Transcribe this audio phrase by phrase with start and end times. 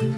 [0.00, 0.10] Hej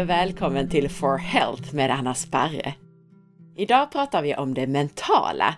[0.00, 2.74] och välkommen till For Health med Anna Sparre.
[3.56, 5.54] Idag pratar vi om det mentala.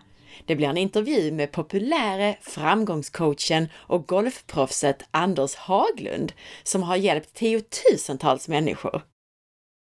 [0.47, 6.33] Det blir en intervju med populäre framgångscoachen och golfproffset Anders Haglund
[6.63, 9.12] som har hjälpt tiotusentals människor.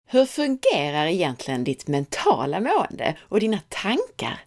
[0.06, 4.40] Hur fungerar egentligen ditt mentala mående och dina tankar?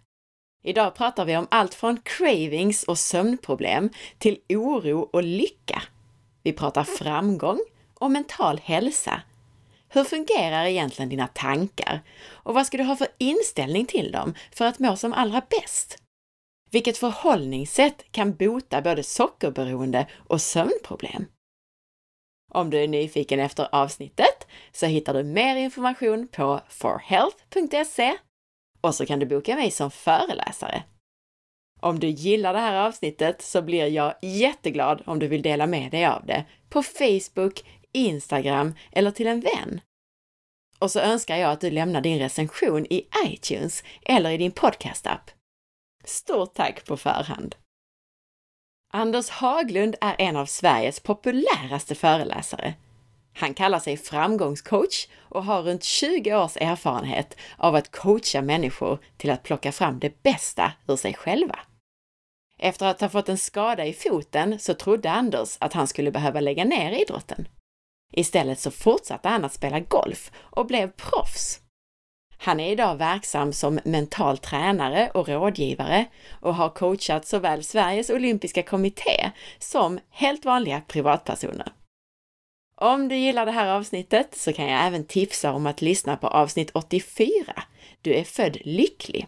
[0.63, 5.83] Idag pratar vi om allt från cravings och sömnproblem till oro och lycka.
[6.43, 7.59] Vi pratar framgång
[7.93, 9.21] och mental hälsa
[9.89, 12.01] hur fungerar egentligen dina tankar?
[12.27, 15.97] Och vad ska du ha för inställning till dem för att må som allra bäst?
[16.71, 21.25] Vilket förhållningssätt kan bota både sockerberoende och sömnproblem?
[22.51, 28.17] Om du är nyfiken efter avsnittet så hittar du mer information på forhealth.se
[28.81, 30.83] och så kan du boka mig som föreläsare.
[31.79, 35.91] Om du gillar det här avsnittet så blir jag jätteglad om du vill dela med
[35.91, 39.81] dig av det på Facebook, Instagram eller till en vän.
[40.79, 45.31] Och så önskar jag att du lämnar din recension i iTunes eller i din podcastapp.
[46.05, 47.55] Stort tack på förhand!
[48.93, 52.73] Anders Haglund är en av Sveriges populäraste föreläsare.
[53.33, 59.29] Han kallar sig framgångscoach och har runt 20 års erfarenhet av att coacha människor till
[59.29, 61.59] att plocka fram det bästa ur sig själva.
[62.59, 66.39] Efter att ha fått en skada i foten så trodde Anders att han skulle behöva
[66.39, 67.47] lägga ner idrotten.
[68.13, 71.59] Istället så fortsatte han att spela golf och blev proffs.
[72.37, 76.05] Han är idag verksam som mental tränare och rådgivare
[76.41, 81.71] och har coachat såväl Sveriges olympiska kommitté som helt vanliga privatpersoner.
[82.81, 86.27] Om du gillar det här avsnittet så kan jag även tipsa om att lyssna på
[86.27, 87.63] avsnitt 84,
[88.01, 89.27] Du är född lycklig,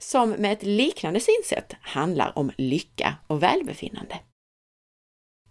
[0.00, 4.18] som med ett liknande synsätt handlar om lycka och välbefinnande.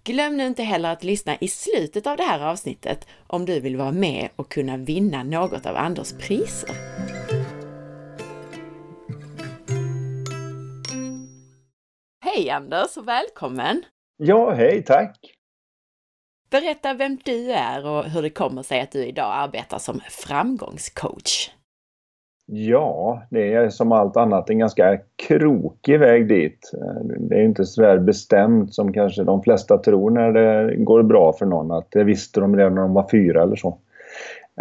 [0.03, 3.77] Glöm nu inte heller att lyssna i slutet av det här avsnittet om du vill
[3.77, 6.69] vara med och kunna vinna något av Anders priser.
[12.23, 13.83] Hej Anders och välkommen!
[14.17, 15.17] Ja, hej, tack!
[16.49, 21.49] Berätta vem du är och hur det kommer sig att du idag arbetar som framgångscoach.
[22.53, 24.97] Ja, det är som allt annat en ganska
[25.27, 26.71] krokig väg dit.
[27.19, 31.33] Det är inte så där bestämt som kanske de flesta tror när det går bra
[31.33, 31.71] för någon.
[31.71, 33.77] Att det visste de redan när de var fyra eller så.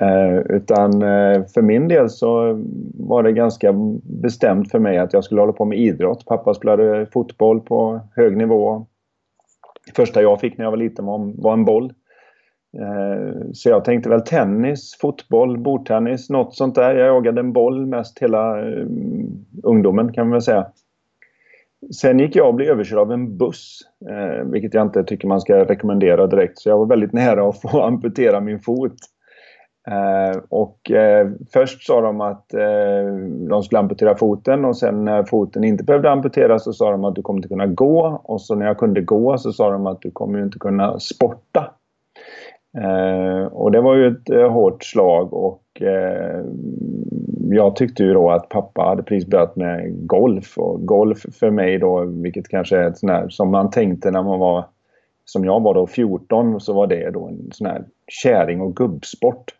[0.01, 2.61] Eh, utan eh, för min del så
[2.95, 6.27] var det ganska bestämt för mig att jag skulle hålla på med idrott.
[6.27, 8.87] Pappa spelade fotboll på hög nivå.
[9.87, 11.05] Det första jag fick när jag var liten
[11.37, 11.93] var en boll.
[12.79, 16.95] Eh, så jag tänkte väl tennis, fotboll, bordtennis, något sånt där.
[16.95, 18.87] Jag jagade en boll mest hela eh,
[19.63, 20.67] ungdomen kan man väl säga.
[22.01, 23.79] Sen gick jag och blev överkörd av en buss,
[24.11, 26.59] eh, vilket jag inte tycker man ska rekommendera direkt.
[26.59, 28.97] Så jag var väldigt nära att få amputera min fot.
[30.49, 30.91] Och
[31.53, 32.49] först sa de att
[33.49, 37.15] de skulle amputera foten och sen när foten inte behövde amputeras så sa de att
[37.15, 38.21] du kommer inte kunna gå.
[38.25, 41.75] Och så när jag kunde gå så sa de att du kommer inte kunna sporta.
[42.79, 46.45] Eh, och det var ju ett eh, hårt slag och eh,
[47.51, 51.79] jag tyckte ju då att pappa hade precis börjat med golf och golf för mig
[51.79, 54.65] då, vilket kanske är ett sån här som man tänkte när man var
[55.25, 57.85] som jag var då 14 så var det då en sån här
[58.23, 59.45] käring och gubbsport.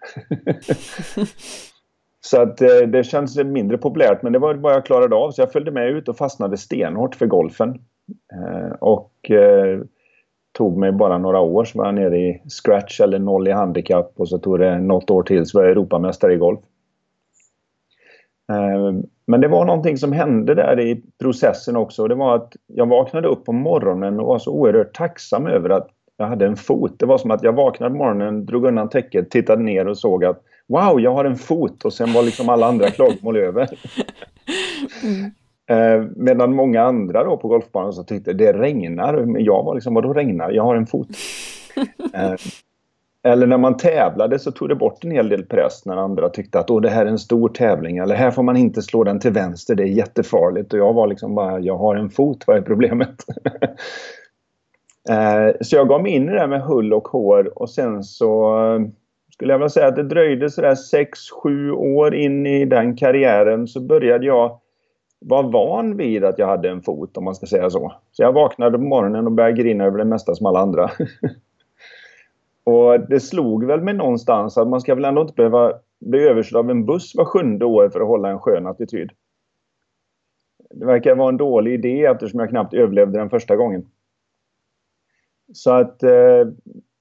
[2.21, 5.43] så att eh, det känns mindre populärt men det var vad jag klarade av så
[5.43, 7.81] jag följde med ut och fastnade stenhårt för golfen.
[8.33, 9.81] Eh, och eh,
[10.53, 14.13] tog mig bara några år så var jag nere i scratch eller noll i handikapp
[14.17, 16.61] och så tog det något år till så var jag Europamästare i golf.
[18.53, 22.09] Eh, men det var någonting som hände där i processen också.
[22.09, 25.89] Det var att jag vaknade upp på morgonen och var så oerhört tacksam över att
[26.17, 26.99] jag hade en fot.
[26.99, 30.25] Det var som att jag vaknade på morgonen, drog undan täcket, tittade ner och såg
[30.25, 31.85] att Wow, jag har en fot!
[31.85, 33.69] Och sen var liksom alla andra klagomål över.
[35.05, 35.31] Mm.
[35.71, 39.25] Eh, medan många andra då på golfbanan så tyckte det regnar.
[39.25, 40.51] Men jag var liksom, vadå regnar?
[40.51, 41.09] Jag har en fot.
[42.15, 42.35] eh,
[43.23, 46.59] eller när man tävlade så tog det bort en hel del press när andra tyckte
[46.59, 47.99] att Åh, det här är en stor tävling.
[47.99, 50.73] Eller här får man inte slå den till vänster, det är jättefarligt.
[50.73, 53.15] Och jag var liksom bara, jag har en fot, vad är problemet?
[55.09, 58.05] eh, så jag gav mig in i det där med hull och hår och sen
[58.05, 58.57] så
[59.33, 60.75] skulle jag vilja säga att det dröjde sådär
[61.45, 64.60] 6-7 år in i den karriären så började jag
[65.21, 67.93] var van vid att jag hade en fot om man ska säga så.
[68.13, 70.91] Så jag vaknade på morgonen och började grina över det mesta som alla andra.
[72.65, 76.59] och det slog väl mig någonstans att man ska väl ändå inte behöva bli överkörd
[76.59, 79.11] av en buss var sjunde år för att hålla en skön attityd.
[80.71, 83.87] det verkar vara en dålig idé eftersom jag knappt överlevde den första gången.
[85.53, 86.47] Så att eh,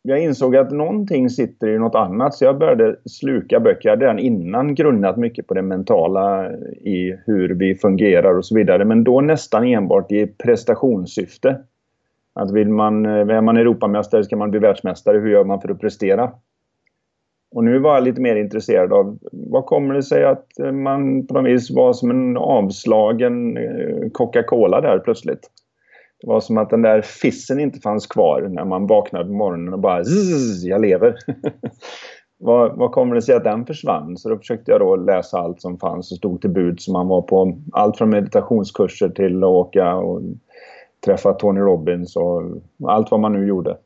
[0.01, 3.89] jag insåg att någonting sitter i något annat så jag började sluka böcker.
[3.89, 6.51] Jag hade redan innan grunnat mycket på det mentala
[6.81, 8.85] i hur vi fungerar och så vidare.
[8.85, 11.59] Men då nästan enbart i prestationssyfte.
[12.33, 15.17] Att vill man, är man Europamästare ska man bli världsmästare.
[15.17, 16.31] Hur gör man för att prestera?
[17.51, 21.33] Och nu var jag lite mer intresserad av vad kommer det sig att man på
[21.33, 25.49] något vis var som en avslagen eh, Coca-Cola där plötsligt.
[26.21, 29.73] Det var som att den där fissen inte fanns kvar när man vaknade på morgonen
[29.73, 31.15] och bara zzz, jag lever.
[32.39, 34.17] vad, vad kommer det sig att den försvann?
[34.17, 36.81] Så då försökte jag då läsa allt som fanns och stod till bud.
[36.81, 40.21] Så man var på allt från meditationskurser till att åka och
[41.05, 42.43] träffa Tony Robbins och
[42.87, 43.77] allt vad man nu gjorde.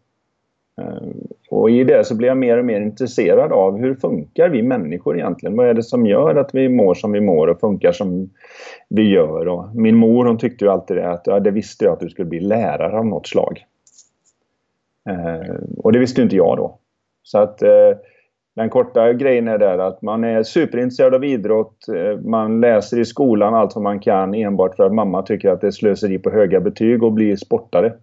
[0.81, 4.63] Ehm, och i det så blir jag mer och mer intresserad av hur funkar vi
[4.63, 5.57] människor egentligen?
[5.57, 8.29] Vad är det som gör att vi mår som vi mår och funkar som
[8.89, 9.47] vi gör?
[9.47, 12.09] Och min mor hon tyckte ju alltid det att ja, det visste jag att du
[12.09, 13.65] skulle bli lärare av något slag.
[15.09, 16.79] Eh, och det visste inte jag då.
[17.23, 17.91] Så att eh,
[18.55, 21.87] den korta grejen är där att man är superintresserad av idrott.
[21.87, 25.61] Eh, man läser i skolan allt vad man kan enbart för att mamma tycker att
[25.61, 27.93] det är slöseri på höga betyg och blir sportare.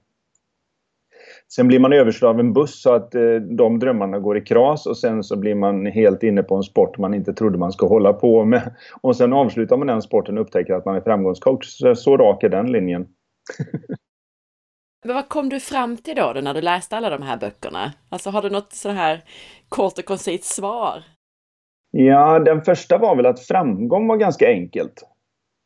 [1.55, 4.87] Sen blir man överkörd av en buss så att eh, de drömmarna går i kras
[4.87, 7.89] och sen så blir man helt inne på en sport man inte trodde man skulle
[7.89, 8.75] hålla på med.
[9.01, 11.67] Och sen avslutar man den sporten och upptäcker att man är framgångscoach.
[11.67, 13.07] Så, så rak är den linjen.
[15.05, 17.93] Men vad kom du fram till då, då när du läste alla de här böckerna?
[18.09, 19.25] Alltså har du något så här
[19.69, 21.03] kort och koncist svar?
[21.91, 25.05] Ja, den första var väl att framgång var ganska enkelt.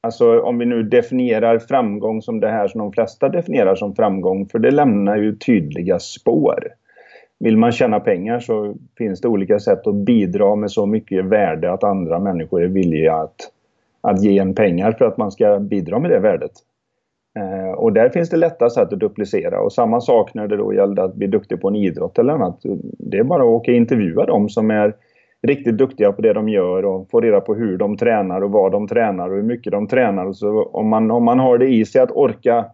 [0.05, 4.47] Alltså om vi nu definierar framgång som det här som de flesta definierar som framgång,
[4.47, 6.69] för det lämnar ju tydliga spår.
[7.39, 11.73] Vill man tjäna pengar så finns det olika sätt att bidra med så mycket värde
[11.73, 13.37] att andra människor är villiga att,
[14.01, 16.53] att ge en pengar för att man ska bidra med det värdet.
[17.39, 19.61] Eh, och där finns det lätta sätt att duplicera.
[19.61, 22.61] Och samma sak när det då gällde att bli duktig på en idrott eller annat.
[22.99, 24.95] Det är bara att åka och intervjua dem som är
[25.45, 28.73] riktigt duktiga på det de gör och få reda på hur de tränar och vad
[28.73, 30.33] de tränar och hur mycket de tränar.
[30.33, 32.67] Så om, man, om man har det i sig att orka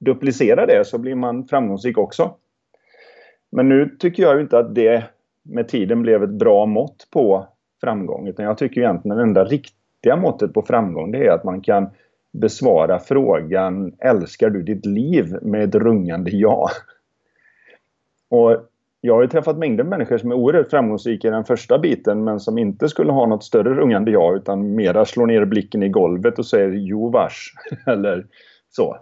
[0.00, 2.30] duplicera det så blir man framgångsrik också.
[3.52, 5.04] Men nu tycker jag inte att det
[5.42, 7.46] med tiden blev ett bra mått på
[7.80, 8.28] framgång.
[8.28, 11.60] Utan jag tycker egentligen att det enda riktiga måttet på framgång det är att man
[11.60, 11.90] kan
[12.32, 15.36] besvara frågan Älskar du ditt liv?
[15.42, 16.68] med ett rungande ja.
[18.28, 18.67] Och
[19.00, 22.24] jag har ju träffat mängder med människor som är oerhört framgångsrika i den första biten
[22.24, 25.88] men som inte skulle ha något större rungande ja utan mera slår ner blicken i
[25.88, 27.52] golvet och säger jo vars
[27.86, 28.26] eller
[28.70, 28.96] så.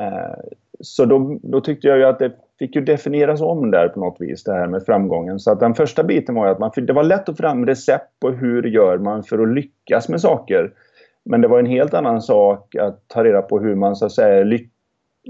[0.00, 4.00] Eh, så då, då, tyckte jag ju att det fick ju definieras om där på
[4.00, 5.38] något vis det här med framgången.
[5.38, 7.66] Så att den första biten var ju att man, det var lätt att få fram
[7.66, 10.72] recept på hur gör man för att lyckas med saker.
[11.24, 14.12] Men det var en helt annan sak att ta reda på hur man så att
[14.12, 14.60] säga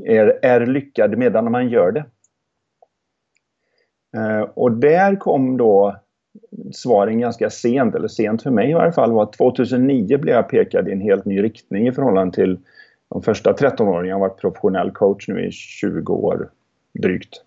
[0.06, 2.04] är, är lyckad medan man gör det.
[4.14, 5.96] Eh, och där kom då
[6.72, 10.48] svaren ganska sent, eller sent för mig i varje fall, var att 2009 blev jag
[10.48, 12.58] pekad i en helt ny riktning i förhållande till
[13.08, 14.08] de första 13 åren.
[14.08, 16.48] Jag har varit professionell coach nu i 20 år
[16.92, 17.42] drygt.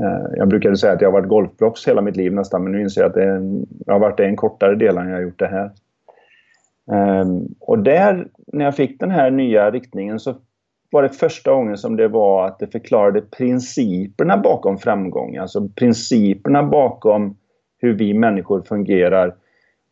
[0.00, 2.80] Eh, jag brukade säga att jag har varit golfproffs hela mitt liv nästan, men nu
[2.80, 5.22] inser jag att det en, jag har varit det en kortare del än jag har
[5.22, 5.70] gjort det här.
[6.92, 7.26] Eh,
[7.60, 10.34] och där, när jag fick den här nya riktningen så
[10.92, 15.36] var det första gången som det var att det förklarade principerna bakom framgång.
[15.36, 17.36] Alltså principerna bakom
[17.78, 19.34] hur vi människor fungerar.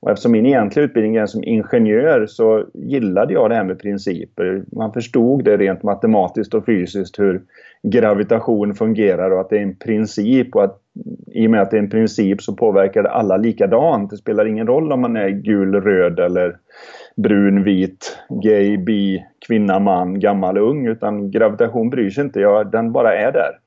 [0.02, 4.64] Och eftersom min egentliga utbildning är som ingenjör så gillade jag det här med principer.
[4.72, 7.42] Man förstod det rent matematiskt och fysiskt hur
[7.82, 10.78] gravitation fungerar och att det är en princip och att
[11.26, 14.10] i och med att det är en princip så påverkar det alla likadant.
[14.10, 16.56] Det spelar ingen roll om man är gul, röd eller
[17.22, 20.86] brun, vit, gay, bi, kvinna, man, gammal, ung.
[20.86, 22.40] Utan gravitation bryr sig inte.
[22.40, 23.58] Ja, den bara är där.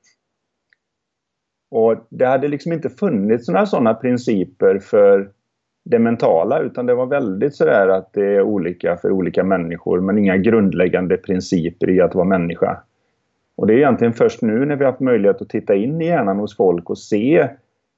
[1.70, 5.30] Och det hade liksom inte funnits några sådana principer för
[5.84, 10.18] det mentala utan det var väldigt sådär att det är olika för olika människor men
[10.18, 12.82] inga grundläggande principer i att vara människa.
[13.56, 16.06] Och det är egentligen först nu när vi har haft möjlighet att titta in i
[16.06, 17.48] hjärnan hos folk och se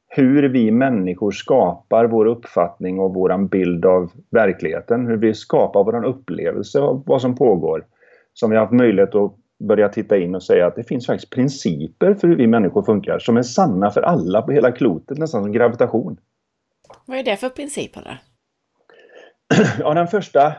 [0.08, 5.06] hur vi människor skapar vår uppfattning och vår bild av verkligheten.
[5.06, 7.86] Hur vi skapar vår upplevelse av vad som pågår.
[8.32, 11.32] Som vi har haft möjlighet att börja titta in och säga att det finns faktiskt
[11.32, 15.42] principer för hur vi människor funkar som är sanna för alla på hela klotet, nästan
[15.42, 16.16] som gravitation.
[17.04, 18.10] Vad är det för principer då?
[19.78, 20.52] Ja, den första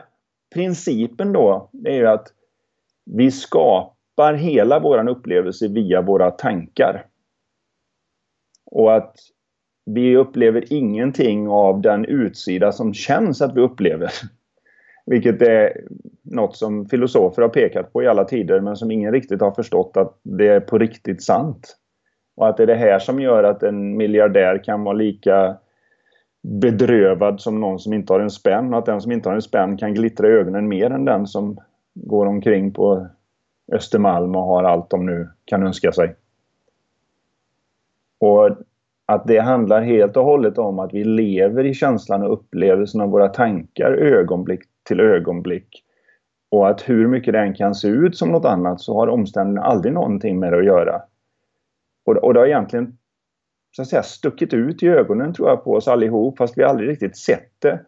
[0.54, 2.28] principen då, är ju att
[3.04, 7.06] vi skapar hela vår upplevelse via våra tankar.
[8.70, 9.14] Och att
[9.94, 14.10] vi upplever ingenting av den utsida som känns att vi upplever.
[15.06, 15.80] Vilket är
[16.22, 19.96] något som filosofer har pekat på i alla tider men som ingen riktigt har förstått
[19.96, 21.76] att det är på riktigt sant.
[22.36, 25.56] Och att det är det här som gör att en miljardär kan vara lika
[26.42, 29.42] bedrövad som någon som inte har en spänn och att den som inte har en
[29.42, 31.58] spänn kan glittra i ögonen mer än den som
[31.94, 33.06] går omkring på
[33.72, 36.14] Östermalm och har allt de nu kan önska sig.
[38.18, 38.50] Och
[39.12, 43.10] att det handlar helt och hållet om att vi lever i känslan och upplevelsen av
[43.10, 45.84] våra tankar ögonblick till ögonblick.
[46.50, 49.94] Och att hur mycket den kan se ut som något annat så har omständigheterna aldrig
[49.94, 51.02] någonting med det att göra.
[52.06, 52.98] Och, och det har egentligen
[53.76, 56.88] så att säga, stuckit ut i ögonen tror jag på oss allihop fast vi aldrig
[56.88, 57.80] riktigt sett det.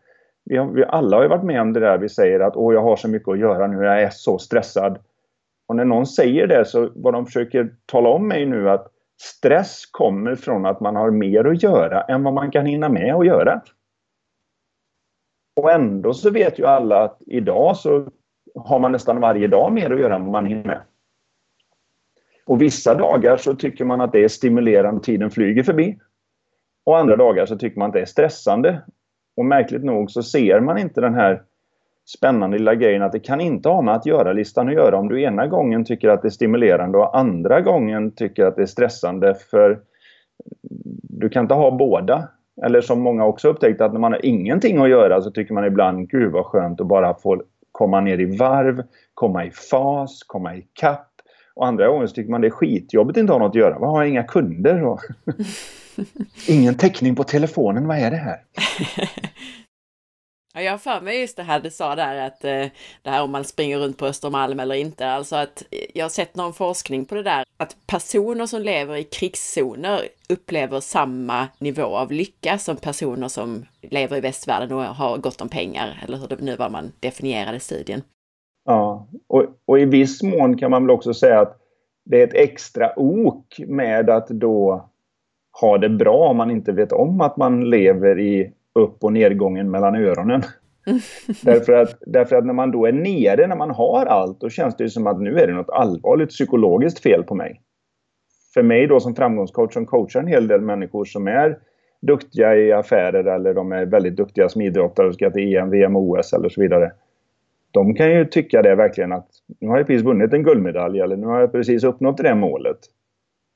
[0.44, 2.74] Vi, har, vi alla har ju varit med om det där vi säger att åh
[2.74, 4.98] jag har så mycket att göra nu, jag är så stressad.
[5.68, 8.86] Och när någon säger det så vad de försöker tala om mig nu att
[9.20, 13.14] stress kommer från att man har mer att göra än vad man kan hinna med
[13.14, 13.62] att göra.
[15.56, 18.08] Och ändå så vet ju alla att idag så
[18.54, 20.80] har man nästan varje dag mer att göra än vad man hinner med.
[22.46, 25.98] Och vissa dagar så tycker man att det är stimulerande, tiden flyger förbi.
[26.84, 28.82] Och andra dagar så tycker man att det är stressande.
[29.36, 31.42] Och märkligt nog så ser man inte den här
[32.16, 35.22] spännande lilla grejen att det kan inte ha med att göra-listan att göra om du
[35.22, 39.34] ena gången tycker att det är stimulerande och andra gången tycker att det är stressande
[39.50, 39.80] för
[41.02, 42.28] du kan inte ha båda.
[42.62, 45.64] Eller som många också upptäckt att när man har ingenting att göra så tycker man
[45.64, 48.82] ibland gud vad skönt att bara få komma ner i varv,
[49.14, 51.06] komma i fas, komma i kapp.
[51.54, 53.78] Och andra gånger så tycker man det är skitjobbigt att inte ha något att göra.
[53.78, 54.84] Vad har jag inga kunder?
[54.84, 55.00] Och
[56.48, 58.38] Ingen täckning på telefonen, vad är det här?
[60.60, 62.66] Ja, jag har för mig just det här du sa där att eh,
[63.02, 66.10] det här om man springer runt på Östermalm eller inte, alltså att eh, jag har
[66.10, 71.82] sett någon forskning på det där, att personer som lever i krigszoner upplever samma nivå
[71.82, 76.28] av lycka som personer som lever i västvärlden och har gott om pengar, eller hur
[76.28, 78.02] det nu var man definierade studien.
[78.64, 81.56] Ja, och, och i viss mån kan man väl också säga att
[82.04, 84.88] det är ett extra ok med att då
[85.60, 89.70] ha det bra om man inte vet om att man lever i upp och nedgången
[89.70, 90.42] mellan öronen.
[91.42, 94.76] därför, att, därför att när man då är nere, när man har allt, då känns
[94.76, 97.60] det som att nu är det något allvarligt psykologiskt fel på mig.
[98.54, 101.58] För mig då som framgångscoach som coachar en hel del människor som är
[102.02, 105.96] duktiga i affärer eller de är väldigt duktiga som idrottare och ska till EM, VM,
[105.96, 106.92] OS eller så vidare.
[107.70, 109.28] De kan ju tycka det verkligen att
[109.60, 112.78] nu har jag precis vunnit en guldmedalj eller nu har jag precis uppnått det målet.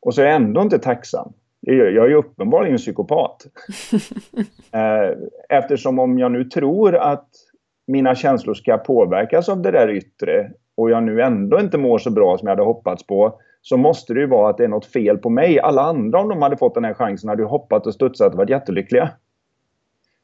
[0.00, 1.32] Och så är jag ändå inte tacksam.
[1.66, 3.46] Jag är ju uppenbarligen psykopat.
[4.72, 5.16] Eh,
[5.48, 7.28] eftersom om jag nu tror att
[7.86, 12.10] mina känslor ska påverkas av det där yttre och jag nu ändå inte mår så
[12.10, 14.86] bra som jag hade hoppats på så måste det ju vara att det är något
[14.86, 15.60] fel på mig.
[15.60, 18.38] Alla andra om de hade fått den här chansen hade ju hoppat och studsat och
[18.38, 19.10] varit jättelyckliga.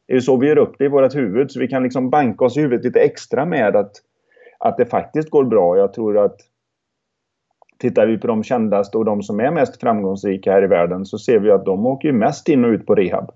[0.07, 2.11] Det är ju så vi gör upp det i vårt huvud så vi kan liksom
[2.11, 3.93] banka oss i huvudet lite extra med att,
[4.59, 5.77] att det faktiskt går bra.
[5.77, 6.37] Jag tror att
[7.81, 11.19] tittar vi på de kändaste och de som är mest framgångsrika här i världen så
[11.19, 13.31] ser vi att de åker mest in och ut på rehab.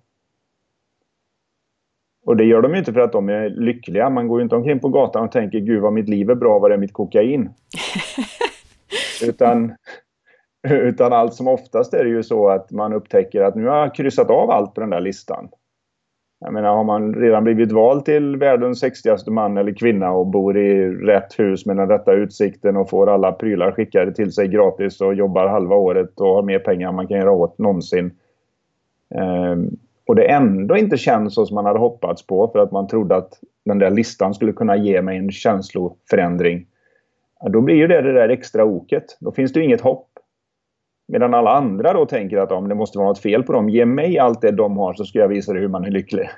[2.27, 4.11] Och det gör de inte för att de är lyckliga.
[4.11, 6.73] Man går inte omkring på gatan och tänker gud vad mitt liv är bra, vad
[6.73, 7.51] är mitt kokain?
[9.23, 9.75] utan,
[10.69, 13.95] utan allt som oftast är det ju så att man upptäcker att nu har jag
[13.95, 15.49] kryssat av allt på den där listan.
[16.45, 20.57] Jag menar, har man redan blivit vald till världens sexigaste man eller kvinna och bor
[20.57, 25.01] i rätt hus med den rätta utsikten och får alla prylar skickade till sig gratis
[25.01, 28.11] och jobbar halva året och har mer pengar än man kan göra åt någonsin.
[29.15, 29.71] Ehm,
[30.07, 33.17] och det ändå inte känns så som man hade hoppats på för att man trodde
[33.17, 36.67] att den där listan skulle kunna ge mig en känsloförändring.
[37.51, 39.17] Då blir ju det det där extra oket.
[39.21, 40.09] Då finns det ju inget hopp.
[41.13, 43.69] Medan alla andra då tänker att om det måste vara något fel på dem.
[43.69, 46.31] Ge mig allt det de har så ska jag visa dig hur man är lycklig.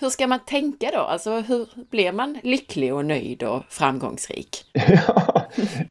[0.00, 0.98] Hur ska man tänka då?
[0.98, 4.48] Alltså hur blir man lycklig och nöjd och framgångsrik?
[5.06, 5.42] ja,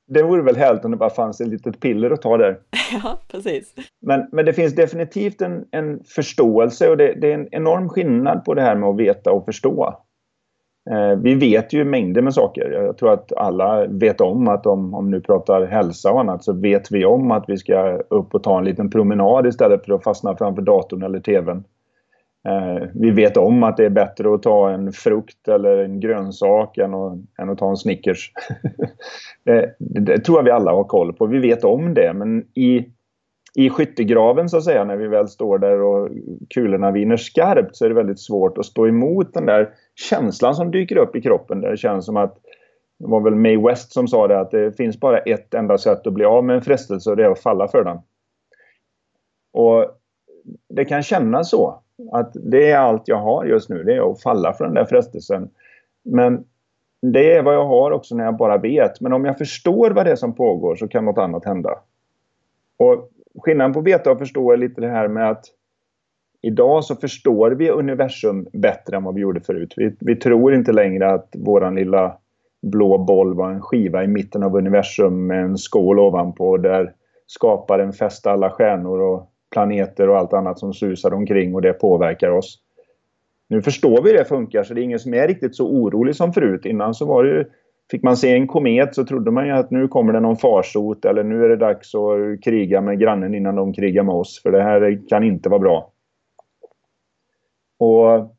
[0.08, 2.60] det vore väl härligt om det bara fanns ett litet piller att ta där.
[3.04, 3.74] ja, precis.
[4.02, 8.46] Men, men det finns definitivt en, en förståelse och det, det, är en enorm skillnad
[8.46, 10.04] på det här med att veta och förstå.
[10.92, 12.72] Eh, vi vet ju mängder med saker.
[12.72, 16.54] Jag tror att alla vet om att om, om nu pratar hälsa och annat så
[16.54, 20.04] vet vi om att vi ska upp och ta en liten promenad istället för att
[20.04, 21.64] fastna framför datorn eller tvn.
[22.48, 26.78] Eh, vi vet om att det är bättre att ta en frukt eller en grönsak
[26.78, 28.32] än att, än att ta en Snickers.
[29.50, 31.26] Eh, det, det, tror jag vi alla har koll på.
[31.26, 32.86] Vi vet om det men i,
[33.58, 36.10] i skyttegraven så att säga när vi väl står där och
[36.50, 40.72] kulorna viner skarpt så är det väldigt svårt att stå emot den där känslan som
[40.72, 41.62] dyker upp i kroppen.
[41.62, 42.38] Där det känns som att
[43.00, 46.08] det var väl May West som sa det att det finns bara ett enda sätt
[46.08, 47.98] att bli av med en frestelse och det är att falla för den.
[49.54, 49.86] Och
[50.70, 51.82] det kan kännas så.
[52.12, 54.86] Att det är allt jag har just nu, det är att falla för den där
[54.86, 55.50] frestelsen.
[56.04, 56.44] Men
[57.02, 59.02] det är vad jag har också när jag bara vet.
[59.02, 61.80] Men om jag förstår vad det är som pågår så kan något annat hända.
[62.78, 65.46] Och skillnaden på veta och förstå är lite det här med att
[66.42, 69.74] idag så förstår vi universum bättre än vad vi gjorde förut.
[69.78, 72.18] Vi, vi tror inte längre att våran lilla
[72.62, 76.94] blå boll var en skiva i mitten av universum med en skål ovanpå där
[77.28, 82.30] skaparen fäste alla stjärnor och planeter och allt annat som susar omkring och det påverkar
[82.30, 82.60] oss.
[83.50, 86.16] Nu förstår vi hur det funkar så det är ingen som är riktigt så orolig
[86.16, 86.66] som förut.
[86.66, 87.46] Innan så var det
[87.92, 91.06] Fick man se en komet så trodde man ju att nu kommer det någon farsot
[91.06, 94.42] eller nu är det dags att kriga med grannen innan de krigar med oss.
[94.42, 95.92] För det här kan inte vara bra.
[97.80, 98.38] Och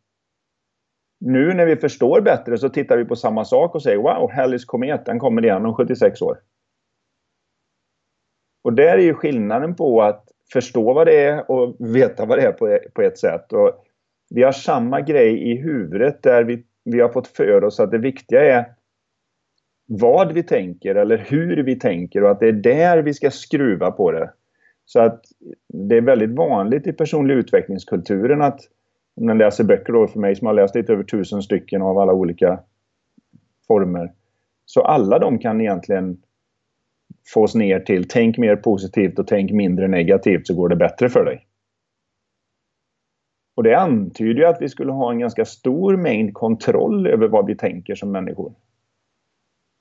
[1.21, 4.65] nu när vi förstår bättre så tittar vi på samma sak och säger Wow, Hallis
[4.65, 6.39] komet, den kommer igen om 76 år.
[8.65, 12.43] Och där är ju skillnaden på att förstå vad det är och veta vad det
[12.43, 13.53] är på, på ett sätt.
[13.53, 13.85] Och
[14.31, 17.99] vi har samma grej i huvudet där vi, vi har fått för oss att det
[17.99, 18.78] viktiga är
[19.91, 23.91] vad vi tänker eller hur vi tänker och att det är där vi ska skruva
[23.91, 24.31] på det.
[24.85, 25.25] Så att
[25.69, 28.61] det är väldigt vanligt i personlig utvecklingskulturen att
[29.17, 31.99] om man läser böcker då för mig som har läst lite över tusen stycken av
[31.99, 32.61] alla olika
[33.67, 34.13] former.
[34.65, 36.23] Så alla de kan egentligen
[37.35, 41.25] fås ner till tänk mer positivt och tänk mindre negativt så går det bättre för
[41.25, 41.47] dig.
[43.55, 47.47] Och det antyder ju att vi skulle ha en ganska stor mängd kontroll över vad
[47.47, 48.53] vi tänker som människor.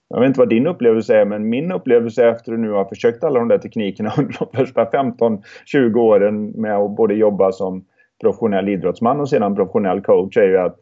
[0.09, 3.23] Jag vet inte vad din upplevelse är, men min upplevelse efter att nu ha försökt
[3.23, 7.85] alla de där teknikerna under de första 15-20 åren med att både jobba som
[8.21, 10.75] professionell idrottsman och sedan professionell coach är ju att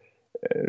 [0.52, 0.62] eh,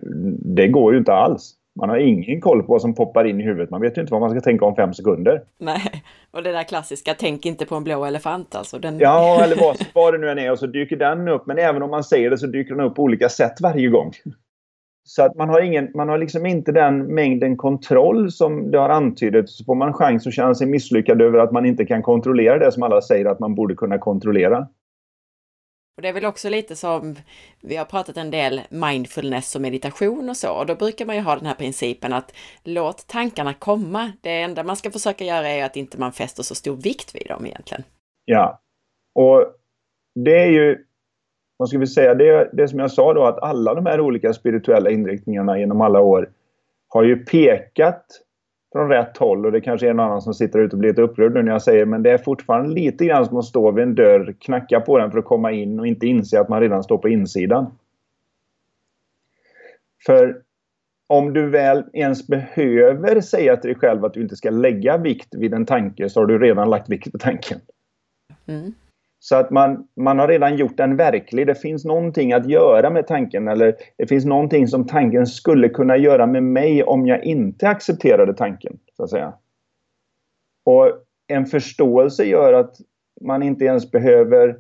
[0.57, 1.55] det går ju inte alls.
[1.79, 3.71] Man har ingen koll på vad som poppar in i huvudet.
[3.71, 5.43] Man vet ju inte vad man ska tänka om fem sekunder.
[5.59, 8.79] Nej, och det där klassiska, tänk inte på en blå elefant alltså.
[8.79, 8.99] Den...
[8.99, 11.47] Ja, eller vad, vad det nu än är och så dyker den upp.
[11.47, 14.13] Men även om man säger det så dyker den upp på olika sätt varje gång.
[15.09, 18.89] Så att man har, ingen, man har liksom inte den mängden kontroll som det har
[18.89, 19.57] antydits.
[19.57, 22.73] Så får man chans att känna sig misslyckad över att man inte kan kontrollera det
[22.73, 24.69] som alla säger att man borde kunna kontrollera.
[25.97, 27.17] Och det är väl också lite som,
[27.61, 31.23] vi har pratat en del mindfulness och meditation och så, och då brukar man ju
[31.23, 34.13] ha den här principen att låt tankarna komma.
[34.21, 37.27] Det enda man ska försöka göra är att inte man fäster så stor vikt vid
[37.29, 37.83] dem egentligen.
[38.25, 38.61] Ja,
[39.15, 39.47] och
[40.15, 40.86] det är ju
[41.57, 44.33] vad ska vi säga, det, det som jag sa då att alla de här olika
[44.33, 46.31] spirituella inriktningarna genom alla år
[46.89, 48.05] har ju pekat
[48.73, 51.03] från rätt håll och det kanske är en annan som sitter ute och blir lite
[51.03, 53.83] upprörd nu när jag säger men det är fortfarande lite grann som att stå vid
[53.83, 56.83] en dörr, knacka på den för att komma in och inte inse att man redan
[56.83, 57.67] står på insidan.
[60.07, 60.43] För
[61.07, 65.35] om du väl ens behöver säga till dig själv att du inte ska lägga vikt
[65.35, 67.61] vid en tanke så har du redan lagt vikt vid tanken.
[68.47, 68.75] Mm.
[69.29, 71.47] Så att man, man har redan gjort den verklig.
[71.47, 75.97] Det finns någonting att göra med tanken eller det finns någonting som tanken skulle kunna
[75.97, 78.79] göra med mig om jag inte accepterade tanken.
[78.97, 79.33] så att säga.
[80.65, 80.93] Och
[81.27, 82.77] en förståelse gör att
[83.21, 84.57] man inte ens behöver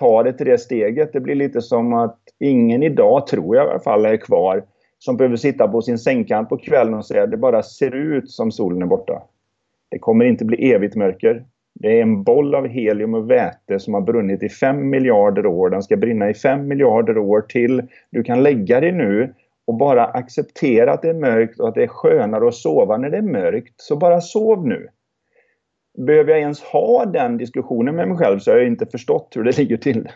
[0.00, 1.12] ta det till det steget.
[1.12, 4.64] Det blir lite som att ingen idag, tror jag i alla fall, är kvar
[4.98, 8.30] som behöver sitta på sin sängkant på kvällen och säga att det bara ser ut
[8.30, 9.22] som solen är borta.
[9.90, 11.44] Det kommer inte bli evigt mörker.
[11.74, 15.70] Det är en boll av helium och väte som har brunnit i 5 miljarder år.
[15.70, 17.82] Den ska brinna i 5 miljarder år till.
[18.10, 19.34] Du kan lägga dig nu
[19.66, 23.10] och bara acceptera att det är mörkt och att det är skönare att sova när
[23.10, 23.74] det är mörkt.
[23.76, 24.88] Så bara sov nu.
[25.98, 29.44] Behöver jag ens ha den diskussionen med mig själv så har jag inte förstått hur
[29.44, 30.08] det ligger till.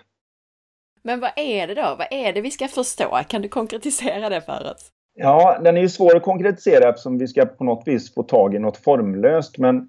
[1.03, 1.97] Men vad är det då?
[1.99, 3.19] Vad är det vi ska förstå?
[3.29, 4.93] Kan du konkretisera det för oss?
[5.15, 8.55] Ja, den är ju svår att konkretisera eftersom vi ska på något vis få tag
[8.55, 9.59] i något formlöst.
[9.59, 9.89] Men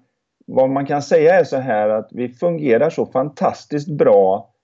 [0.52, 4.54] vad man kan säga är så här att vi fungerar så fantastiskt bra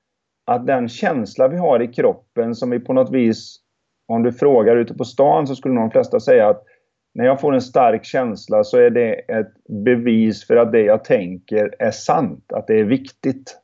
[0.44, 3.56] att den känsla vi har i kroppen som vi på något vis,
[4.08, 6.62] om du frågar ute på stan så skulle nog de flesta säga att
[7.14, 11.04] när jag får en stark känsla så är det ett bevis för att det jag
[11.04, 13.58] tänker är sant, att det är viktigt.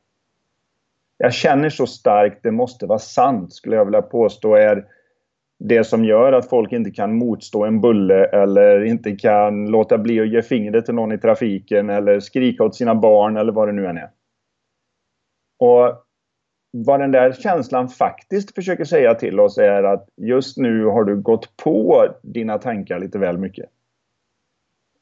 [1.17, 4.85] Jag känner så starkt, det måste vara sant, skulle jag vilja påstå är
[5.65, 10.19] det som gör att folk inte kan motstå en bulle eller inte kan låta bli
[10.19, 13.71] att ge fingret till någon i trafiken eller skrika åt sina barn eller vad det
[13.71, 14.09] nu än är.
[15.59, 16.03] Och
[16.71, 21.21] vad den där känslan faktiskt försöker säga till oss är att just nu har du
[21.21, 23.69] gått på dina tankar lite väl mycket.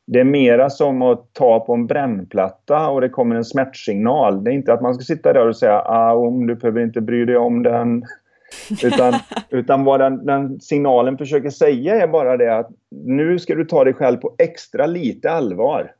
[0.07, 4.43] Det är mera som att ta på en brännplatta och det kommer en smärtsignal.
[4.43, 7.01] Det är inte att man ska sitta där och säga ah, om du behöver inte
[7.01, 8.03] bry dig om den.
[8.83, 9.13] Utan,
[9.49, 13.83] utan vad den, den, signalen försöker säga är bara det att nu ska du ta
[13.83, 15.91] dig själv på extra lite allvar.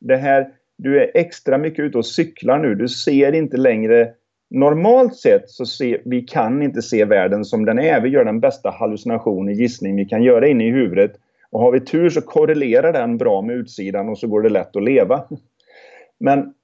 [0.00, 2.74] Det här, du är extra mycket ute och cyklar nu.
[2.74, 4.12] Du ser inte längre
[4.50, 8.00] normalt sett så ser vi kan inte se världen som den är.
[8.00, 11.12] Vi gör den bästa hallucination, gissning vi kan göra inne i huvudet.
[11.50, 14.76] Och har vi tur så korrelerar den bra med utsidan och så går det lätt
[14.76, 15.24] att leva.
[16.18, 16.54] Men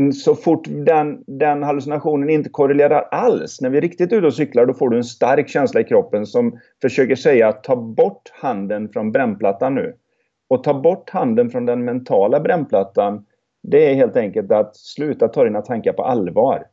[0.00, 4.34] Mm, så fort den, den hallucinationen inte korrelerar alls, när vi är riktigt ute och
[4.34, 8.88] cyklar, då får du en stark känsla i kroppen som försöker säga ta bort handen
[8.88, 9.94] från brännplattan nu.
[10.48, 13.26] Och ta bort handen från den mentala brännplattan,
[13.62, 16.66] det är helt enkelt att sluta ta dina tankar på allvar.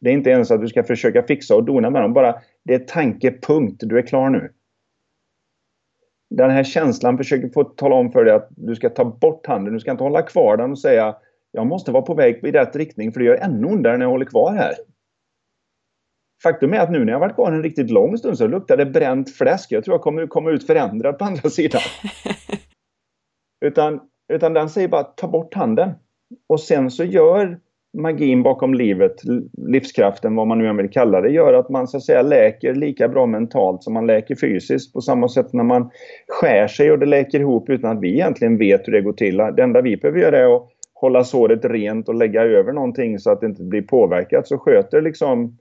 [0.00, 2.74] Det är inte ens att du ska försöka fixa och dona med dem, bara det
[2.74, 4.52] är tankepunkt, du är klar nu.
[6.30, 9.74] Den här känslan försöker få tala om för dig att du ska ta bort handen,
[9.74, 11.16] du ska inte hålla kvar den och säga
[11.52, 14.10] jag måste vara på väg i rätt riktning för det gör ännu ondare när jag
[14.10, 14.74] håller kvar här.
[16.42, 18.86] Faktum är att nu när jag varit kvar en riktigt lång stund så luktar det
[18.86, 19.72] bränt fläsk.
[19.72, 21.80] Jag tror jag kommer komma ut förändrad på andra sidan.
[23.64, 24.00] Utan,
[24.32, 25.90] utan den säger bara ta bort handen.
[26.48, 27.58] Och sen så gör
[27.98, 29.16] magin bakom livet,
[29.68, 32.74] livskraften, vad man nu än vill kalla det, gör att man så att säga läker
[32.74, 34.92] lika bra mentalt som man läker fysiskt.
[34.92, 35.90] På samma sätt när man
[36.28, 39.36] skär sig och det läker ihop utan att vi egentligen vet hur det går till.
[39.36, 40.68] Det enda vi behöver göra är att
[41.00, 45.02] hålla såret rent och lägga över någonting så att det inte blir påverkat så sköter
[45.02, 45.58] liksom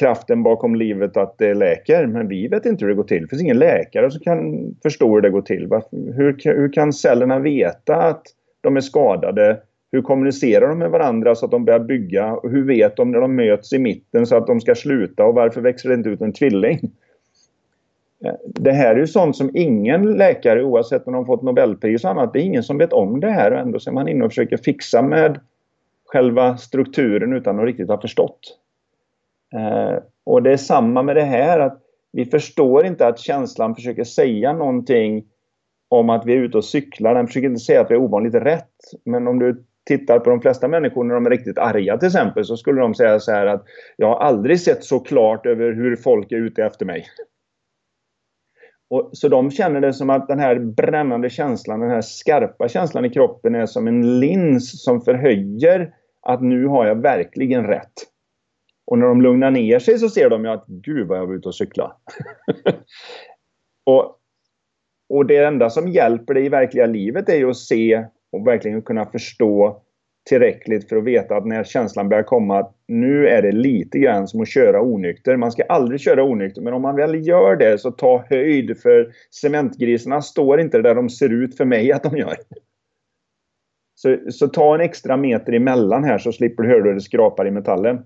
[0.00, 2.06] kraften bakom livet att det läker.
[2.06, 3.22] Men vi vet inte hur det går till.
[3.22, 5.68] Det finns ingen läkare som kan förstå hur det går till.
[5.92, 8.22] Hur, hur kan cellerna veta att
[8.60, 9.60] de är skadade?
[9.92, 12.38] Hur kommunicerar de med varandra så att de börjar bygga?
[12.42, 15.24] Hur vet de när de möts i mitten så att de ska sluta?
[15.24, 16.78] Och varför växer det inte ut en tvilling?
[18.44, 22.32] Det här är ju sånt som ingen läkare, oavsett om de fått Nobelpris och annat,
[22.32, 24.30] det är ingen som vet om det här och ändå så är man inne och
[24.30, 25.40] försöker fixa med
[26.04, 28.58] själva strukturen utan att riktigt ha förstått.
[29.54, 31.80] Eh, och det är samma med det här att
[32.12, 35.24] vi förstår inte att känslan försöker säga någonting
[35.88, 37.14] om att vi är ute och cyklar.
[37.14, 38.74] Den försöker inte säga att vi är ovanligt rätt.
[39.04, 42.44] Men om du tittar på de flesta människor när de är riktigt arga till exempel
[42.44, 43.64] så skulle de säga så här att
[43.96, 47.06] jag har aldrig sett så klart över hur folk är ute efter mig.
[48.90, 53.04] Och, så de känner det som att den här brännande känslan, den här skarpa känslan
[53.04, 57.92] i kroppen är som en lins som förhöjer att nu har jag verkligen rätt.
[58.86, 61.34] Och när de lugnar ner sig så ser de ju att gud vad jag var
[61.34, 61.96] ute och cykla.
[63.86, 64.18] och,
[65.08, 68.82] och det enda som hjälper dig i verkliga livet är ju att se och verkligen
[68.82, 69.83] kunna förstå
[70.28, 74.28] tillräckligt för att veta att när känslan börjar komma att nu är det lite grann
[74.28, 75.36] som att köra onykter.
[75.36, 79.12] Man ska aldrig köra onykter men om man väl gör det så ta höjd för
[79.30, 82.34] cementgrisarna står inte där de ser ut för mig att de gör.
[83.94, 87.46] Så, så ta en extra meter emellan här så slipper du höra hur det skrapar
[87.46, 87.98] i metallen.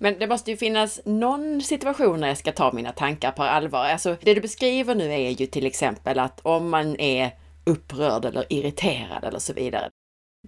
[0.00, 3.84] Men det måste ju finnas någon situation när jag ska ta mina tankar på allvar.
[3.84, 7.30] Alltså det du beskriver nu är ju till exempel att om man är
[7.66, 9.90] upprörd eller irriterad eller så vidare.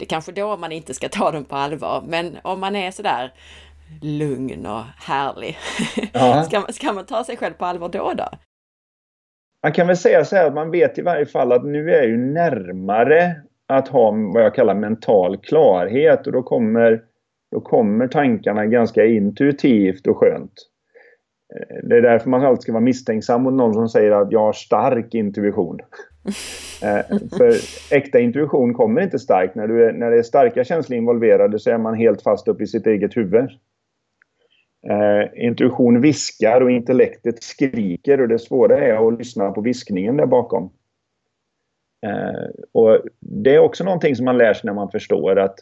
[0.01, 2.91] Det är kanske då man inte ska ta dem på allvar, men om man är
[2.91, 3.33] sådär
[4.01, 5.57] lugn och härlig,
[6.13, 6.43] ja.
[6.43, 8.29] ska, man, ska man ta sig själv på allvar då då?
[9.63, 11.97] Man kan väl säga så här att man vet i varje fall att nu är
[11.97, 13.35] jag ju närmare
[13.67, 17.01] att ha vad jag kallar mental klarhet och då kommer,
[17.51, 20.53] då kommer tankarna ganska intuitivt och skönt.
[21.55, 24.39] Eh, det är därför man alltid ska vara misstänksam mot någon som säger att jag
[24.39, 25.79] har stark intuition.
[26.83, 27.53] Eh, för
[27.95, 29.55] äkta intuition kommer inte starkt.
[29.55, 32.61] När, du är, när det är starka känslor involverade så är man helt fast upp
[32.61, 33.49] i sitt eget huvud.
[34.89, 40.25] Eh, intuition viskar och intellektet skriker och det svåra är att lyssna på viskningen där
[40.25, 40.63] bakom.
[42.05, 45.55] Eh, och Det är också någonting som man lär sig när man förstår att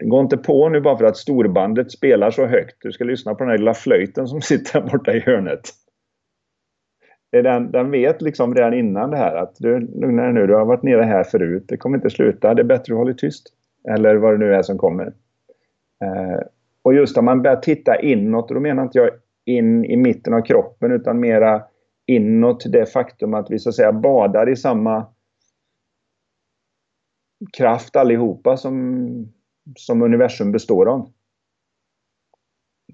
[0.00, 2.76] Gå inte på nu bara för att storbandet spelar så högt.
[2.80, 5.60] Du ska lyssna på den här lilla flöjten som sitter borta i hörnet
[7.30, 10.64] den, den vet liksom redan innan det här att du lugna dig nu, du har
[10.64, 13.54] varit nere här förut, det kommer inte sluta, det är bättre att hålla tyst.
[13.88, 15.06] Eller vad det nu är som kommer.
[16.04, 16.40] Eh,
[16.82, 19.10] och just om man börjar titta inåt, och då menar inte jag
[19.44, 21.62] in i mitten av kroppen utan mera
[22.06, 25.06] inåt det faktum att vi så att säga badar i samma
[27.56, 29.32] kraft allihopa som,
[29.76, 31.12] som universum består av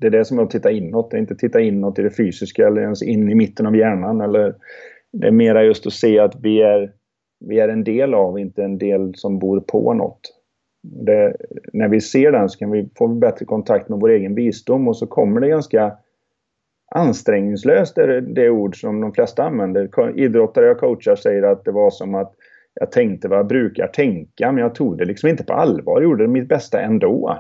[0.01, 1.11] det är det som är att titta inåt.
[1.11, 3.77] Det är inte att titta inåt i det fysiska eller ens in i mitten av
[3.77, 4.21] hjärnan.
[4.21, 4.55] Eller,
[5.13, 6.93] det är mera just att se att vi är,
[7.41, 10.21] vi är en del av, inte en del som bor på något.
[10.83, 11.37] Det,
[11.73, 14.97] när vi ser den så kan vi få bättre kontakt med vår egen visdom och
[14.97, 15.97] så kommer det ganska
[16.95, 20.19] ansträngningslöst, det, det ord som de flesta använder.
[20.19, 22.35] Idrottare jag coachar säger att det var som att
[22.75, 26.01] jag tänkte vad jag brukar tänka men jag tog det liksom inte på allvar.
[26.01, 27.39] Jag gjorde mitt bästa ändå.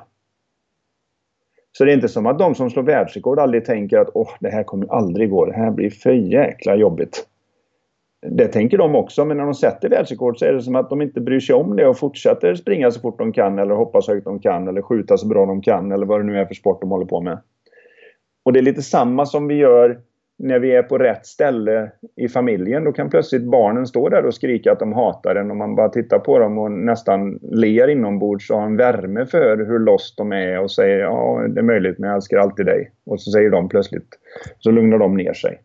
[1.78, 4.50] Så det är inte som att de som slår världsrekord aldrig tänker att åh, det
[4.50, 5.46] här kommer aldrig gå.
[5.46, 7.26] Det här blir för jäkla jobbigt.
[8.26, 11.02] Det tänker de också, men när de sätter världsrekord så är det som att de
[11.02, 14.12] inte bryr sig om det och fortsätter springa så fort de kan eller hoppa så
[14.12, 16.54] högt de kan eller skjuta så bra de kan eller vad det nu är för
[16.54, 17.38] sport de håller på med.
[18.44, 20.00] Och det är lite samma som vi gör
[20.36, 22.84] när vi är på rätt ställe i familjen.
[22.84, 25.88] Då kan plötsligt barnen stå där och skrika att de hatar en och man bara
[25.88, 30.32] tittar på dem och nästan ler inombords och har en värme för hur lost de
[30.32, 32.90] är och säger ja, det är möjligt men jag älskar alltid dig.
[33.06, 34.08] Och så säger de plötsligt,
[34.58, 35.60] så lugnar de ner sig.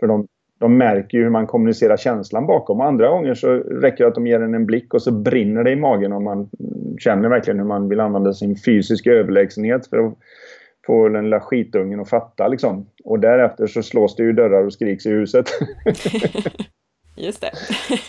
[0.00, 0.26] För de,
[0.58, 2.80] de märker ju hur man kommunicerar känslan bakom.
[2.80, 5.70] Andra gånger så räcker det att de ger en en blick och så brinner det
[5.70, 6.50] i magen och man
[6.98, 10.14] känner verkligen hur man vill använda sin fysiska överlägsenhet för att
[10.86, 12.86] få den lilla skitungen att fatta liksom.
[13.04, 15.46] Och därefter så slås det ju dörrar och skriks i huset.
[17.16, 17.52] Just det.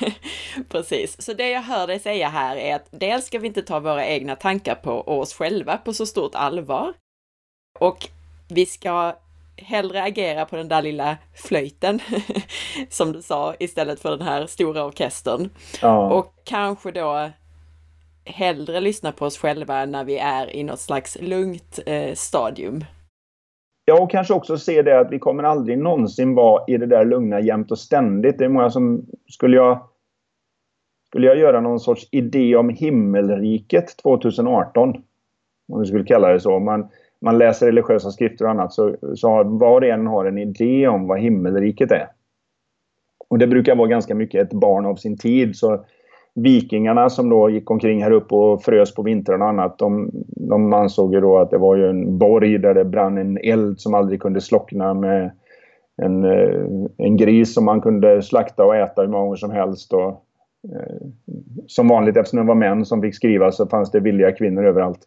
[0.69, 1.21] Precis.
[1.21, 4.05] Så det jag hör dig säga här är att dels ska vi inte ta våra
[4.05, 6.93] egna tankar på oss själva på så stort allvar.
[7.79, 8.09] Och
[8.49, 9.15] vi ska
[9.57, 11.99] hellre agera på den där lilla flöjten,
[12.89, 15.49] som du sa, istället för den här stora orkestern.
[15.81, 16.13] Ja.
[16.13, 17.29] Och kanske då
[18.25, 22.83] hellre lyssna på oss själva när vi är i något slags lugnt eh, stadium.
[23.86, 27.05] Ja, och kanske också se det att vi kommer aldrig någonsin vara i det där
[27.05, 28.38] lugna jämt och ständigt.
[28.38, 29.05] Det är många som...
[29.27, 29.79] Skulle jag,
[31.07, 35.03] skulle jag göra någon sorts idé om himmelriket 2018,
[35.71, 36.59] om vi skulle kalla det så.
[36.59, 36.88] Man,
[37.21, 41.07] man läser religiösa skrifter och annat så, så var och en har en idé om
[41.07, 42.07] vad himmelriket är.
[43.27, 45.55] Och det brukar vara ganska mycket ett barn av sin tid.
[45.55, 45.86] Så
[46.36, 50.74] vikingarna som då gick omkring här uppe och frös på vintrarna och annat, de, de
[50.74, 53.93] ansåg ju då att det var ju en borg där det brann en eld som
[53.93, 55.32] aldrig kunde slockna med
[55.98, 56.65] en, eh,
[56.98, 59.93] en gris som man kunde slakta och äta hur många gånger som helst.
[59.93, 60.08] Och,
[60.76, 61.08] eh,
[61.67, 65.00] som vanligt, eftersom det var män som fick skriva, så fanns det villiga kvinnor överallt.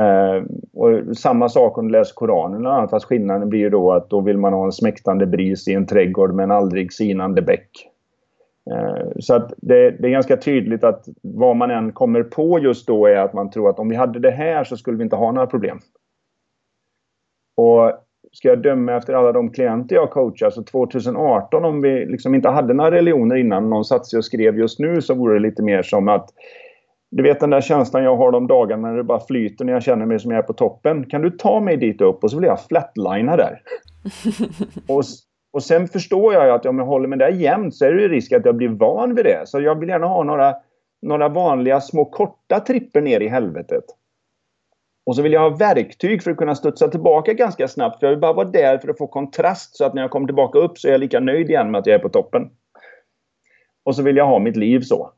[0.00, 0.44] Eh,
[0.74, 4.20] och samma sak om du läser Koranen, annat, fast skillnaden blir ju då att då
[4.20, 7.70] vill man ha en smäktande bris i en trädgård med en aldrig sinande bäck.
[8.72, 12.86] Eh, så att det, det, är ganska tydligt att vad man än kommer på just
[12.86, 15.16] då är att man tror att om vi hade det här så skulle vi inte
[15.16, 15.78] ha några problem.
[17.56, 17.92] Och
[18.32, 22.48] ska jag döma efter alla de klienter jag coachar så 2018 om vi liksom inte
[22.48, 25.62] hade några religioner innan någon satt sig och skrev just nu så vore det lite
[25.62, 26.30] mer som att
[27.10, 29.82] du vet den där känslan jag har de dagarna när det bara flyter när jag
[29.82, 31.06] känner mig som jag är på toppen.
[31.06, 33.60] Kan du ta mig dit upp och så vill jag flatlina där.
[34.88, 35.04] och
[35.50, 38.08] och sen förstår jag ju att om jag håller mig där jämt så är det
[38.08, 39.48] risk att jag blir van vid det.
[39.48, 40.54] Så jag vill gärna ha några,
[41.02, 43.84] några vanliga små korta tripper ner i helvetet.
[45.06, 48.00] Och så vill jag ha verktyg för att kunna studsa tillbaka ganska snabbt.
[48.00, 50.26] För jag vill bara vara där för att få kontrast så att när jag kommer
[50.26, 52.50] tillbaka upp så är jag lika nöjd igen med att jag är på toppen.
[53.84, 55.12] Och så vill jag ha mitt liv så.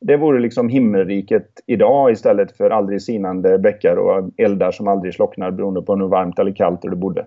[0.00, 5.50] Det vore liksom himmelriket idag istället för aldrig sinande bäckar och eldar som aldrig slocknar
[5.50, 7.26] beroende på hur varmt eller kallt du bodde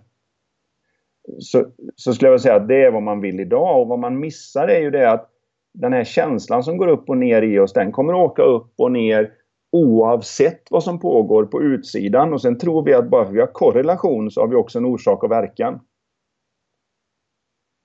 [1.39, 3.81] så, så skulle jag säga att det är vad man vill idag.
[3.81, 5.29] Och vad man missar är ju det att
[5.73, 8.73] den här känslan som går upp och ner i oss, den kommer att åka upp
[8.77, 9.31] och ner
[9.71, 12.33] oavsett vad som pågår på utsidan.
[12.33, 14.85] Och sen tror vi att bara för vi har korrelation så har vi också en
[14.85, 15.79] orsak och verkan.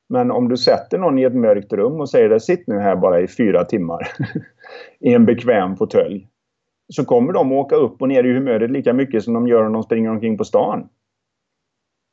[0.08, 2.96] Men om du sätter någon i ett mörkt rum och säger det, sitt nu här
[2.96, 4.08] bara i fyra timmar
[5.00, 6.28] i en bekväm fåtölj.
[6.88, 9.72] Så kommer de åka upp och ner i humöret lika mycket som de gör om
[9.72, 10.88] de springer omkring på stan.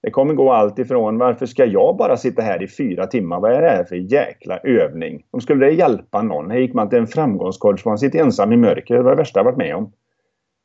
[0.06, 3.40] Det kommer gå allt ifrån varför ska jag bara sitta här i fyra timmar?
[3.40, 5.26] Vad är det här för jäkla övning?
[5.32, 6.52] Om skulle det hjälpa någon?
[6.52, 8.96] Här gick man till en framgångscoach för man sitter ensam i mörker.
[8.96, 9.92] Det var det värsta jag varit med om.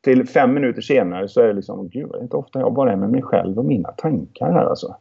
[0.04, 2.96] Till fem minuter senare så är det liksom, gud vad inte ofta jag bara är
[2.96, 4.96] med mig själv och mina tankar här alltså.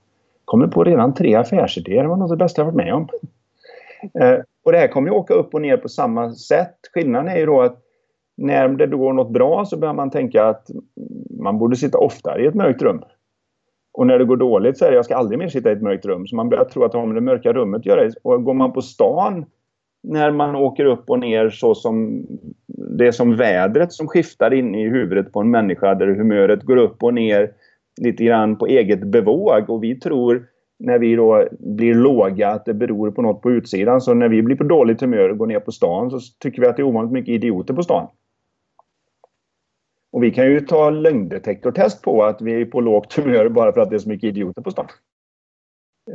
[0.46, 2.04] Kommer på redan tre affärsidéer.
[2.04, 3.08] Det var något av det bästa jag varit med om.
[4.20, 6.76] Eh, och det här kommer ju åka upp och ner på samma sätt.
[6.94, 7.78] Skillnaden är ju då att
[8.38, 10.68] när det då går något bra så börjar man tänka att
[11.40, 13.04] man borde sitta oftare i ett mörkt rum.
[13.92, 15.82] Och när det går dåligt så är det jag ska aldrig mer sitta i ett
[15.82, 16.28] mörkt rum.
[16.28, 18.12] Så man börjar tro att det har med det mörka rummet att göra.
[18.24, 19.46] Och går man på stan
[20.04, 22.26] när man åker upp och ner så som
[22.68, 26.78] det är som vädret som skiftar in i huvudet på en människa där humöret går
[26.78, 27.52] upp och ner
[28.02, 30.46] lite grann på eget bevåg och vi tror
[30.80, 34.02] när vi då blir låga att det beror på något på utsidan.
[34.02, 36.68] Så när vi blir på dåligt humör och går ner på stan så tycker vi
[36.68, 38.08] att det är ovanligt mycket idioter på stan.
[40.12, 43.82] Och vi kan ju ta lögndetektortest på att vi är på lågt humör bara för
[43.82, 44.88] att det är så mycket idioter på stan.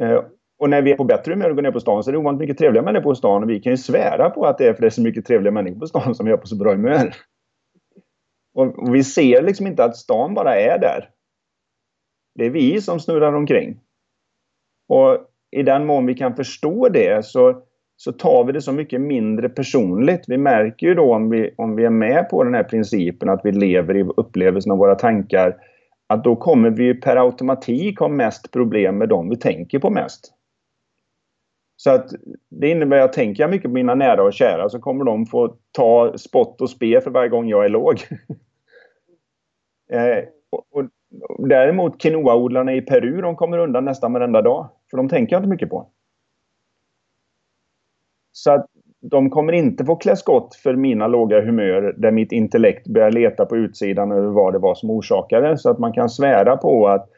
[0.00, 0.24] Eh,
[0.59, 2.18] och när vi är på bättre humör och går ner på stan så är det
[2.18, 3.42] ovanligt mycket trevliga människor på stan.
[3.42, 5.52] Och vi kan ju svära på att det är för det är så mycket trevliga
[5.52, 7.14] människor på stan som vi är på så bra humör.
[8.54, 11.11] Och vi ser liksom inte att stan bara är där.
[12.35, 13.80] Det är vi som snurrar omkring.
[14.88, 15.18] Och
[15.50, 17.62] i den mån vi kan förstå det så
[17.96, 20.24] så tar vi det så mycket mindre personligt.
[20.28, 23.40] Vi märker ju då om vi, om vi är med på den här principen att
[23.44, 25.57] vi lever i upplevelsen av våra tankar
[26.07, 30.33] att då kommer vi per automatik ha mest problem med dem vi tänker på mest.
[31.76, 32.11] Så att
[32.50, 35.57] det innebär att tänker jag mycket på mina nära och kära så kommer de få
[35.72, 37.94] ta spott och spe för varje gång jag är låg.
[39.90, 40.85] eh, och, och,
[41.48, 44.68] däremot quinoaodlarna i Peru de kommer undan nästan varenda dag.
[44.90, 45.90] För de tänker jag inte mycket på.
[48.37, 48.66] Så att
[49.01, 53.47] de kommer inte få klä skott för mina låga humör där mitt intellekt börjar leta
[53.47, 55.59] på utsidan över vad det var som orsakade.
[55.59, 57.09] Så att man kan svära på att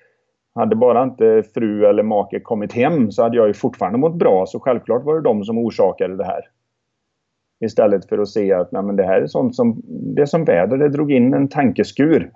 [0.54, 4.46] hade bara inte fru eller make kommit hem så hade jag ju fortfarande mått bra.
[4.46, 6.40] Så självklart var det de som orsakade det här.
[7.60, 9.82] Istället för att se att nej, men det här är sånt som,
[10.16, 12.22] det som väder, det drog in en tankeskur.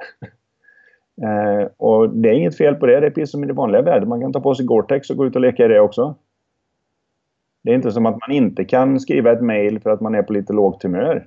[1.23, 3.83] eh, och det är inget fel på det, det är precis som i det vanliga
[3.83, 4.09] vädret.
[4.09, 6.14] Man kan ta på sig Gore-Tex och gå ut och leka i det också.
[7.64, 10.23] Det är inte som att man inte kan skriva ett mejl för att man är
[10.23, 11.27] på lite lågt humör.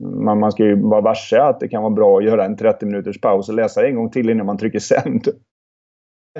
[0.00, 2.86] Man, man ska ju vara varse att det kan vara bra att göra en 30
[2.86, 5.28] minuters paus och läsa en gång till innan man trycker sänd.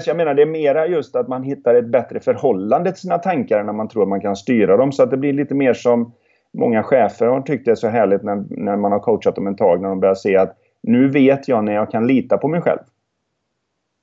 [0.06, 3.64] Jag menar det är mera just att man hittar ett bättre förhållande till sina tankar
[3.64, 4.92] när man tror att man kan styra dem.
[4.92, 6.12] Så att det blir lite mer som
[6.52, 9.58] många chefer har tyckt det är så härligt när, när man har coachat dem ett
[9.58, 9.82] tag.
[9.82, 12.80] När de börjar se att nu vet jag när jag kan lita på mig själv.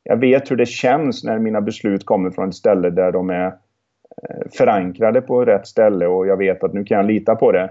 [0.03, 3.53] Jag vet hur det känns när mina beslut kommer från ett ställe där de är
[4.23, 7.69] Eh, förankrade på rätt ställe och jag vet att nu kan jag lita på det.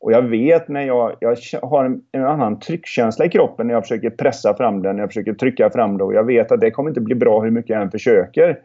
[0.00, 3.82] Och jag vet när jag, jag har en, en, annan tryckkänsla i kroppen när jag
[3.82, 6.04] försöker pressa fram den, när jag försöker trycka fram det.
[6.04, 8.58] Och jag vet att det kommer inte bli bra hur mycket jag än försöker.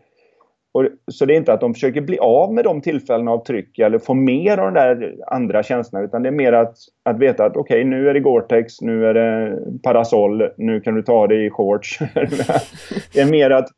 [0.73, 3.79] Och, så det är inte att de försöker bli av med de tillfällena av tryck
[3.79, 6.05] eller få mer av de där andra känslorna.
[6.05, 9.05] Utan det är mer att, att veta att okej, okay, nu är det Gore-Tex, nu
[9.05, 11.99] är det parasoll, nu kan du ta det i shorts.
[13.13, 13.69] det är mer att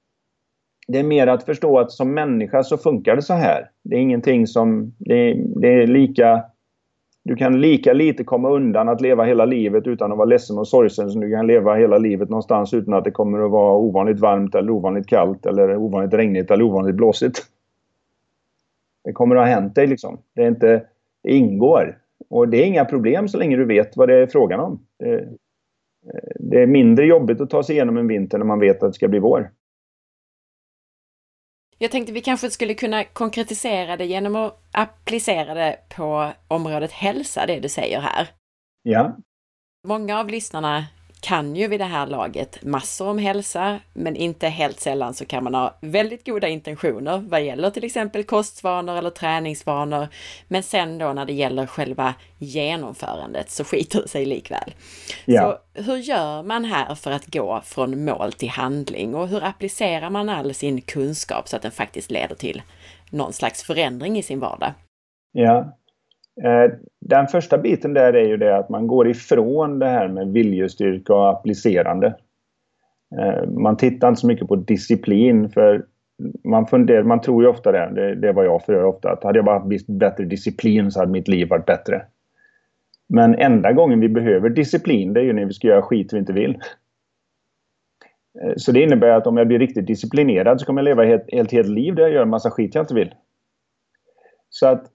[0.88, 3.70] det är mer att förstå att som människa så funkar det så här.
[3.84, 4.94] Det är ingenting som...
[4.98, 6.44] Det, det är lika
[7.26, 10.68] du kan lika lite komma undan att leva hela livet utan att vara ledsen och
[10.68, 14.20] sorgsen som du kan leva hela livet någonstans utan att det kommer att vara ovanligt
[14.20, 17.40] varmt eller ovanligt kallt eller ovanligt regnigt eller ovanligt blåsigt.
[19.04, 20.18] Det kommer att ha hänt dig liksom.
[20.36, 20.84] Det, är inte,
[21.24, 21.98] det ingår.
[22.30, 24.80] Och det är inga problem så länge du vet vad det är frågan om.
[25.00, 25.28] Det,
[26.40, 28.96] det är mindre jobbigt att ta sig igenom en vinter när man vet att det
[28.96, 29.50] ska bli vår.
[31.84, 37.46] Jag tänkte vi kanske skulle kunna konkretisera det genom att applicera det på området hälsa,
[37.46, 38.28] det du säger här.
[38.84, 39.18] Ja.
[39.88, 40.86] Många av lyssnarna
[41.24, 45.44] kan ju vid det här laget massor om hälsa, men inte helt sällan så kan
[45.44, 50.08] man ha väldigt goda intentioner vad gäller till exempel kostvanor eller träningsvanor.
[50.48, 54.74] Men sen då när det gäller själva genomförandet så skiter det sig likväl.
[55.26, 55.60] Ja.
[55.76, 60.10] Så hur gör man här för att gå från mål till handling och hur applicerar
[60.10, 62.62] man all sin kunskap så att den faktiskt leder till
[63.10, 64.74] någon slags förändring i sin vardag?
[65.32, 65.78] Ja,
[66.42, 70.28] Eh, den första biten där är ju det att man går ifrån det här med
[70.28, 72.16] viljestyrka och applicerande.
[73.20, 75.86] Eh, man tittar inte så mycket på disciplin för
[76.44, 79.38] man, funderar, man tror ju ofta det, det, det var jag för ofta, att hade
[79.38, 82.06] jag bara haft bättre disciplin så hade mitt liv varit bättre.
[83.10, 86.18] Men enda gången vi behöver disciplin det är ju när vi ska göra skit vi
[86.18, 86.60] inte vill.
[88.42, 91.26] Eh, så det innebär att om jag blir riktigt disciplinerad så kommer jag leva ett
[91.32, 93.14] helt, helt liv där jag gör en massa skit jag inte vill.
[94.50, 94.86] Så att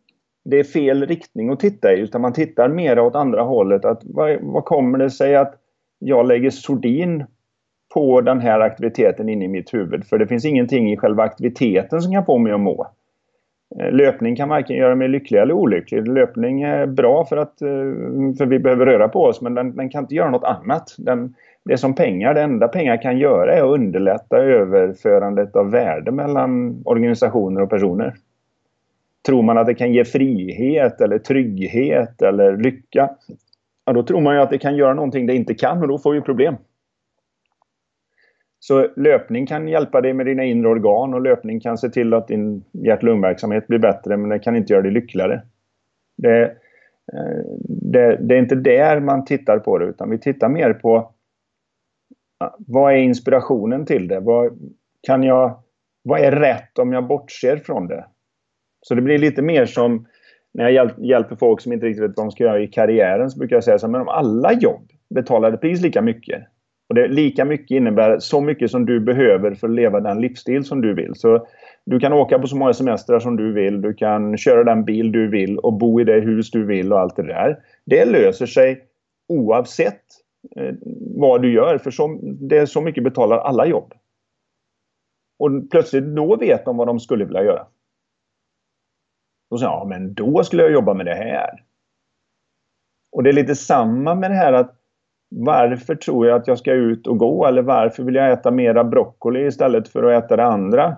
[0.50, 3.84] det är fel riktning att titta i utan man tittar mer åt andra hållet.
[3.84, 5.54] Att vad, vad kommer det sig att
[5.98, 7.24] jag lägger sordin
[7.94, 10.06] på den här aktiviteten inne i mitt huvud?
[10.06, 12.86] För det finns ingenting i själva aktiviteten som kan få mig att må.
[13.80, 16.08] Eh, löpning kan varken göra mig lycklig eller olycklig.
[16.08, 17.68] Löpning är bra för att eh,
[18.38, 20.94] för vi behöver röra på oss men den, den kan inte göra något annat.
[20.98, 21.34] Den,
[21.64, 26.10] det är som pengar, det enda pengar kan göra är att underlätta överförandet av värde
[26.10, 28.14] mellan organisationer och personer.
[29.26, 33.10] Tror man att det kan ge frihet eller trygghet eller lycka,
[33.84, 35.98] ja, då tror man ju att det kan göra någonting det inte kan och då
[35.98, 36.56] får vi problem.
[38.60, 42.28] Så löpning kan hjälpa dig med dina inre organ och löpning kan se till att
[42.28, 45.42] din hjärt-lungverksamhet blir bättre men det kan inte göra dig lyckligare.
[46.16, 46.42] Det,
[47.12, 51.12] eh, det, det, är inte där man tittar på det utan vi tittar mer på
[52.58, 54.20] vad är inspirationen till det?
[54.20, 54.58] Vad,
[55.02, 55.62] kan jag,
[56.02, 58.04] vad är rätt om jag bortser från det?
[58.80, 60.06] Så det blir lite mer som
[60.54, 63.38] när jag hjälper folk som inte riktigt vet vad de ska göra i karriären så
[63.38, 66.46] brukar jag säga så här, men om alla jobb betalade precis lika mycket
[66.88, 70.64] och det lika mycket innebär så mycket som du behöver för att leva den livsstil
[70.64, 71.14] som du vill.
[71.14, 71.46] Så
[71.84, 75.12] du kan åka på så många semestrar som du vill, du kan köra den bil
[75.12, 77.58] du vill och bo i det hus du vill och allt det där.
[77.84, 78.84] Det löser sig
[79.28, 80.02] oavsett
[80.56, 80.74] eh,
[81.16, 83.94] vad du gör för så, det är så mycket betalar alla jobb.
[85.38, 87.66] Och plötsligt då vet de vad de skulle vilja göra.
[89.50, 91.62] Då sa jag, ja men då skulle jag jobba med det här.
[93.12, 94.74] Och det är lite samma med det här att
[95.30, 98.84] varför tror jag att jag ska ut och gå eller varför vill jag äta mera
[98.84, 100.96] broccoli istället för att äta det andra?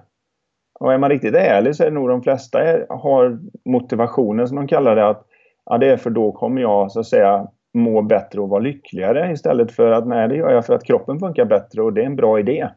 [0.81, 4.69] Och är man riktigt ärlig så är det nog de flesta har motivationen som de
[4.69, 5.27] kallar det att
[5.65, 9.33] ja, det är för då kommer jag så att säga må bättre och vara lyckligare
[9.33, 12.07] istället för att nej, det gör jag för att kroppen funkar bättre och det är
[12.07, 12.69] en bra idé.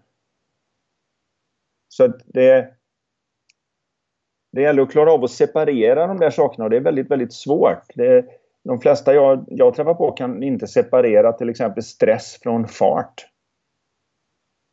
[1.87, 2.69] Så att det,
[4.53, 7.33] det gäller att klara av att separera de där sakerna och det är väldigt, väldigt
[7.33, 7.83] svårt.
[7.95, 8.25] Det,
[8.63, 13.25] de flesta jag, jag träffar på kan inte separera till exempel stress från fart.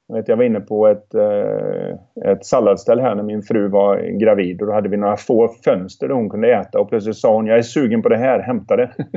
[0.09, 3.99] Jag, vet, jag var inne på ett, eh, ett salladsställ här när min fru var
[3.99, 7.35] gravid och då hade vi några få fönster där hon kunde äta och plötsligt sa
[7.35, 8.91] hon jag är sugen på det här, hämta det.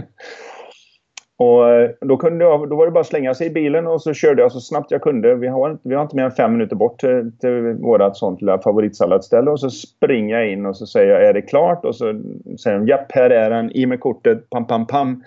[1.37, 4.01] Och eh, då, kunde jag, då var det bara att slänga sig i bilen och
[4.01, 5.35] så körde jag så snabbt jag kunde.
[5.35, 8.61] Vi har, vi har inte mer än fem minuter bort till, till vårt sånt lilla
[8.61, 9.51] favoritsalladsställe.
[9.51, 11.85] Och så springer jag in och så säger jag är det klart?
[11.85, 12.21] Och så
[12.63, 13.71] säger de japp, här är den.
[13.71, 15.23] I med kortet, pam, pam, pam.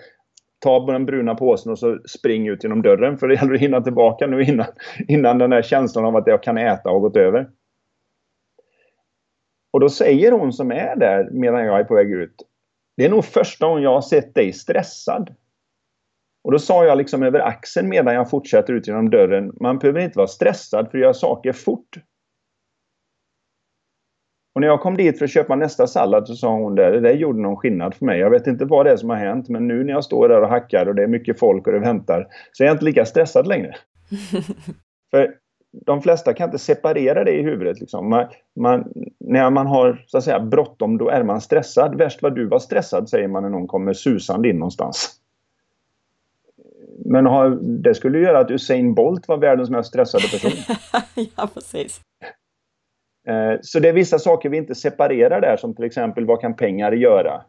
[0.59, 3.17] Ta den bruna påsen och så spring ut genom dörren.
[3.17, 4.67] För det gäller att hinna tillbaka nu innan,
[5.07, 7.47] innan den där känslan av att jag kan äta har gått över.
[9.71, 12.35] Och då säger hon som är där medan jag är på väg ut.
[12.97, 15.35] Det är nog första gången jag har sett dig stressad.
[16.47, 19.51] Och då sa jag liksom över axeln medan jag fortsätter ut genom dörren.
[19.61, 21.97] Man behöver inte vara stressad för att göra saker fort.
[24.55, 26.99] Och när jag kom dit för att köpa nästa sallad så sa hon där, det
[26.99, 28.19] där gjorde någon skillnad för mig.
[28.19, 30.41] Jag vet inte vad det är som har hänt men nu när jag står där
[30.41, 33.05] och hackar och det är mycket folk och det väntar så är jag inte lika
[33.05, 33.75] stressad längre.
[35.11, 35.33] för
[35.85, 37.79] de flesta kan inte separera det i huvudet.
[37.79, 38.09] Liksom.
[38.09, 38.27] Man,
[38.59, 41.97] man, när man har så att säga bråttom då är man stressad.
[41.97, 45.21] Värst vad du var stressad säger man när någon kommer susande in någonstans.
[47.05, 50.75] Men har, det skulle göra att Usain Bolt var världens mest stressade person.
[51.35, 52.01] ja, precis.
[53.27, 56.55] Eh, så det är vissa saker vi inte separerar där som till exempel vad kan
[56.55, 57.41] pengar göra?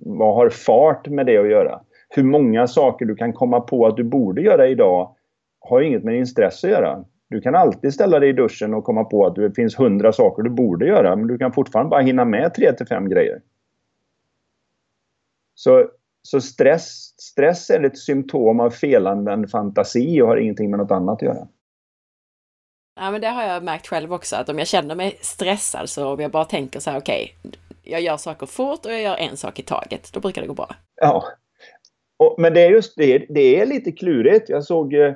[0.00, 1.80] Vad har fart med det att göra?
[2.08, 5.16] Hur många saker du kan komma på att du borde göra idag
[5.60, 7.04] har inget med din stress att göra.
[7.28, 10.42] Du kan alltid ställa dig i duschen och komma på att det finns hundra saker
[10.42, 13.40] du borde göra men du kan fortfarande bara hinna med tre till fem grejer.
[15.54, 15.88] Så
[16.22, 21.14] så stress, stress är ett symptom av felanvänd fantasi och har ingenting med något annat
[21.14, 21.48] att göra.
[23.00, 26.12] Ja, men det har jag märkt själv också, att om jag känner mig stressad så
[26.12, 29.16] om jag bara tänker så här, okej, okay, jag gör saker fort och jag gör
[29.16, 30.74] en sak i taget, då brukar det gå bra.
[31.00, 31.24] Ja.
[32.16, 34.48] Och, men det är just det, det är lite klurigt.
[34.48, 35.12] Jag såg, eh,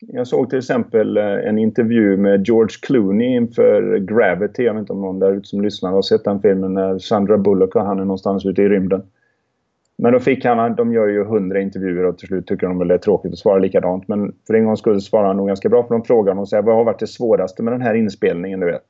[0.00, 4.62] jag såg till exempel eh, en intervju med George Clooney inför Gravity.
[4.62, 7.38] Jag vet inte om någon där ute som lyssnar har sett den filmen när Sandra
[7.38, 9.02] Bullock och han är någonstans ute i rymden.
[10.02, 12.88] Men då fick han, de gör ju hundra intervjuer och till slut tycker de väl
[12.88, 14.08] det är tråkigt att svara likadant.
[14.08, 16.62] Men för en gångs skull svarar han nog ganska bra på de frågan och säger
[16.62, 18.86] vad har varit det svåraste med den här inspelningen du vet?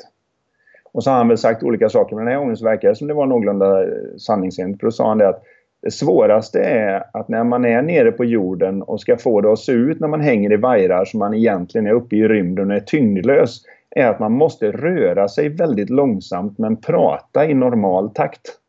[0.92, 2.94] Och så har han väl sagt olika saker men den här gången så verkar det
[2.94, 3.88] som det var någorlunda eh,
[4.18, 4.80] sanningsenligt.
[4.80, 5.42] För då sa han det att
[5.82, 9.58] det svåraste är att när man är nere på jorden och ska få det att
[9.58, 12.76] se ut när man hänger i vajrar som man egentligen är uppe i rymden och
[12.76, 18.59] är tyngdlös är att man måste röra sig väldigt långsamt men prata i normal takt.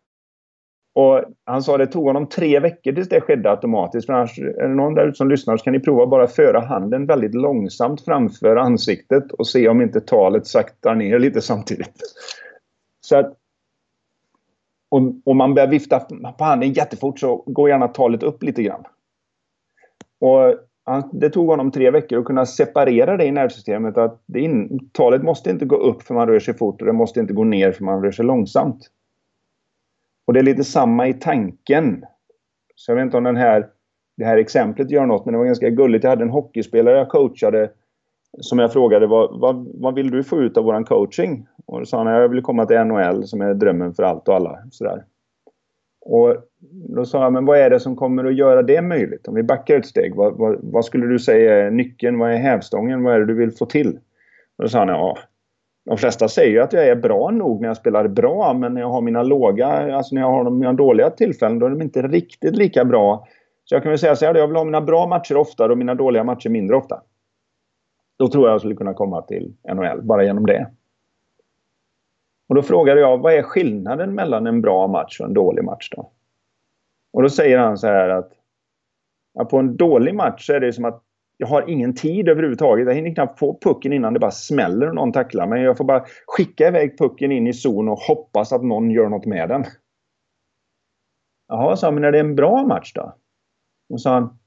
[0.94, 4.06] Och han sa att det tog honom tre veckor tills det skedde automatiskt.
[4.06, 6.28] För annars, är det någon där ute som lyssnar så kan ni prova att bara
[6.28, 12.02] föra handen väldigt långsamt framför ansiktet och se om inte talet saktar ner lite samtidigt.
[13.02, 13.38] Så att
[14.90, 16.00] om, om man börjar vifta
[16.38, 18.84] på handen jättefort så går gärna talet upp lite grann.
[20.20, 23.98] Och han, det tog honom tre veckor att kunna separera det i nervsystemet.
[23.98, 26.94] Att det in, talet måste inte gå upp för man rör sig fort och det
[26.94, 28.90] måste inte gå ner för man rör sig långsamt.
[30.32, 32.06] Och det är lite samma i tanken.
[32.76, 33.68] Så jag vet inte om den här,
[34.18, 36.04] det här exemplet gör något, men det var ganska gulligt.
[36.04, 37.72] Jag hade en hockeyspelare jag coachade
[38.38, 41.48] som jag frågade vad, vad, vad vill du få ut av våran coaching?
[41.66, 44.36] Och då sa han jag vill komma till NHL som är drömmen för allt och
[44.36, 44.60] alla.
[44.72, 45.04] Sådär.
[46.02, 46.36] Och
[46.70, 49.28] då sa jag, men vad är det som kommer att göra det möjligt?
[49.28, 52.20] Om vi backar ett steg, vad, vad, vad skulle du säga är nyckeln?
[52.20, 53.04] Vad är hävstången?
[53.04, 54.00] Vad är det du vill få till?
[54.58, 55.18] Och då sa han, ja,
[55.92, 58.82] de flesta säger ju att jag är bra nog när jag spelar bra men när
[58.82, 62.02] jag har mina låga, alltså när jag har mina dåliga tillfällen då är de inte
[62.02, 63.28] riktigt lika bra.
[63.66, 65.78] Så jag kan väl säga så här, jag vill ha mina bra matcher oftare och
[65.78, 67.02] mina dåliga matcher mindre ofta.
[68.18, 70.68] Då tror jag jag skulle kunna komma till NHL, bara genom det.
[72.50, 75.90] Och då frågade jag, vad är skillnaden mellan en bra match och en dålig match
[75.96, 76.12] då?
[77.14, 78.32] Och då säger han så här att
[79.34, 81.04] ja, på en dålig match så är det som att
[81.42, 82.88] jag har ingen tid överhuvudtaget.
[82.88, 85.64] Jag hinner knappt få pucken innan det bara smäller och någon tacklar mig.
[85.64, 89.26] Jag får bara skicka iväg pucken in i zon och hoppas att någon gör något
[89.26, 89.64] med den.
[91.48, 91.96] Jaha, sa han.
[91.96, 93.16] men är det en bra match då?
[93.94, 94.38] Och sa han.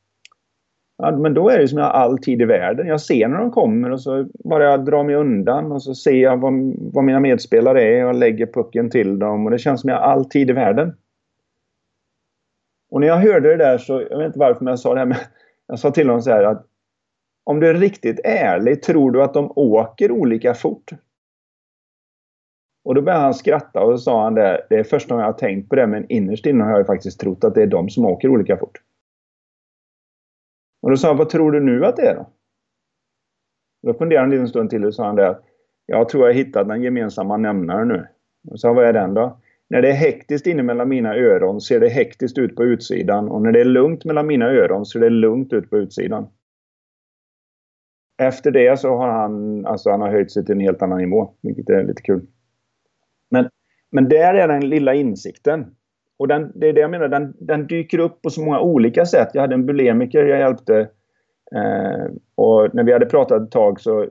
[0.99, 2.86] Ja, men då är det som jag har all tid i världen.
[2.86, 6.22] Jag ser när de kommer och så bara jag drar mig undan och så ser
[6.22, 6.53] jag vad,
[6.92, 10.03] vad mina medspelare är och lägger pucken till dem och det känns som jag har
[10.03, 10.97] all tid i världen.
[12.90, 15.01] Och när jag hörde det där så, jag vet inte varför men jag sa det
[15.01, 15.18] här med,
[15.66, 16.66] jag sa till honom så här att
[17.45, 20.90] om du är riktigt ärlig, tror du att de åker olika fort?
[22.84, 25.38] Och då började han skratta och sa han det, det är första gången jag har
[25.38, 28.05] tänkt på det men innerst inne har jag faktiskt trott att det är de som
[28.05, 28.80] åker olika fort.
[30.82, 32.26] Och då sa han, vad tror du nu att det är då?
[33.82, 35.38] Då funderade han en liten stund till och sa han det,
[35.86, 38.07] jag tror jag hittat den gemensamma nämnaren nu.
[38.51, 39.38] Och sa, vad är den då?
[39.68, 43.42] När det är hektiskt inne mellan mina öron ser det hektiskt ut på utsidan och
[43.42, 46.26] när det är lugnt mellan mina öron ser det lugnt ut på utsidan.
[48.19, 51.35] Efter det så har han, alltså han har höjt sig till en helt annan nivå,
[51.41, 52.27] vilket är lite kul.
[53.31, 53.49] Men,
[53.91, 55.75] men där är den lilla insikten.
[56.17, 59.07] Och den, det är det jag menar, den, den dyker upp på så många olika
[59.07, 59.29] sätt.
[59.33, 60.79] Jag hade en bulimiker jag hjälpte
[61.55, 62.05] eh,
[62.35, 64.07] och när vi hade pratat ett tag så,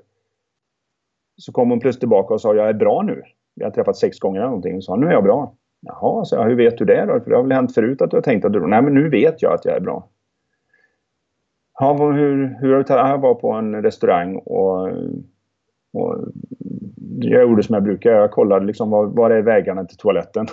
[1.38, 3.22] så kom hon plötsligt tillbaka och sa jag är bra nu.
[3.56, 5.56] Vi har träffat sex gånger eller någonting och sa nu är jag bra.
[5.82, 7.20] Jaha, så jag, hur vet du det då?
[7.20, 9.10] För det har väl hänt förut att du har tänkt att du Nej, men nu
[9.10, 10.10] vet jag att jag är bra.
[11.80, 14.88] Ja, hur, hur har du Jag var på en restaurang och,
[15.93, 16.17] och
[17.19, 18.11] jag gjorde som jag brukar.
[18.11, 20.47] Jag kollade liksom var, var är vägarna till toaletten.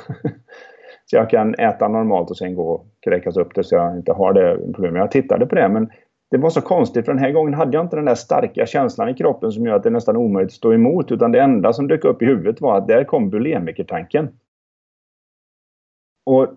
[1.04, 4.12] så jag kan äta normalt och sen gå och kräkas upp det så jag inte
[4.12, 5.00] har det problemet.
[5.00, 5.90] Jag tittade på det men
[6.30, 9.08] det var så konstigt för den här gången hade jag inte den där starka känslan
[9.08, 11.72] i kroppen som gör att det är nästan omöjligt att stå emot utan det enda
[11.72, 14.28] som dök upp i huvudet var att där kom bulimikertanken.
[16.26, 16.48] Och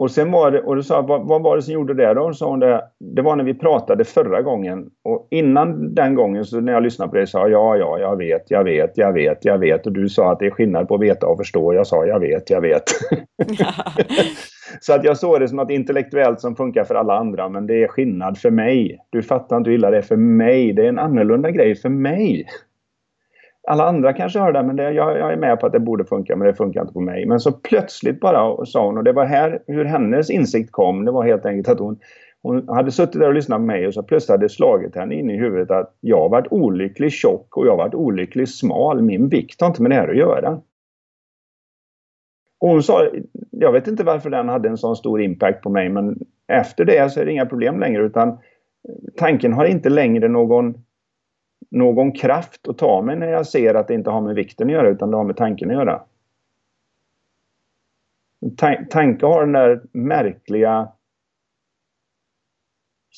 [0.00, 2.32] och sen var det, och du sa, vad, vad var det som gjorde det då?
[2.34, 4.90] sa hon det, det var när vi pratade förra gången.
[5.04, 8.16] Och innan den gången, så när jag lyssnade på det, sa jag ja, ja, jag
[8.16, 9.86] vet, jag vet, jag vet, jag vet.
[9.86, 11.74] Och du sa att det är skillnad på att veta och förstå.
[11.74, 12.82] Jag sa jag vet, jag vet.
[14.80, 17.82] så att jag såg det som något intellektuellt som funkar för alla andra, men det
[17.82, 18.98] är skillnad för mig.
[19.10, 20.72] Du fattar inte hur illa det är för mig.
[20.72, 22.46] Det är en annorlunda grej för mig
[23.68, 26.04] alla andra kanske hör det, men det, jag, jag, är med på att det borde
[26.04, 27.26] funka, men det funkar inte på mig.
[27.26, 31.10] Men så plötsligt bara sa hon, och det var här hur hennes insikt kom, det
[31.10, 31.98] var helt enkelt att hon,
[32.42, 35.14] hon hade suttit där och lyssnat på mig och så plötsligt hade det slagit henne
[35.14, 39.02] in i huvudet att jag har varit olycklig tjock och jag har varit olycklig smal.
[39.02, 40.60] Min vikt har inte med det här att göra.
[42.60, 43.08] Och hon sa,
[43.50, 47.12] jag vet inte varför den hade en sån stor impact på mig, men efter det
[47.12, 48.38] så är det inga problem längre utan
[49.16, 50.74] tanken har inte längre någon
[51.70, 54.72] någon kraft att ta mig när jag ser att det inte har med vikten att
[54.72, 56.02] göra utan det har med tanken att göra.
[58.90, 60.88] tanke har den där märkliga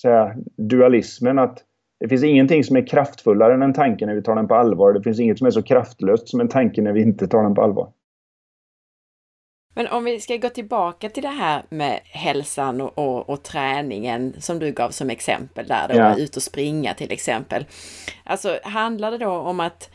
[0.01, 1.65] säga, dualismen att
[2.01, 4.93] det finns ingenting som är kraftfullare än en tanke när vi tar den på allvar.
[4.93, 7.55] Det finns inget som är så kraftlöst som en tanke när vi inte tar den
[7.55, 7.93] på allvar.
[9.75, 14.35] Men om vi ska gå tillbaka till det här med hälsan och, och, och träningen
[14.39, 16.16] som du gav som exempel där, då, ja.
[16.16, 17.64] ut och springa till exempel.
[18.25, 19.91] Alltså handlar det då om att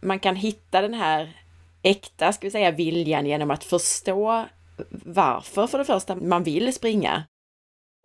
[0.00, 1.36] man kan hitta den här
[1.82, 4.44] äkta, ska vi säga, viljan genom att förstå
[5.04, 7.24] varför för det första man vill springa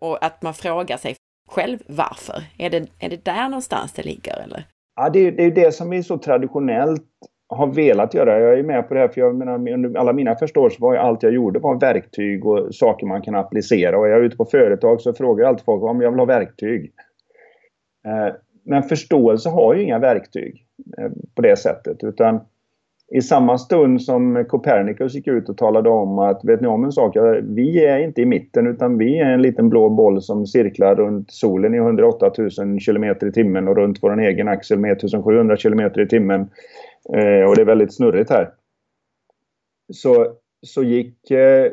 [0.02, 1.16] och att man frågar sig
[1.50, 2.44] själv varför.
[2.58, 4.68] Är det, är det där någonstans det ligger eller?
[4.96, 7.04] Ja, det, det är det som är så traditionellt
[7.50, 8.40] har velat göra.
[8.40, 10.78] Jag är med på det här för jag menar, under alla mina första år så
[10.80, 14.00] var allt jag gjorde var verktyg och saker man kan applicera.
[14.00, 16.26] Och jag är ute på företag så frågar jag alltid folk om jag vill ha
[16.26, 16.92] verktyg.
[18.06, 18.34] Eh,
[18.66, 20.66] men förståelse har ju inga verktyg
[20.98, 22.40] eh, på det sättet utan
[23.12, 26.92] i samma stund som Copernicus gick ut och talade om att, vet ni om en
[26.92, 27.18] sak?
[27.42, 31.32] Vi är inte i mitten utan vi är en liten blå boll som cirklar runt
[31.32, 35.80] solen i 108 000 km i timmen och runt vår egen axel med 1700 km
[35.80, 36.50] i timmen.
[37.14, 38.54] Eh, och det är väldigt snurrigt här.
[39.94, 41.72] Så, så gick eh,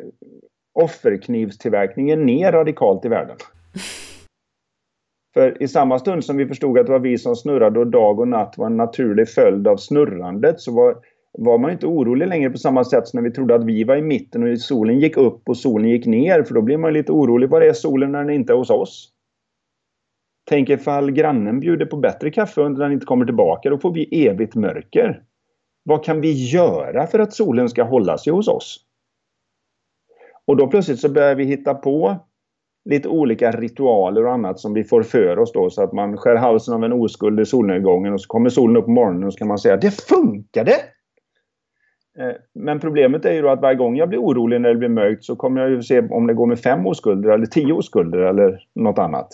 [0.75, 3.37] offerknivstillverkningen ner radikalt i världen.
[5.35, 8.21] För i samma stund som vi förstod att det var vi som snurrade och dag
[8.21, 10.97] och natt var en naturlig följd av snurrandet så var,
[11.33, 13.97] var man inte orolig längre på samma sätt som när vi trodde att vi var
[13.97, 16.43] i mitten och solen gick upp och solen gick ner.
[16.43, 17.49] För då blir man lite orolig.
[17.49, 19.14] Var är solen när den inte är hos oss?
[20.45, 23.71] Tänk ifall grannen bjuder på bättre kaffe och den inte kommer tillbaka.
[23.71, 25.23] Då får vi evigt mörker.
[25.83, 28.81] Vad kan vi göra för att solen ska hålla sig hos oss?
[30.47, 32.17] Och då plötsligt så börjar vi hitta på
[32.85, 36.37] lite olika ritualer och annat som vi får för oss då så att man skär
[36.37, 39.39] halsen av en oskuld i solnedgången och så kommer solen upp på morgonen och så
[39.39, 40.73] kan man säga det funkade!
[42.19, 44.89] Eh, men problemet är ju då att varje gång jag blir orolig när det blir
[44.89, 48.19] mörkt så kommer jag ju se om det går med fem oskulder eller tio oskulder
[48.19, 49.29] eller något annat.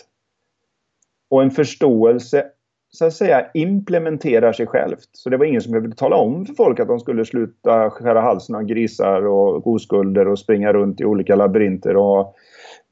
[1.31, 2.45] Och en förståelse
[2.93, 5.09] så att säga implementerar sig självt.
[5.13, 8.21] Så det var ingen som behövde tala om för folk att de skulle sluta skära
[8.21, 12.35] halsen av grisar och oskulder och springa runt i olika labyrinter och ha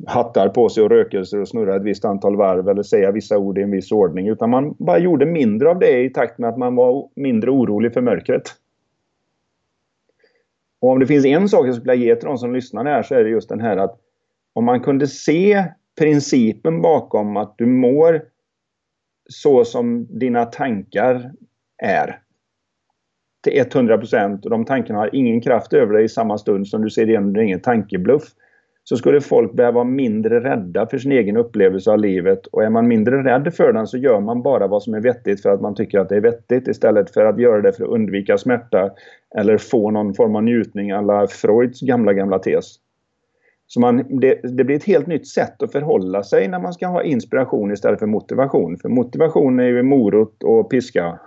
[0.07, 3.59] hattar på sig och rökelser och snurra ett visst antal varv eller säga vissa ord
[3.59, 4.29] i en viss ordning.
[4.29, 7.95] Utan man bara gjorde mindre av det i takt med att man var mindre orolig
[7.95, 8.43] för mörkret.
[10.81, 13.03] Och om det finns en sak jag skulle vilja ge till de som lyssnar här
[13.03, 13.97] så är det just den här att
[14.53, 15.65] om man kunde se
[15.99, 18.23] principen bakom att du mår
[19.31, 21.33] så som dina tankar
[21.83, 22.21] är.
[23.45, 26.83] till 100 procent och de tankarna har ingen kraft över dig i samma stund som
[26.83, 28.23] du ser igenom din egen tankebluff
[28.89, 32.47] så skulle folk börja vara mindre rädda för sin egen upplevelse av livet.
[32.47, 35.43] Och är man mindre rädd för den så gör man bara vad som är vettigt
[35.43, 37.91] för att man tycker att det är vettigt istället för att göra det för att
[37.91, 38.91] undvika smärta
[39.39, 42.77] eller få någon form av njutning alla Freuds gamla, gamla tes.
[43.71, 46.87] Så man, det, det, blir ett helt nytt sätt att förhålla sig när man ska
[46.87, 48.77] ha inspiration istället för motivation.
[48.77, 51.21] För motivation är ju morot och piska.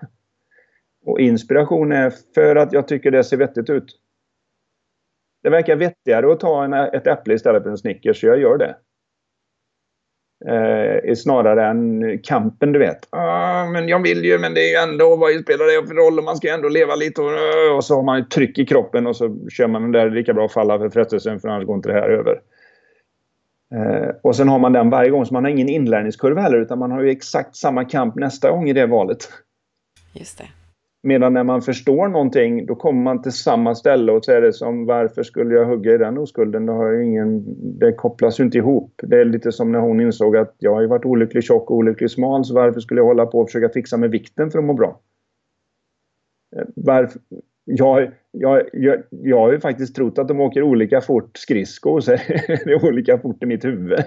[1.06, 3.86] Och inspiration är för att jag tycker det ser vettigt ut.
[5.44, 8.58] Det verkar vettigare att ta en, ett äpple istället för en Snickers, så jag gör
[8.58, 8.76] det.
[10.46, 13.08] Eh, snarare än kampen, du vet.
[13.10, 16.24] Ah, men jag vill ju, men det är ju ändå, vad spelar det för roll?
[16.24, 18.66] Man ska ju ändå leva lite och, eh, och så har man ett tryck i
[18.66, 21.66] kroppen och så kör man den där lika bra att falla för frestelsen för annars
[21.66, 22.42] går inte det här över.
[23.76, 26.80] Eh, och sen har man den varje gång så man har ingen inlärningskurva heller utan
[26.80, 29.30] man har ju exakt samma kamp nästa gång i det valet.
[30.14, 30.48] Just det.
[31.04, 34.86] Medan när man förstår någonting då kommer man till samma ställe och säger det som
[34.86, 36.66] varför skulle jag hugga i den oskulden?
[36.66, 37.44] Det, har ingen,
[37.80, 38.94] det kopplas ju inte ihop.
[39.04, 41.78] Det är lite som när hon insåg att jag har ju varit olycklig tjock och
[41.78, 44.66] olycklig smal så varför skulle jag hålla på och försöka fixa med vikten för att
[44.66, 45.00] må bra?
[46.56, 47.22] Eh, varför,
[47.66, 52.12] jag, jag, jag, jag har ju faktiskt trott att de åker olika fort skridskor så
[52.12, 54.00] är det olika fort i mitt huvud.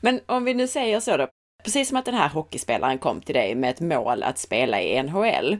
[0.00, 1.28] Men om vi nu säger så då,
[1.68, 5.02] Precis som att den här hockeyspelaren kom till dig med ett mål att spela i
[5.02, 5.56] NHL.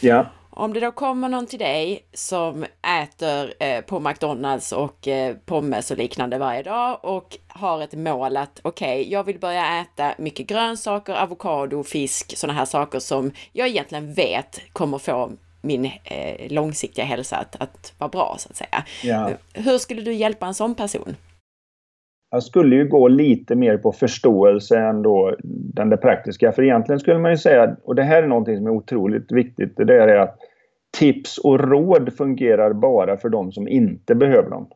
[0.00, 0.26] Ja.
[0.50, 2.66] Om det då kommer någon till dig som
[3.02, 8.36] äter eh, på McDonalds och eh, pommes och liknande varje dag och har ett mål
[8.36, 13.32] att okej, okay, jag vill börja äta mycket grönsaker, avokado, fisk, sådana här saker som
[13.52, 18.56] jag egentligen vet kommer få min eh, långsiktiga hälsa att, att vara bra så att
[18.56, 18.84] säga.
[19.02, 19.30] Ja.
[19.52, 21.16] Hur skulle du hjälpa en sån person?
[22.30, 25.36] Jag skulle ju gå lite mer på förståelse än då
[25.74, 26.52] den där praktiska.
[26.52, 29.76] För egentligen skulle man ju säga, och det här är någonting som är otroligt viktigt,
[29.76, 30.38] det är att
[30.98, 34.68] tips och råd fungerar bara för de som inte behöver dem.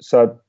[0.00, 0.42] Så att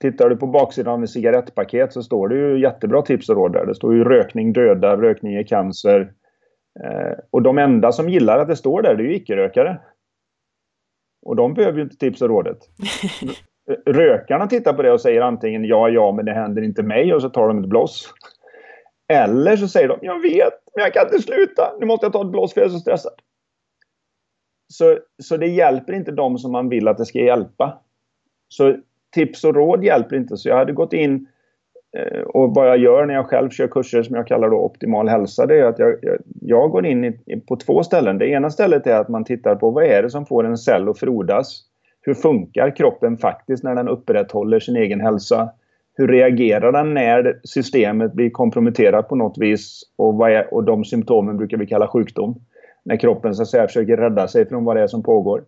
[0.00, 3.52] tittar du på baksidan av en cigarettpaket så står det ju jättebra tips och råd
[3.52, 3.66] där.
[3.66, 6.12] Det står ju rökning dödar, rökning ger cancer.
[6.84, 9.80] Eh, och de enda som gillar att det står där, det är ju icke-rökare.
[11.22, 12.58] Och de behöver ju inte tips och rådet.
[13.86, 17.22] rökarna tittar på det och säger antingen ja, ja, men det händer inte mig och
[17.22, 18.14] så tar de ett bloss.
[19.12, 21.72] Eller så säger de jag vet, men jag kan inte sluta.
[21.80, 23.12] Nu måste jag ta ett bloss för jag är så stressad.
[24.68, 27.78] Så, så det hjälper inte de som man vill att det ska hjälpa.
[28.48, 28.76] Så
[29.14, 30.36] tips och råd hjälper inte.
[30.36, 31.26] Så jag hade gått in
[31.96, 35.08] eh, och vad jag gör när jag själv kör kurser som jag kallar då optimal
[35.08, 38.18] hälsa, det är att jag, jag, jag går in i, på två ställen.
[38.18, 40.88] Det ena stället är att man tittar på vad är det som får en cell
[40.88, 41.69] att frodas?
[42.00, 45.50] Hur funkar kroppen faktiskt när den upprätthåller sin egen hälsa?
[45.94, 49.82] Hur reagerar den när systemet blir komprometterat på något vis?
[49.96, 52.34] Och, vad är, och de symptomen brukar vi kalla sjukdom.
[52.82, 55.44] När kroppen så att säga försöker rädda sig från vad det är som pågår.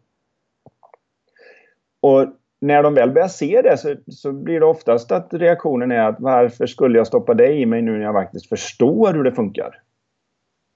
[2.00, 2.26] Och
[2.60, 6.20] när de väl börjar se det så, så, blir det oftast att reaktionen är att
[6.20, 9.82] varför skulle jag stoppa det i mig nu när jag faktiskt förstår hur det funkar?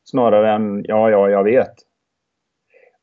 [0.04, 1.74] Snarare än ja, ja, jag vet.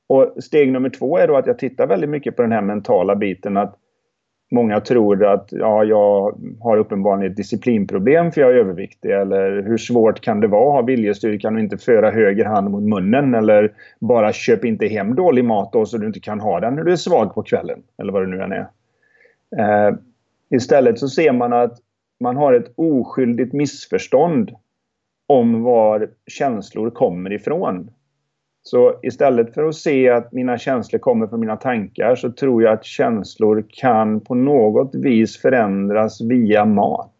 [0.07, 3.15] Och steg nummer två är då att jag tittar väldigt mycket på den här mentala
[3.15, 3.75] biten att
[4.53, 9.77] många tror att ja, jag har uppenbarligen ett disciplinproblem för jag är överviktig eller hur
[9.77, 13.73] svårt kan det vara att ha viljestyrkan och inte föra höger hand mot munnen eller
[13.99, 16.91] bara köp inte hem dålig mat då så du inte kan ha den när du
[16.91, 18.67] är svag på kvällen eller vad det nu än är.
[19.57, 19.95] Eh,
[20.49, 21.77] istället så ser man att
[22.19, 24.51] man har ett oskyldigt missförstånd
[25.27, 27.91] om var känslor kommer ifrån.
[28.65, 32.73] Så istället för att se att mina känslor kommer från mina tankar så tror jag
[32.73, 37.15] att känslor kan på något vis förändras via mat.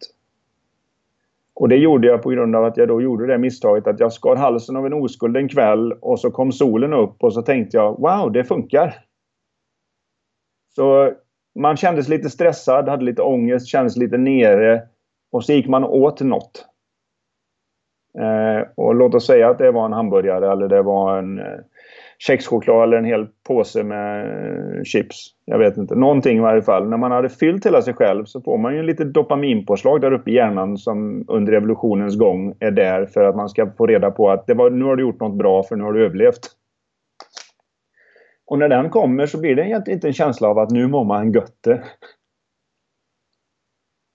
[1.54, 4.12] Och det gjorde jag på grund av att jag då gjorde det misstaget att jag
[4.12, 7.76] skar halsen av en oskuld en kväll och så kom solen upp och så tänkte
[7.76, 8.94] jag wow, det funkar.
[10.74, 11.12] Så
[11.54, 14.82] man kändes lite stressad, hade lite ångest, kändes lite nere
[15.32, 16.66] och så gick man åt något.
[18.18, 21.44] Eh, och låt oss säga att det var en hamburgare eller det var en eh,
[22.18, 25.26] kexchoklad eller en hel påse med eh, chips.
[25.44, 25.94] Jag vet inte.
[25.94, 26.88] Någonting i varje fall.
[26.88, 30.30] När man hade fyllt hela sig själv så får man ju lite dopaminpåslag där uppe
[30.30, 34.30] i hjärnan som under evolutionens gång är där för att man ska få reda på
[34.30, 36.50] att det var, nu har du gjort något bra för nu har du överlevt.
[38.46, 41.04] Och när den kommer så blir det egentligen inte en känsla av att nu mår
[41.04, 41.82] man götte.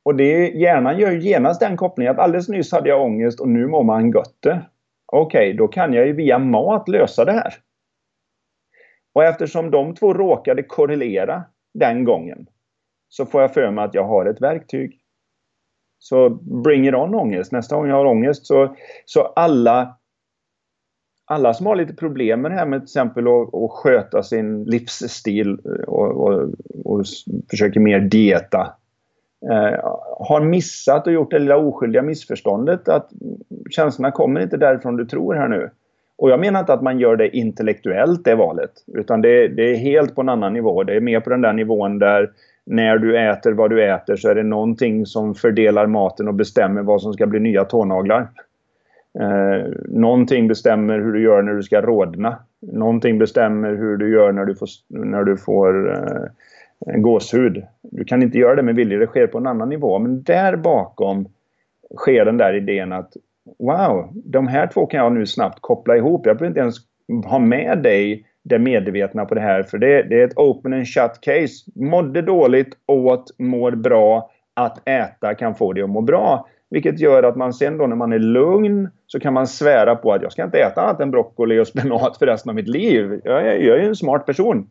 [0.10, 3.68] Och det, hjärnan gör genast den kopplingen att alldeles nyss hade jag ångest och nu
[3.68, 4.62] mår man götte.
[5.06, 7.54] Okej, okay, då kan jag ju via mat lösa det här.
[9.14, 11.44] Och eftersom de två råkade korrelera
[11.74, 12.48] den gången
[13.10, 15.00] så får jag för mig att jag har ett verktyg.
[16.00, 16.30] Så
[16.64, 17.52] bring it on ångest.
[17.52, 19.98] Nästa gång jag har ångest så, så alla
[21.26, 24.64] alla som har lite problem med det här med till exempel att, att sköta sin
[24.64, 26.50] livsstil och, och,
[26.86, 27.06] och
[27.50, 28.79] försöker mer dieta
[29.42, 29.80] Eh,
[30.20, 33.10] har missat och gjort det lilla oskyldiga missförståndet att
[33.70, 35.70] känslorna kommer inte därifrån du tror här nu.
[36.18, 38.72] Och jag menar inte att man gör det intellektuellt det valet.
[38.94, 40.84] Utan det, det, är helt på en annan nivå.
[40.84, 42.32] Det är mer på den där nivån där
[42.66, 46.82] när du äter vad du äter så är det någonting som fördelar maten och bestämmer
[46.82, 48.30] vad som ska bli nya tånaglar.
[49.20, 52.38] Eh, någonting bestämmer hur du gör när du ska rodna.
[52.62, 57.64] Någonting bestämmer hur du gör när du får, när du får eh, gåshud.
[57.92, 60.00] Du kan inte göra det med vilja, det sker på en annan nivå.
[60.00, 61.28] Men där bakom
[61.98, 63.14] sker den där idén att
[63.60, 66.26] wow, de här två kan jag nu snabbt koppla ihop.
[66.26, 66.76] Jag behöver inte ens
[67.26, 69.64] ha med dig det medvetna på det här.
[69.64, 71.72] För det, det är ett open and shut case.
[71.76, 74.32] Mådde dåligt, åt, mår bra.
[74.54, 76.48] Att äta kan få dig att må bra.
[76.70, 80.14] Vilket gör att man sen då när man är lugn så kan man svära på
[80.14, 83.22] att jag ska inte äta annat än broccoli och spenat för resten av mitt liv.
[83.24, 84.70] Jag är, jag är en smart person.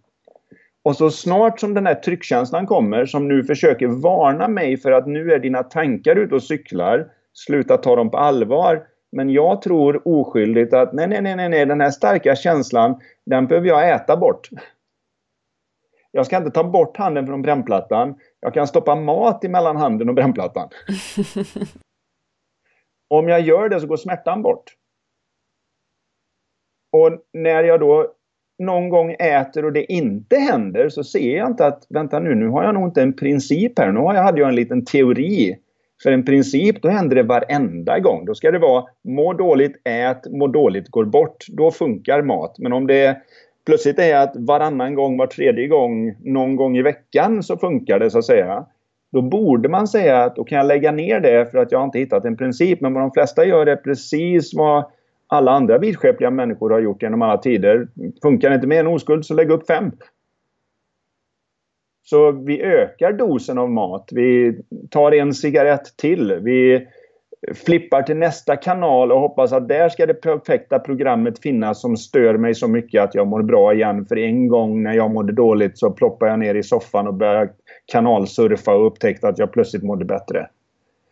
[0.89, 5.07] Och så snart som den här tryckkänslan kommer som nu försöker varna mig för att
[5.07, 7.13] nu är dina tankar ute och cyklar.
[7.33, 8.87] Sluta ta dem på allvar.
[9.13, 13.69] Men jag tror oskyldigt att nej, nej, nej, nej, den här starka känslan, den behöver
[13.69, 14.49] jag äta bort.
[16.11, 18.15] Jag ska inte ta bort handen från brännplattan.
[18.41, 20.69] Jag kan stoppa mat emellan handen och brännplattan.
[23.09, 24.75] Om jag gör det så går smärtan bort.
[26.93, 28.15] Och när jag då
[28.59, 32.49] någon gång äter och det inte händer så ser jag inte att vänta nu, nu
[32.49, 33.93] har jag nog inte en princip här.
[33.93, 35.57] Nu hade jag en liten teori.
[36.03, 38.25] För en princip, då händer det varenda gång.
[38.25, 41.45] Då ska det vara må dåligt, ät, må dåligt, går bort.
[41.49, 42.55] Då funkar mat.
[42.59, 43.17] Men om det
[43.67, 48.11] plötsligt är att varannan gång, var tredje gång, någon gång i veckan så funkar det
[48.11, 48.65] så att säga.
[49.13, 51.99] Då borde man säga att då kan jag lägga ner det för att jag inte
[51.99, 52.81] hittat en princip.
[52.81, 54.85] Men vad de flesta gör är precis vad
[55.29, 57.89] alla andra vidskepliga människor har gjort genom alla tider.
[58.23, 59.93] Funkar det inte med en oskuld så lägg upp fem.
[62.05, 64.09] Så vi ökar dosen av mat.
[64.13, 64.61] Vi
[64.91, 66.39] tar en cigarett till.
[66.43, 66.87] Vi
[67.55, 72.37] flippar till nästa kanal och hoppas att där ska det perfekta programmet finnas som stör
[72.37, 74.07] mig så mycket att jag mår bra igen.
[74.07, 77.53] För en gång när jag mådde dåligt så ploppade jag ner i soffan och började
[77.87, 80.49] kanalsurfa och upptäckte att jag plötsligt mådde bättre.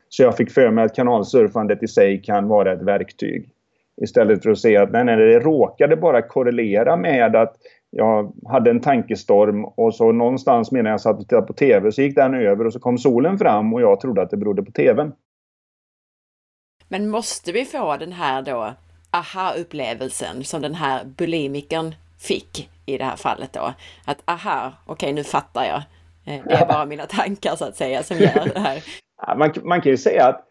[0.08, 3.50] Så jag fick för mig att kanalsurfandet i sig kan vara ett verktyg.
[4.02, 7.56] Istället för att se att nej, nej, det råkade bara korrelera med att
[7.90, 12.02] jag hade en tankestorm och så någonstans medan jag satt och tittade på TV så
[12.02, 14.72] gick den över och så kom solen fram och jag trodde att det berodde på
[14.72, 15.12] TVn.
[16.88, 18.74] Men måste vi få den här då
[19.10, 23.74] aha-upplevelsen som den här bulimikern fick i det här fallet då?
[24.04, 25.82] Att aha, okej okay, nu fattar jag.
[26.34, 28.84] Eh, det är bara mina tankar så att säga som gör det här.
[29.36, 30.44] Man, man kan ju säga att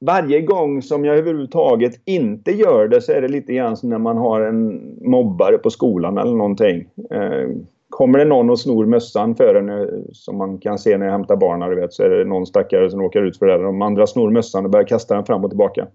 [0.00, 3.98] varje gång som jag överhuvudtaget inte gör det så är det lite grann som när
[3.98, 6.88] man har en mobbare på skolan eller någonting.
[7.10, 7.48] Eh,
[7.88, 11.12] kommer det någon och snor mössan för en eh, som man kan se när jag
[11.12, 13.58] hämtar barnen, vet, så är det någon stackare som råkar ut för det.
[13.58, 15.86] De andra snor mössan och börjar kasta den fram och tillbaka.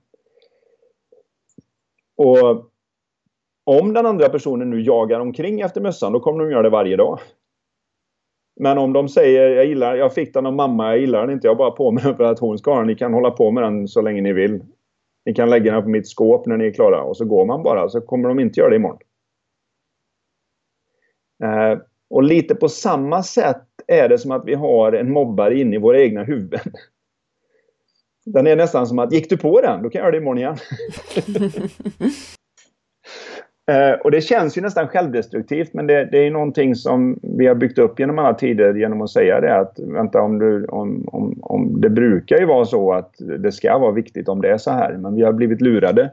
[2.17, 2.69] Och
[3.65, 6.95] om den andra personen nu jagar omkring efter mössan, då kommer de göra det varje
[6.95, 7.19] dag.
[8.55, 11.47] Men om de säger jag gillar, jag fick den av mamma, jag gillar den inte,
[11.47, 12.87] jag bara på den för att hon ska ha den.
[12.87, 14.63] Ni kan hålla på med den så länge ni vill.
[15.25, 17.63] Ni kan lägga den på mitt skåp när ni är klara och så går man
[17.63, 18.99] bara så kommer de inte göra det imorgon.
[21.43, 21.79] Eh,
[22.09, 25.79] och lite på samma sätt är det som att vi har en mobbare inne i
[25.79, 26.73] våra egna huvuden.
[28.25, 29.83] Den är nästan som att, gick du på den?
[29.83, 30.57] Då kan jag göra det imorgon igen.
[33.67, 37.55] Eh, och det känns ju nästan självdestruktivt men det, det, är någonting som vi har
[37.55, 41.39] byggt upp genom alla tider genom att säga det att vänta om, du, om, om,
[41.41, 44.71] om det brukar ju vara så att det ska vara viktigt om det är så
[44.71, 46.11] här men vi har blivit lurade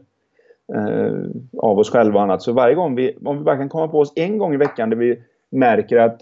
[0.75, 1.15] eh,
[1.59, 2.43] av oss själva och annat.
[2.43, 4.91] Så varje gång vi, om vi bara kan komma på oss en gång i veckan
[4.91, 6.21] där vi märker att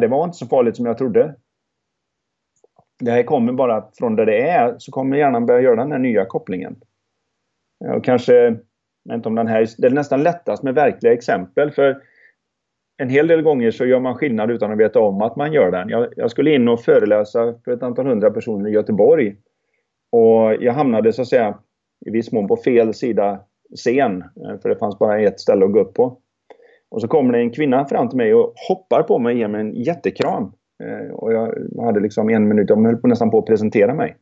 [0.00, 1.34] det var inte så farligt som jag trodde.
[3.00, 5.98] Det här kommer bara från där det är så kommer hjärnan börja göra den här
[5.98, 6.76] nya kopplingen.
[7.96, 8.56] Och kanske
[9.12, 11.70] inte om den här, det är nästan lättast med verkliga exempel.
[11.70, 12.02] För
[12.96, 15.70] en hel del gånger så gör man skillnad utan att veta om att man gör
[15.70, 15.88] den.
[15.88, 19.36] Jag, jag skulle in och föreläsa för ett antal hundra personer i Göteborg.
[20.12, 21.58] Och jag hamnade så att säga
[22.06, 23.40] i viss mån på fel sida
[23.76, 24.22] scen.
[24.22, 26.18] Eh, för det fanns bara ett ställe att gå upp på.
[26.90, 29.48] Och så kommer det en kvinna fram till mig och hoppar på mig och ger
[29.48, 30.52] mig en jättekram.
[30.84, 34.16] Eh, och jag hade liksom en minut, de höll på nästan på att presentera mig.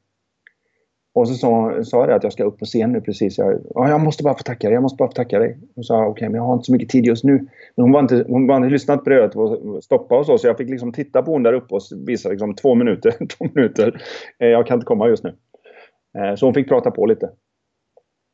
[1.18, 3.38] Och så sa, sa jag att jag ska upp på scen nu precis.
[3.38, 5.58] Jag, jag måste bara få tacka dig, jag måste bara få tacka dig.
[5.74, 7.32] Hon sa okej, okay, men jag har inte så mycket tid just nu.
[7.74, 10.38] Men hon var inte, hon var inte lyssnat på det och stoppa och så.
[10.38, 13.10] Så jag fick liksom titta på hon där uppe och visa liksom två minuter.
[13.38, 14.02] två minuter.
[14.38, 15.34] Eh, jag kan inte komma just nu.
[16.18, 17.30] Eh, så hon fick prata på lite.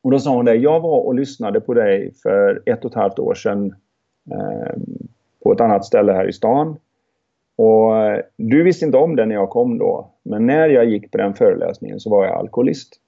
[0.03, 2.97] Och då sa hon det, jag var och lyssnade på dig för ett och ett
[2.97, 3.75] halvt år sedan
[4.31, 4.75] eh,
[5.43, 6.77] på ett annat ställe här i stan.
[7.55, 10.11] Och eh, du visste inte om det när jag kom då.
[10.23, 12.99] Men när jag gick på den föreläsningen så var jag alkoholist.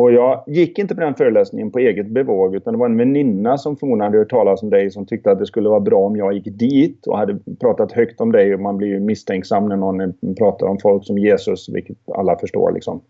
[0.00, 3.58] Och jag gick inte på den föreläsningen på eget bevåg utan det var en väninna
[3.58, 6.16] som förmodligen hade hört talas om dig som tyckte att det skulle vara bra om
[6.16, 9.76] jag gick dit och hade pratat högt om dig och man blir ju misstänksam när
[9.76, 13.00] någon pratar om folk som Jesus, vilket alla förstår liksom.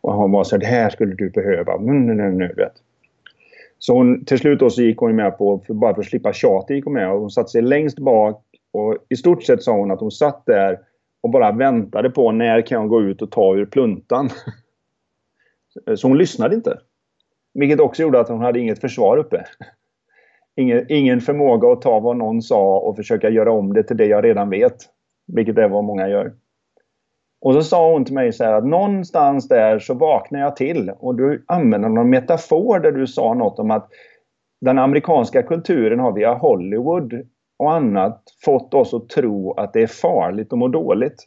[0.00, 1.74] Och hon var så det här skulle du behöva.
[1.74, 2.72] Mm, nu, nu, nu, vet.
[3.78, 6.32] Så hon, till slut då så gick hon med på, för, bara för att slippa
[6.32, 8.42] tjat, gick hon med och hon satte sig längst bak
[8.76, 10.78] och i stort sett sa hon att hon satt där
[11.20, 14.30] och bara väntade på när kan jag gå ut och ta ur pluntan.
[15.96, 16.78] Så hon lyssnade inte.
[17.54, 19.44] Vilket också gjorde att hon hade inget försvar uppe.
[20.56, 24.06] Ingen, ingen förmåga att ta vad någon sa och försöka göra om det till det
[24.06, 24.76] jag redan vet.
[25.26, 26.32] Vilket är vad många gör.
[27.40, 30.90] Och så sa hon till mig så här att någonstans där så vaknade jag till
[30.90, 33.88] och du använde någon metafor där du sa något om att
[34.60, 37.26] den amerikanska kulturen har via Hollywood
[37.58, 41.26] och annat fått oss att tro att det är farligt att må dåligt.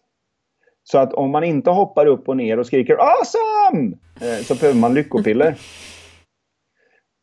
[0.83, 3.97] Så att om man inte hoppar upp och ner och skriker awesome!
[4.21, 5.55] Eh, så behöver man lyckopiller.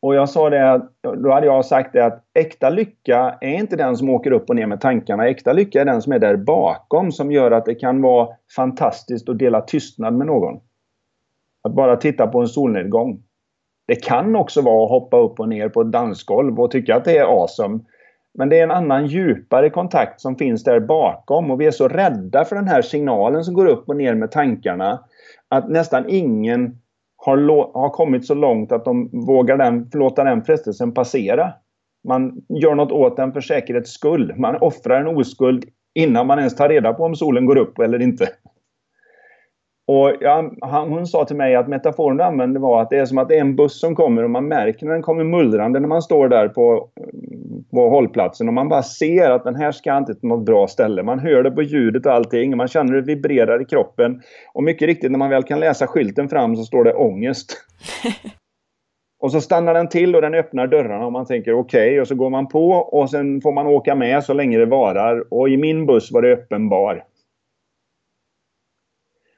[0.01, 3.75] Och jag sa det att, då hade jag sagt det att äkta lycka är inte
[3.75, 5.27] den som åker upp och ner med tankarna.
[5.27, 9.29] Äkta lycka är den som är där bakom som gör att det kan vara fantastiskt
[9.29, 10.59] att dela tystnad med någon.
[11.63, 13.23] Att bara titta på en solnedgång.
[13.87, 17.05] Det kan också vara att hoppa upp och ner på ett dansgolv och tycka att
[17.05, 17.79] det är awesome.
[18.37, 21.87] Men det är en annan djupare kontakt som finns där bakom och vi är så
[21.87, 24.99] rädda för den här signalen som går upp och ner med tankarna
[25.49, 26.77] att nästan ingen
[27.17, 27.37] har,
[27.81, 31.53] har kommit så långt att de vågar den, låta den frestelsen passera.
[32.07, 34.33] Man gör något åt den för säkerhets skull.
[34.37, 38.01] Man offrar en oskuld innan man ens tar reda på om solen går upp eller
[38.01, 38.27] inte.
[39.87, 43.05] Och ja, han, hon sa till mig att metaforen du använde var att det är
[43.05, 45.79] som att det är en buss som kommer och man märker när den kommer mullrande
[45.79, 46.89] när man står där på,
[47.71, 51.03] på hållplatsen och man bara ser att den här ska inte till något bra ställe.
[51.03, 54.21] Man hör det på ljudet och allting och man känner det vibrerar i kroppen.
[54.53, 57.57] Och mycket riktigt när man väl kan läsa skylten fram så står det ångest.
[59.19, 62.07] och så stannar den till och den öppnar dörrarna och man tänker okej okay, och
[62.07, 65.33] så går man på och sen får man åka med så länge det varar.
[65.33, 67.03] Och i min buss var det öppen bar.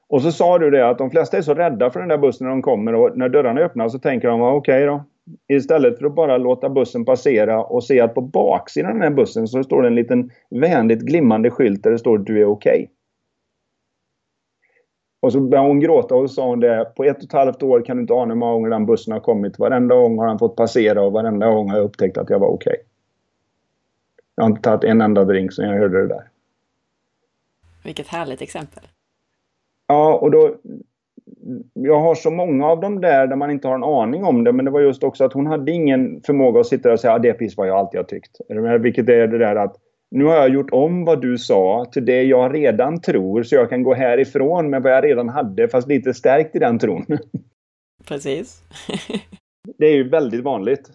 [0.10, 2.48] Och så sa du det att de flesta är så rädda för den där bussen
[2.48, 5.04] när de kommer och när dörrarna öppnas så tänker de okej okay då.
[5.48, 9.16] Istället för att bara låta bussen passera och se att på baksidan av den här
[9.16, 12.46] bussen så står det en liten vänligt glimmande skylt där det står att du är
[12.46, 12.72] okej.
[12.72, 12.88] Okay.
[15.20, 16.92] Och så började hon gråta och sa hon det.
[16.96, 19.14] På ett och ett halvt år kan du inte ana hur många gånger den bussen
[19.14, 19.60] har kommit.
[19.60, 22.48] Varenda gång har han fått passera och varenda gång har jag upptäckt att jag var
[22.48, 22.72] okej.
[22.72, 22.86] Okay.
[24.36, 26.30] Jag har inte tagit en enda drink sen jag hörde det där.
[27.84, 28.84] Vilket härligt exempel.
[29.90, 30.56] Ja, och då...
[31.74, 34.52] Jag har så många av dem där där man inte har en aning om det.
[34.52, 37.14] Men det var just också att hon hade ingen förmåga att sitta där och säga
[37.14, 38.38] att ah, det är precis vad jag alltid har tyckt.
[38.80, 39.76] Vilket är det där att
[40.12, 43.70] nu har jag gjort om vad du sa till det jag redan tror så jag
[43.70, 47.06] kan gå härifrån med vad jag redan hade fast lite stärkt i den tron.
[48.08, 48.62] Precis.
[49.78, 50.90] det är ju väldigt vanligt.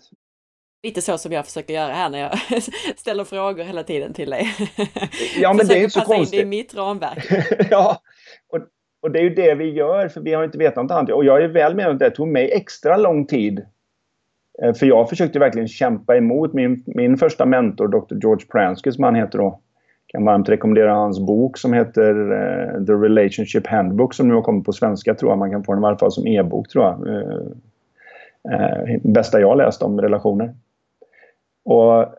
[0.83, 2.63] Lite så som jag försöker göra här när jag
[2.97, 4.47] ställer frågor hela tiden till dig.
[5.41, 6.41] Ja, men det är inte så konstigt.
[6.41, 7.47] in det i mitt ramverk.
[7.71, 8.01] ja,
[8.53, 8.59] och
[9.05, 11.11] och det är ju det vi gör, för vi har inte vetat något annat.
[11.11, 13.65] Och jag är väl med om att det tog mig extra lång tid.
[14.63, 18.15] Eh, för jag försökte verkligen kämpa emot min, min första mentor, Dr.
[18.15, 19.61] George Pransky, som han heter då.
[20.07, 24.43] Jag kan varmt rekommendera hans bok som heter uh, The Relationship Handbook som nu har
[24.43, 25.39] kommit på svenska tror jag.
[25.39, 27.07] Man kan få den i alla fall som e-bok tror jag.
[27.07, 27.47] Uh,
[28.53, 30.55] uh, bästa jag läst om relationer.
[31.65, 32.15] Och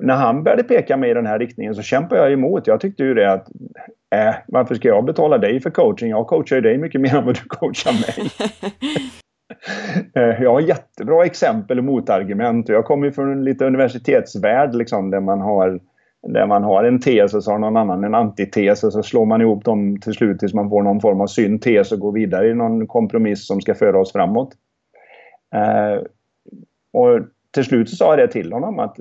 [0.00, 2.66] när han började peka mig i den här riktningen så kämpade jag emot.
[2.66, 3.48] Jag tyckte ju det att
[4.14, 6.10] äh, varför ska jag betala dig för coaching?
[6.10, 8.30] Jag coachar ju dig mycket mer än vad du coachar mig.
[10.14, 12.68] Eh, jag har jättebra exempel och motargument.
[12.68, 15.80] Jag kommer från en lite universitetsvärld liksom, där man har
[16.22, 19.26] där man har en tes och så har någon annan en antites och så slår
[19.26, 22.48] man ihop dem till slut tills man får någon form av syntes och går vidare
[22.48, 24.54] i någon kompromiss som ska föra oss framåt.
[25.54, 26.02] Uh,
[26.92, 27.20] och
[27.56, 28.96] till slut så sa jag det till honom att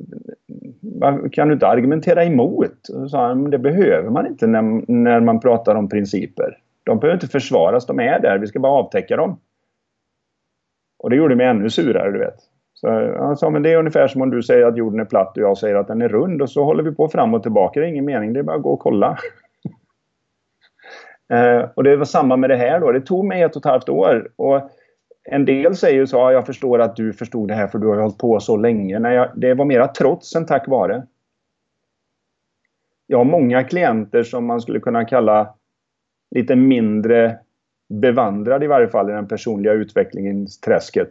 [1.31, 2.89] kan du inte argumentera emot?
[2.93, 6.57] Och så sa han, det behöver man inte när, när man pratar om principer.
[6.83, 9.39] De behöver inte försvaras, de är där, vi ska bara avtäcka dem.
[10.97, 12.35] Och det gjorde mig ännu surare, du vet.
[12.73, 12.87] Så
[13.17, 15.43] han sa, men det är ungefär som om du säger att jorden är platt och
[15.43, 17.79] jag säger att den är rund och så håller vi på fram och tillbaka.
[17.79, 19.17] Det är ingen mening, det är bara att gå och kolla.
[21.29, 22.91] eh, och det var samma med det här då.
[22.91, 24.29] Det tog mig ett och ett halvt år.
[24.35, 24.69] Och
[25.25, 27.87] en del säger ju så, ja, jag förstår att du förstod det här för du
[27.87, 28.99] har hållit på så länge.
[28.99, 31.03] Nej, jag, det var mera trots än tack vare.
[33.07, 35.53] Jag har många klienter som man skulle kunna kalla
[36.35, 37.37] lite mindre
[37.89, 41.09] bevandrad i varje fall i den personliga utvecklingens träsket.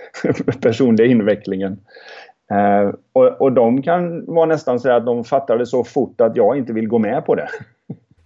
[0.60, 1.80] personliga invecklingen.
[2.50, 6.36] Eh, och, och de kan vara nästan så att de fattar det så fort att
[6.36, 7.48] jag inte vill gå med på det.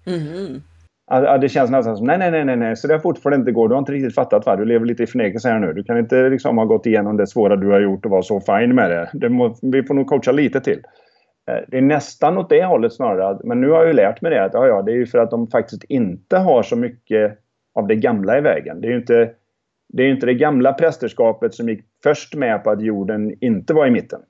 [0.06, 0.62] Mm.
[1.11, 3.53] Ja, det känns nästan som nej, nej, nej, nej, så där fort får det inte
[3.53, 3.68] gå.
[3.68, 4.57] Du har inte riktigt fattat va?
[4.57, 5.72] Du lever lite i förnekelse här nu.
[5.72, 8.40] Du kan inte liksom ha gått igenom det svåra du har gjort och vara så
[8.40, 9.11] fin med det.
[9.12, 10.82] det må, vi får nog coacha lite till.
[11.50, 13.38] Eh, det är nästan åt det hållet snarare.
[13.44, 15.18] Men nu har jag ju lärt mig det att ja, ja, det är ju för
[15.18, 17.38] att de faktiskt inte har så mycket
[17.74, 18.80] av det gamla i vägen.
[18.80, 19.30] Det är ju inte
[19.88, 23.86] det, är inte det gamla prästerskapet som gick först med på att jorden inte var
[23.86, 24.20] i mitten.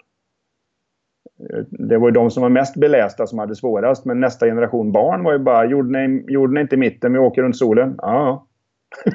[1.71, 4.05] Det var ju de som var mest belästa som hade svårast.
[4.05, 7.43] Men nästa generation barn var ju bara jorden är, jorden är inte mitten, vi åker
[7.43, 7.95] runt solen.
[7.99, 8.47] Ja.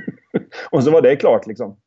[0.71, 1.77] och så var det klart liksom.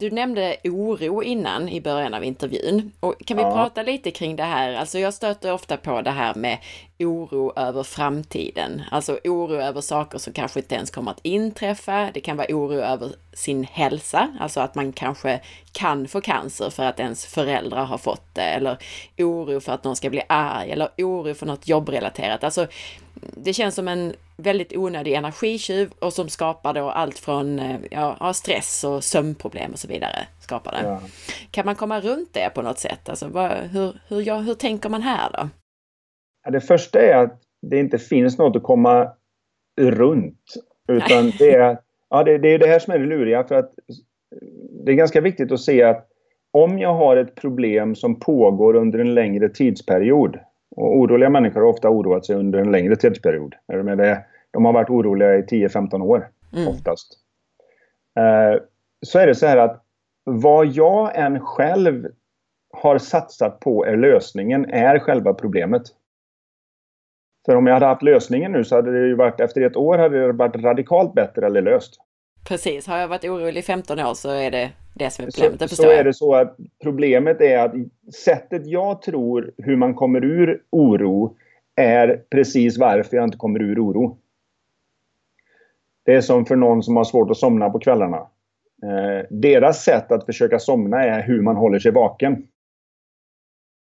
[0.00, 2.92] Du nämnde oro innan i början av intervjun.
[3.00, 3.52] Och kan vi ja.
[3.54, 4.74] prata lite kring det här?
[4.74, 6.58] Alltså jag stöter ofta på det här med
[6.98, 8.82] oro över framtiden.
[8.90, 12.10] Alltså oro över saker som kanske inte ens kommer att inträffa.
[12.14, 15.40] Det kan vara oro över sin hälsa, alltså att man kanske
[15.72, 18.42] kan få cancer för att ens föräldrar har fått det.
[18.42, 18.78] Eller
[19.18, 22.44] oro för att någon ska bli arg eller oro för något jobbrelaterat.
[22.44, 22.66] Alltså
[23.14, 28.32] det känns som en väldigt onödig energitjuv och som skapar då allt från eh, ja,
[28.34, 30.26] stress och sömnproblem och så vidare.
[30.40, 30.82] Skapar det.
[30.82, 31.00] Ja.
[31.50, 33.08] Kan man komma runt det på något sätt?
[33.08, 35.48] Alltså, vad, hur, hur, ja, hur tänker man här då?
[36.52, 39.12] Det första är att det inte finns något att komma
[39.80, 40.54] runt.
[40.88, 41.78] Utan det är,
[42.10, 43.44] ja, det, det är det här som är det luriga.
[43.44, 43.72] För att
[44.84, 46.08] det är ganska viktigt att se att
[46.50, 50.38] om jag har ett problem som pågår under en längre tidsperiod
[50.76, 53.54] och oroliga människor har ofta oroat sig under en längre tidsperiod.
[54.50, 56.68] De har varit oroliga i 10-15 år mm.
[56.68, 57.18] oftast.
[58.18, 58.60] Eh,
[59.06, 59.84] så är det så här att
[60.24, 62.06] vad jag än själv
[62.72, 65.82] har satsat på är lösningen, är själva problemet.
[67.46, 69.98] För om jag hade haft lösningen nu så hade det ju varit, efter ett år
[69.98, 72.00] hade det varit radikalt bättre eller löst.
[72.48, 75.70] Precis, har jag varit orolig i 15 år så är det det som är problemet.
[75.70, 77.72] Så, så är det så att problemet är att
[78.24, 81.36] sättet jag tror hur man kommer ur oro
[81.76, 84.18] är precis varför jag inte kommer ur oro.
[86.04, 88.16] Det är som för någon som har svårt att somna på kvällarna.
[88.82, 92.46] Eh, deras sätt att försöka somna är hur man håller sig vaken.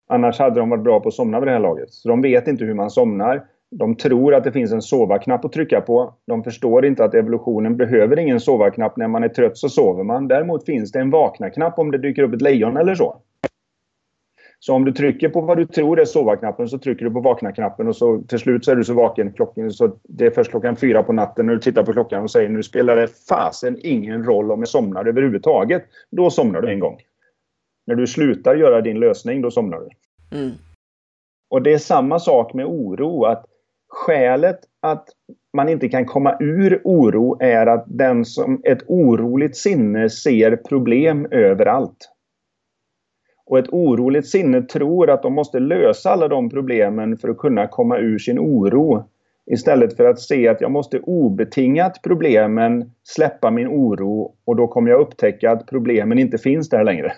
[0.09, 1.93] Annars hade de varit bra på att somna vid det här laget.
[1.93, 3.45] Så de vet inte hur man somnar.
[3.71, 6.15] De tror att det finns en sova-knapp att trycka på.
[6.27, 8.97] De förstår inte att evolutionen behöver ingen sova-knapp.
[8.97, 10.29] När man är trött så sover man.
[10.29, 13.17] Däremot finns det en vakna-knapp om det dyker upp ett lejon eller så.
[14.59, 17.89] Så om du trycker på vad du tror är sova-knappen så trycker du på vakna-knappen
[17.89, 19.33] och så till slut så är du så vaken.
[19.33, 22.31] Klockan, så det är först klockan fyra på natten när du tittar på klockan och
[22.31, 25.83] säger nu spelar det fasen ingen roll om jag somnar överhuvudtaget.
[26.11, 26.97] Då somnar du en gång.
[27.87, 29.89] När du slutar göra din lösning, då somnar du.
[30.39, 30.51] Mm.
[31.51, 33.25] Och det är samma sak med oro.
[33.25, 33.45] att
[33.89, 35.09] Skälet att
[35.53, 41.27] man inte kan komma ur oro är att den som ett oroligt sinne ser problem
[41.31, 42.13] överallt.
[43.47, 47.67] Och ett oroligt sinne tror att de måste lösa alla de problemen för att kunna
[47.67, 49.05] komma ur sin oro.
[49.51, 54.91] Istället för att se att jag måste obetingat problemen släppa min oro och då kommer
[54.91, 57.13] jag upptäcka att problemen inte finns där längre.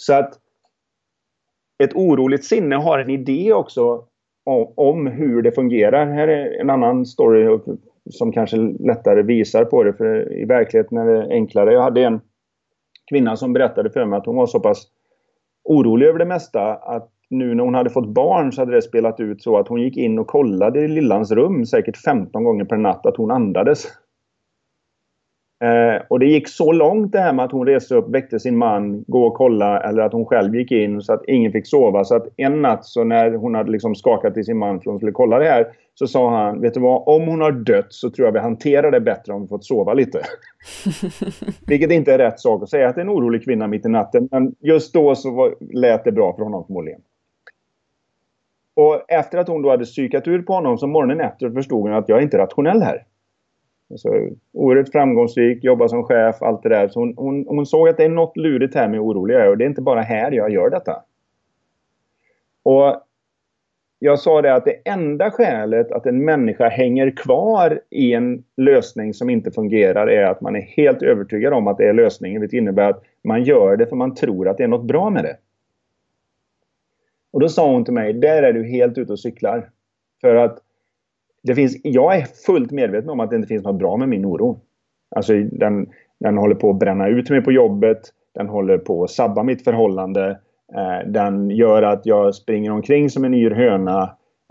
[0.00, 0.34] Så att
[1.84, 4.04] ett oroligt sinne har en idé också
[4.76, 6.06] om hur det fungerar.
[6.06, 7.58] Här är en annan story
[8.10, 9.92] som kanske lättare visar på det.
[9.92, 11.72] För i verkligheten är det enklare.
[11.72, 12.20] Jag hade en
[13.10, 14.86] kvinna som berättade för mig att hon var så pass
[15.64, 19.20] orolig över det mesta att nu när hon hade fått barn så hade det spelat
[19.20, 22.76] ut så att hon gick in och kollade i lillans rum säkert 15 gånger per
[22.76, 23.86] natt att hon andades.
[25.60, 28.56] Eh, och det gick så långt det här med att hon reste upp, väckte sin
[28.56, 32.04] man, gå och kolla eller att hon själv gick in så att ingen fick sova.
[32.04, 34.92] Så att en natt så när hon hade liksom skakat till sin man för att
[34.92, 37.86] hon skulle kolla det här så sa han, vet du vad, om hon har dött
[37.88, 40.22] så tror jag vi hanterar det bättre om vi fått sova lite.
[41.66, 44.28] Vilket inte är rätt sak att säga till en orolig kvinna mitt i natten.
[44.30, 47.00] Men just då så var, lät det bra för honom förmodligen.
[48.74, 51.92] Och efter att hon då hade psykat ur på honom så morgonen efter förstod hon
[51.92, 53.04] att jag är inte rationell här.
[53.90, 54.08] Alltså,
[54.52, 56.88] oerhört framgångsrik, jobbar som chef, allt det där.
[56.88, 59.64] Så hon, hon, hon såg att det är något lurigt här med orolig och det
[59.64, 61.02] är inte bara här jag gör detta.
[62.62, 63.02] Och
[63.98, 69.14] jag sa det att det enda skälet att en människa hänger kvar i en lösning
[69.14, 72.40] som inte fungerar är att man är helt övertygad om att det är lösningen.
[72.40, 75.24] Vilket innebär att man gör det för man tror att det är något bra med
[75.24, 75.36] det.
[77.30, 79.70] Och då sa hon till mig, där är du helt ute och cyklar.
[80.20, 80.58] För att
[81.42, 84.26] det finns, jag är fullt medveten om att det inte finns något bra med min
[84.26, 84.60] oro.
[85.16, 85.86] Alltså den,
[86.20, 88.00] den håller på att bränna ut mig på jobbet.
[88.34, 90.38] Den håller på att sabba mitt förhållande.
[90.74, 94.02] Eh, den gör att jag springer omkring som en yr höna.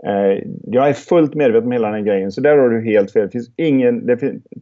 [0.06, 3.26] Eh, jag är fullt medveten om hela den grejen, så där har du helt fel.
[3.26, 4.18] Det finns ingen, det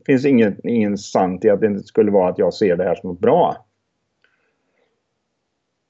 [0.06, 2.94] finns ingen, ingen sant i att det inte skulle vara att jag ser det här
[2.94, 3.65] som något bra.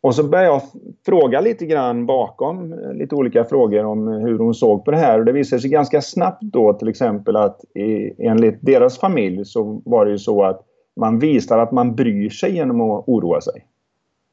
[0.07, 0.63] Och så började jag
[1.07, 5.19] fråga lite grann bakom eh, lite olika frågor om hur hon såg på det här.
[5.19, 9.83] Och det visade sig ganska snabbt då till exempel att i, enligt deras familj så
[9.85, 10.61] var det ju så att
[10.97, 13.67] man visar att man bryr sig genom att oroa sig.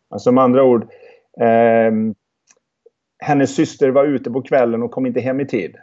[0.09, 0.83] Alltså med andra ord,
[1.39, 1.93] eh,
[3.19, 5.75] hennes syster var ute på kvällen och kom inte hem i tid.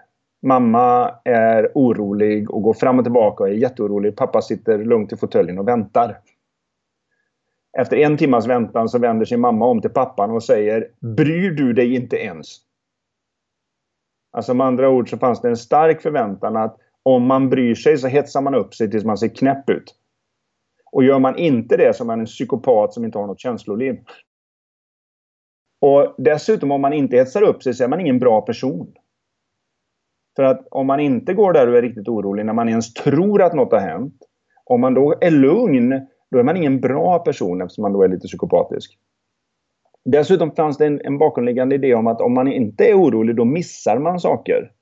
[0.42, 4.16] Mamma är orolig och går fram och tillbaka och är jätteorolig.
[4.16, 6.16] Pappa sitter lugnt i fåtöljen och väntar.
[7.78, 11.72] Efter en timmas väntan så vänder sig mamma om till pappan och säger Bryr du
[11.72, 12.46] dig inte ens?
[14.32, 17.98] Alltså med andra ord så fanns det en stark förväntan att om man bryr sig
[17.98, 19.94] så hetsar man upp sig tills man ser knäpp ut.
[20.92, 23.96] Och gör man inte det så är man en psykopat som inte har något känsloliv.
[25.80, 28.94] Och dessutom om man inte hetsar upp sig så är man ingen bra person.
[30.36, 33.42] För att om man inte går där och är riktigt orolig när man ens tror
[33.42, 34.14] att något har hänt.
[34.64, 38.08] Om man då är lugn, då är man ingen bra person eftersom man då är
[38.08, 38.98] lite psykopatisk.
[40.04, 43.44] Dessutom fanns det en, en bakomliggande idé om att om man inte är orolig, då
[43.44, 44.72] missar man saker.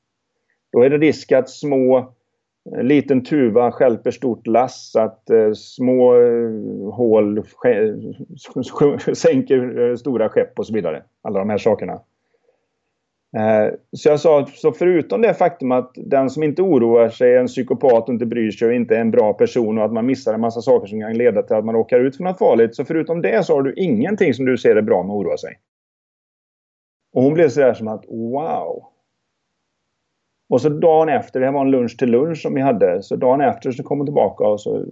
[0.72, 6.14] Då är det risk att små eh, liten tuva skälper stort lass, att eh, små
[6.14, 6.50] eh,
[6.92, 7.42] hål
[9.14, 11.02] sänker eh, stora skepp och så vidare.
[11.22, 12.00] Alla de här sakerna.
[13.36, 17.40] Eh, så jag sa, så förutom det faktum att den som inte oroar sig är
[17.40, 20.06] en psykopat och inte bryr sig och inte är en bra person och att man
[20.06, 22.76] missar en massa saker som kan leda till att man råkar ut för något farligt.
[22.76, 25.36] Så förutom det så har du ingenting som du ser är bra med att oroa
[25.36, 25.58] sig.
[27.14, 28.84] Och hon blev sådär som att wow,
[30.48, 33.16] och så dagen efter, det här var en lunch till lunch som vi hade, så
[33.16, 34.84] dagen efter så kom hon tillbaka och så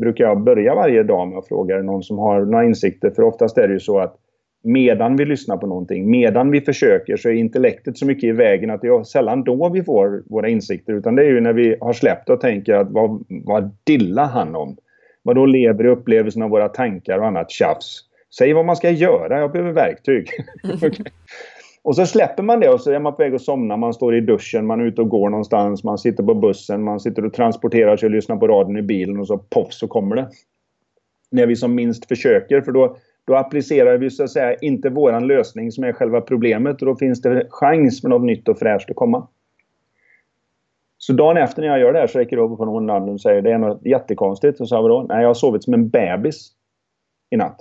[0.00, 3.10] brukar jag börja varje dag med att fråga någon som har några insikter.
[3.10, 4.16] För oftast är det ju så att
[4.62, 8.70] medan vi lyssnar på någonting, medan vi försöker så är intellektet så mycket i vägen
[8.70, 10.92] att det är sällan då vi får våra insikter.
[10.92, 14.56] Utan det är ju när vi har släppt och tänker att vad, vad dillar han
[14.56, 14.76] om?
[15.22, 18.00] Vad då lever i upplevelsen av våra tankar och annat tjafs?
[18.38, 20.30] Säg vad man ska göra, jag behöver verktyg.
[20.74, 21.04] okay.
[21.82, 23.76] Och så släpper man det och så är man på väg att somna.
[23.76, 27.00] Man står i duschen, man är ute och går någonstans, man sitter på bussen, man
[27.00, 30.16] sitter och transporterar sig och lyssnar på radion i bilen och så poff så kommer
[30.16, 30.28] det.
[31.30, 35.26] När vi som minst försöker för då, då applicerar vi så att säga inte våran
[35.26, 38.90] lösning som är själva problemet och då finns det chans för något nytt och fräscht
[38.90, 39.28] att komma.
[40.98, 43.08] Så dagen efter när jag gör det här så räcker det upp på någon namn
[43.08, 44.60] och säger det är något jättekonstigt.
[44.60, 45.06] Och så sa vadå?
[45.08, 46.52] Nej, jag har sovit som en bebis
[47.30, 47.56] i natt.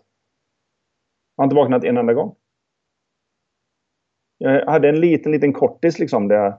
[1.35, 2.35] Jag har inte vaknat en enda gång.
[4.37, 6.57] Jag hade en liten, liten kortis liksom där jag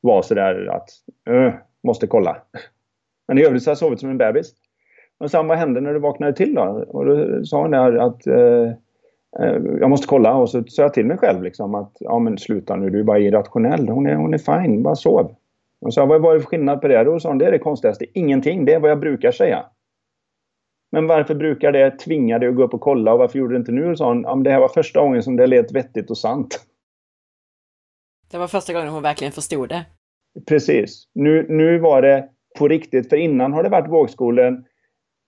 [0.00, 0.88] var sådär att
[1.30, 2.42] uh, måste kolla.
[3.28, 4.52] Men i övrigt så har jag sovit som en bebis.
[5.18, 6.84] Och sen vad hände när du vaknade till då?
[6.88, 8.72] Och då sa hon där att uh,
[9.40, 12.38] uh, jag måste kolla och så sa jag till mig själv liksom att ja men
[12.38, 13.88] sluta nu, du är bara irrationell.
[13.88, 15.34] Hon är, hon är fine, bara sov.
[15.80, 17.04] Och så vad var det för skillnad på det?
[17.04, 18.06] Då sa hon, det är det konstigaste.
[18.12, 19.66] Ingenting, det är vad jag brukar säga.
[20.92, 23.58] Men varför brukar det tvinga dig att gå upp och kolla och varför gjorde du
[23.58, 23.90] inte nu?
[23.90, 26.66] Och sa hon, ja, det här var första gången som det lät vettigt och sant.
[28.30, 29.84] Det var första gången hon verkligen förstod det.
[30.48, 31.08] Precis.
[31.14, 34.64] Nu, nu var det på riktigt, för innan har det varit vågskolen.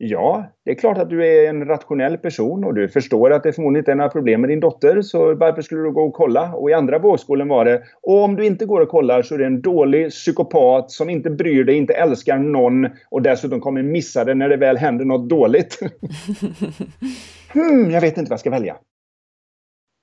[0.01, 3.53] Ja, det är klart att du är en rationell person och du förstår att det
[3.53, 6.55] förmodligen inte är några problem med din dotter, så varför skulle du gå och kolla?
[6.55, 9.39] Och i andra vågskolen var det, och om du inte går och kollar så är
[9.39, 14.25] du en dålig psykopat som inte bryr dig, inte älskar någon och dessutom kommer missa
[14.25, 15.79] det när det väl händer något dåligt.
[17.53, 18.77] hmm, jag vet inte vad jag ska välja.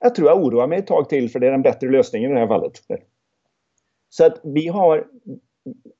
[0.00, 2.34] Jag tror jag oroar mig ett tag till för det är den bättre lösningen i
[2.34, 2.72] det här fallet.
[4.08, 5.04] Så att vi har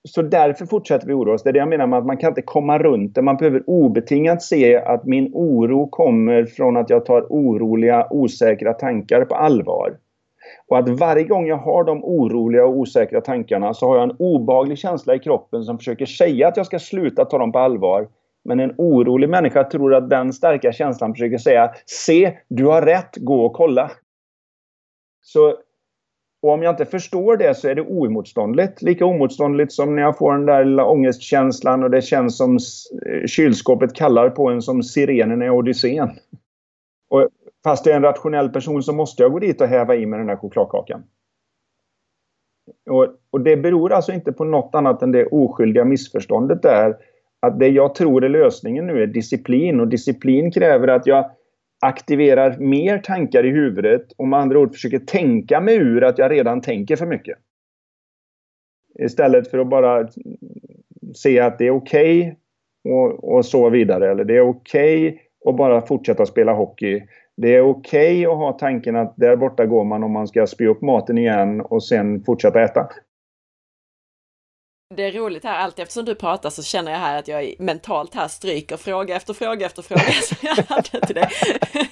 [0.08, 1.42] så därför fortsätter vi oroa oss.
[1.42, 3.22] Det är det jag menar med att man kan inte komma runt det.
[3.22, 9.24] Man behöver obetingat se att min oro kommer från att jag tar oroliga, osäkra tankar
[9.24, 9.96] på allvar.
[10.68, 14.16] Och att varje gång jag har de oroliga och osäkra tankarna så har jag en
[14.18, 18.08] obaglig känsla i kroppen som försöker säga att jag ska sluta ta dem på allvar.
[18.44, 23.16] Men en orolig människa tror att den starka känslan försöker säga Se, du har rätt,
[23.16, 23.90] gå och kolla.
[25.20, 25.54] Så
[26.46, 28.82] och om jag inte förstår det så är det oemotståndligt.
[28.82, 32.58] Lika oemotståndligt som när jag får den där lilla ångestkänslan och det känns som
[33.06, 36.10] eh, kylskåpet kallar på en som sirenen i Odysseen.
[37.10, 37.28] Och
[37.64, 40.18] fast jag är en rationell person så måste jag gå dit och häva i mig
[40.18, 41.02] den där chokladkakan.
[42.90, 46.96] Och, och det beror alltså inte på något annat än det oskyldiga missförståndet där
[47.40, 51.30] att det jag tror är lösningen nu är disciplin och disciplin kräver att jag
[51.80, 56.30] aktiverar mer tankar i huvudet och med andra ord försöker tänka mig ur att jag
[56.30, 57.38] redan tänker för mycket.
[58.98, 60.08] Istället för att bara
[61.14, 62.34] se att det är okej okay
[62.94, 64.10] och, och så vidare.
[64.10, 67.02] Eller det är okej okay att bara fortsätta spela hockey.
[67.36, 70.46] det är okej okay att ha tanken att där borta går man om man ska
[70.46, 72.88] spy upp maten igen och sen fortsätta äta.
[74.94, 78.14] Det är roligt här, allt eftersom du pratar så känner jag här att jag mentalt
[78.14, 81.28] här stryker fråga efter fråga efter fråga som jag hade till dig.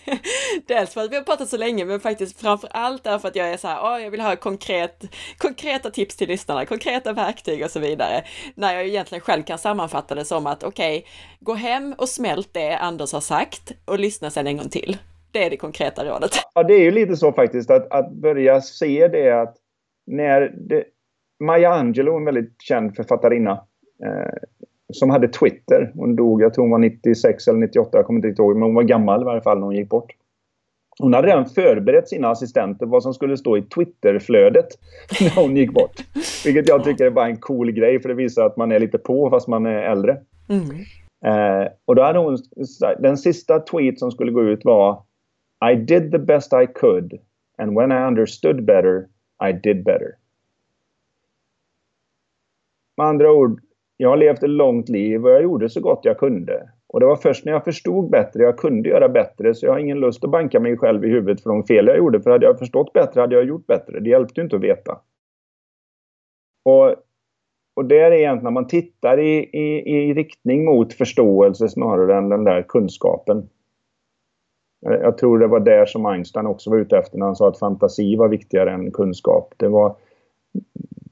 [0.66, 3.48] Dels för att vi har pratat så länge, men faktiskt framför allt därför att jag
[3.48, 5.04] är så här, oh, jag vill ha konkret,
[5.38, 8.24] konkreta tips till lyssnarna, konkreta verktyg och så vidare.
[8.54, 11.10] När jag egentligen själv kan sammanfatta det som att okej, okay,
[11.40, 14.96] gå hem och smält det Anders har sagt och lyssna sen en gång till.
[15.32, 16.30] Det är det konkreta rådet.
[16.54, 19.56] Ja, det är ju lite så faktiskt att, att börja se det att
[20.06, 20.84] när det,
[21.40, 23.52] Maya Angelou, en väldigt känd författarinna,
[24.04, 24.32] eh,
[24.92, 25.92] som hade Twitter.
[25.94, 28.62] Hon dog, jag tror hon var 96 eller 98, jag kommer inte riktigt ihåg, men
[28.62, 30.12] hon var gammal i varje fall när hon gick bort.
[30.98, 34.66] Hon hade redan förberett sina assistenter vad som skulle stå i Twitterflödet
[35.20, 35.92] när hon gick bort.
[36.44, 38.98] Vilket jag tycker är bara en cool grej för det visar att man är lite
[38.98, 40.18] på fast man är äldre.
[40.48, 40.84] Mm.
[41.26, 42.38] Eh, och då hade hon,
[42.98, 45.02] den sista tweet som skulle gå ut var
[45.72, 47.12] I did the best I could
[47.58, 49.06] and when I understood better
[49.48, 50.14] I did better.
[52.96, 53.60] Med andra ord,
[53.96, 56.70] jag har levt ett långt liv och jag gjorde så gott jag kunde.
[56.86, 59.78] Och det var först när jag förstod bättre, jag kunde göra bättre, så jag har
[59.78, 62.20] ingen lust att banka mig själv i huvudet för de fel jag gjorde.
[62.20, 64.00] För hade jag förstått bättre hade jag gjort bättre.
[64.00, 65.00] Det hjälpte ju inte att veta.
[66.64, 66.94] Och,
[67.76, 72.28] och det är egentligen när man tittar i, i, i riktning mot förståelse snarare än
[72.28, 73.48] den där kunskapen.
[74.80, 77.58] Jag tror det var där som Einstein också var ute efter när han sa att
[77.58, 79.54] fantasi var viktigare än kunskap.
[79.56, 79.96] Det var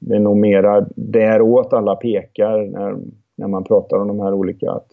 [0.07, 2.97] det är nog mera däråt alla pekar när,
[3.37, 4.70] när man pratar om de här olika.
[4.70, 4.87] Att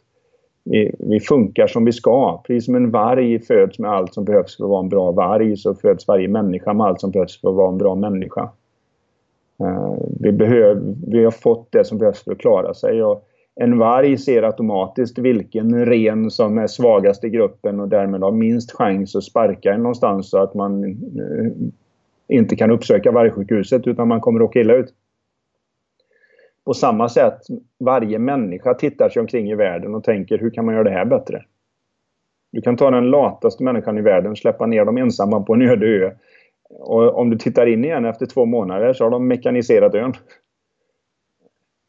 [0.64, 2.41] vi, vi funkar som vi ska.
[2.48, 5.57] Precis som en varg föds med allt som behövs för att vara en bra varg
[5.57, 8.49] så föds varje människa med allt som behövs för att vara en bra människa.
[9.64, 13.03] Uh, vi, behöv, vi har fått det som behövs för att klara sig.
[13.03, 13.26] Och
[13.56, 18.72] en varg ser automatiskt vilken ren som är svagast i gruppen och därmed har minst
[18.72, 21.52] chans att sparka en någonstans så att man uh,
[22.30, 24.93] inte kan uppsöka vargsjukhuset utan man kommer att åka illa ut.
[26.65, 27.39] På samma sätt,
[27.80, 31.06] varje människa tittar sig omkring i världen och tänker hur kan man göra det här
[31.06, 31.43] bättre?
[32.51, 35.85] Du kan ta den lataste människan i världen, släppa ner dem ensamma på en öde
[35.85, 36.11] ö.
[36.69, 40.14] Och om du tittar in igen efter två månader så har de mekaniserat ön.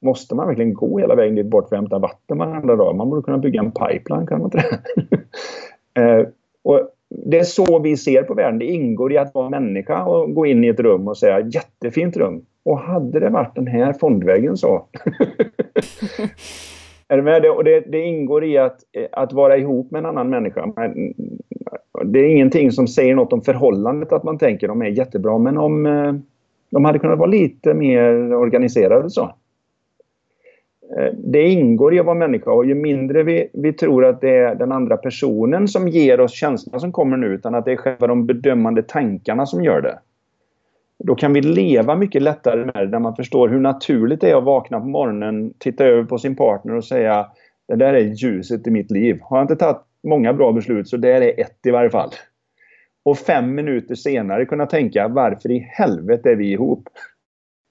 [0.02, 2.96] Måste man verkligen gå hela vägen dit bort för att hämta vatten varenda dag?
[2.96, 4.80] Man borde kunna bygga en pipeline, kan man inte
[5.94, 6.00] det?
[6.00, 6.26] eh,
[6.62, 8.58] och det är så vi ser på världen.
[8.58, 12.16] Det ingår i att vara människa och gå in i ett rum och säga jättefint
[12.16, 12.44] rum.
[12.64, 14.86] Och hade det varit den här fondväggen så.
[17.08, 17.42] är du med?
[17.42, 18.78] Det, och det, det, ingår i att,
[19.12, 20.72] att vara ihop med en annan människa.
[20.76, 21.14] Men,
[22.04, 25.38] det är ingenting som säger något om förhållandet att man tänker de är jättebra.
[25.38, 26.14] Men om eh,
[26.70, 29.34] de hade kunnat vara lite mer organiserade så.
[30.98, 34.36] Eh, det ingår i att vara människa och ju mindre vi, vi tror att det
[34.36, 37.76] är den andra personen som ger oss känslorna som kommer nu utan att det är
[37.76, 39.98] själva de bedömande tankarna som gör det.
[41.04, 44.36] Då kan vi leva mycket lättare med det när man förstår hur naturligt det är
[44.36, 47.26] att vakna på morgonen, titta över på sin partner och säga
[47.68, 49.18] det där är ljuset i mitt liv.
[49.22, 52.10] Har jag inte tagit många bra beslut så det är ett i varje fall.
[53.02, 56.88] Och fem minuter senare kunna tänka varför i helvete är vi ihop?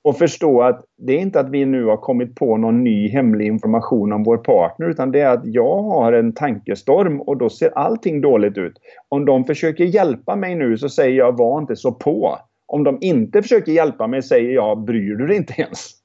[0.03, 3.47] Och förstå att det är inte att vi nu har kommit på någon ny hemlig
[3.47, 7.77] information om vår partner utan det är att jag har en tankestorm och då ser
[7.77, 8.73] allting dåligt ut.
[9.09, 12.37] Om de försöker hjälpa mig nu så säger jag var inte så på.
[12.65, 15.98] Om de inte försöker hjälpa mig säger jag bryr du dig inte ens?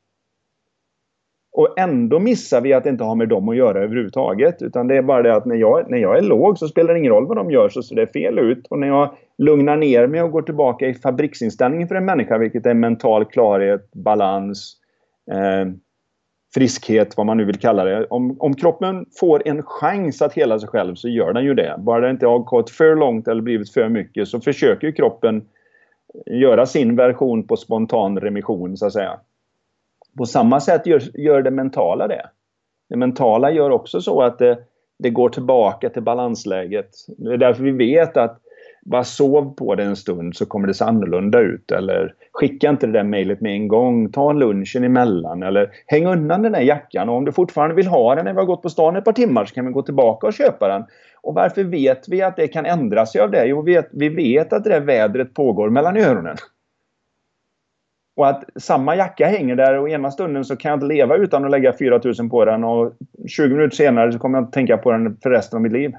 [1.54, 4.62] Och ändå missar vi att det inte har med dem att göra överhuvudtaget.
[4.62, 6.98] Utan det är bara det att när jag, när jag är låg så spelar det
[6.98, 8.66] ingen roll vad de gör så ser det fel ut.
[8.70, 12.66] Och när jag lugnar ner mig och går tillbaka i fabriksinställningen för en människa, vilket
[12.66, 14.76] är mental klarhet, balans,
[15.32, 15.72] eh,
[16.54, 18.06] friskhet, vad man nu vill kalla det.
[18.06, 21.74] Om, om kroppen får en chans att hela sig själv så gör den ju det.
[21.78, 25.44] Bara det inte har gått för långt eller blivit för mycket så försöker kroppen
[26.26, 29.20] göra sin version på spontan remission så att säga.
[30.16, 32.26] På samma sätt gör, gör det mentala det.
[32.88, 34.58] Det mentala gör också så att det,
[34.98, 36.90] det går tillbaka till balansläget.
[37.18, 38.40] Det är därför vi vet att
[38.84, 41.72] bara sov på det en stund så kommer det se annorlunda ut.
[41.72, 44.12] Eller skicka inte det där mejlet med en gång.
[44.12, 45.42] Ta lunchen emellan.
[45.42, 47.08] Eller häng undan den där jackan.
[47.08, 49.12] Och om du fortfarande vill ha den när vi har gått på stan ett par
[49.12, 50.84] timmar så kan vi gå tillbaka och köpa den.
[51.22, 53.46] Och varför vet vi att det kan ändra sig av det?
[53.46, 56.36] Jo, vi vet, vi vet att det där vädret pågår mellan öronen.
[58.16, 61.44] Och att samma jacka hänger där och ena stunden så kan jag inte leva utan
[61.44, 62.92] att lägga 4000 på den och
[63.28, 65.92] 20 minuter senare så kommer jag att tänka på den för resten av mitt liv.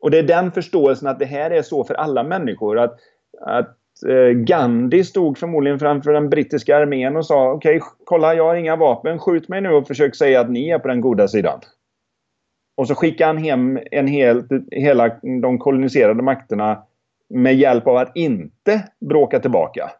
[0.00, 2.78] Och det är den förståelsen att det här är så för alla människor.
[2.78, 2.98] Att,
[3.40, 3.76] att
[4.08, 8.54] eh, Gandhi stod förmodligen framför den brittiska armén och sa okej, okay, kolla jag har
[8.54, 11.60] inga vapen, skjut mig nu och försök säga att ni är på den goda sidan.
[12.76, 15.08] Och så skickade han hem en hel, hela
[15.42, 16.82] de koloniserade makterna
[17.28, 19.90] med hjälp av att inte bråka tillbaka.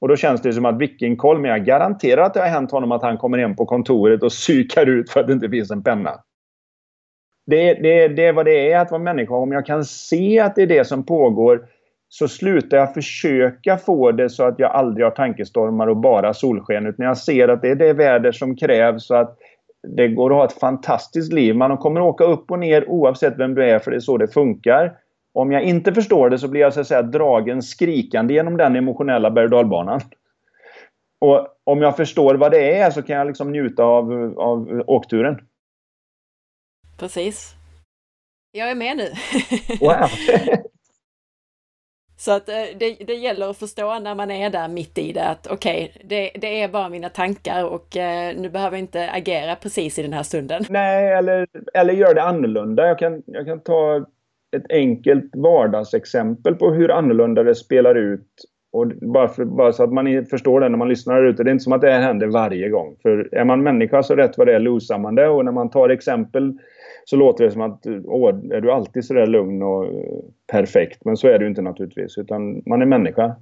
[0.00, 2.70] Och då känns det som att vilken koll, men jag garanterar att det har hänt
[2.70, 5.70] honom att han kommer hem på kontoret och psykar ut för att det inte finns
[5.70, 6.10] en penna.
[7.46, 9.34] Det, det, det är vad det är att vara människa.
[9.34, 11.66] Om jag kan se att det är det som pågår
[12.08, 16.86] så slutar jag försöka få det så att jag aldrig har tankestormar och bara solsken.
[16.86, 19.38] Utan jag ser att det är det väder som krävs så att
[19.96, 21.56] det går att ha ett fantastiskt liv.
[21.56, 24.28] Man kommer åka upp och ner oavsett vem du är för det är så det
[24.28, 24.94] funkar.
[25.34, 28.76] Om jag inte förstår det så blir jag så att säga dragen skrikande genom den
[28.76, 30.00] emotionella berg och
[31.20, 35.40] Och om jag förstår vad det är så kan jag liksom njuta av, av åkturen.
[36.98, 37.54] Precis.
[38.52, 39.12] Jag är med nu.
[39.80, 40.08] wow!
[42.16, 45.24] Så att eh, det, det gäller att förstå när man är där mitt i det
[45.28, 49.10] att okej, okay, det, det, är bara mina tankar och eh, nu behöver jag inte
[49.10, 50.64] agera precis i den här stunden.
[50.68, 52.86] Nej, eller, eller gör det annorlunda.
[52.86, 54.06] Jag kan, jag kan ta
[54.56, 58.26] ett enkelt vardagsexempel på hur annorlunda det spelar ut.
[58.72, 61.44] Och bara, för, bara så att man förstår det när man lyssnar där ute.
[61.44, 62.96] Det är inte som att det här händer varje gång.
[63.02, 65.28] För är man människa så rätt vad det är losar man det.
[65.28, 66.58] Och när man tar exempel
[67.04, 69.90] så låter det som att åh, är du alltid så där lugn och eh,
[70.52, 71.04] perfekt?
[71.04, 72.18] Men så är det ju inte naturligtvis.
[72.18, 73.34] Utan man är människa.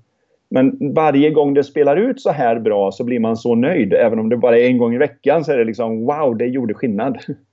[0.48, 3.92] Men varje gång det spelar ut så här bra så blir man så nöjd.
[3.92, 6.46] Även om det bara är en gång i veckan så är det liksom wow, det
[6.46, 7.18] gjorde skillnad.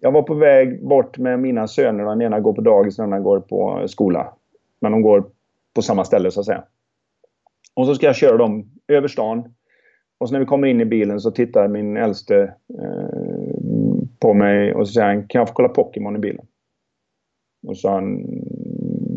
[0.00, 2.04] Jag var på väg bort med mina söner.
[2.04, 4.32] Den ena går på dagis, den andra går på skola.
[4.80, 5.24] Men de går
[5.74, 6.64] på samma ställe så att säga.
[7.74, 9.54] Och så ska jag köra dem över stan.
[10.18, 13.08] Och så när vi kommer in i bilen så tittar min äldste eh,
[14.18, 16.46] på mig och så säger han, kan jag få kolla Pokémon i bilen?
[17.66, 18.24] Och så sa han,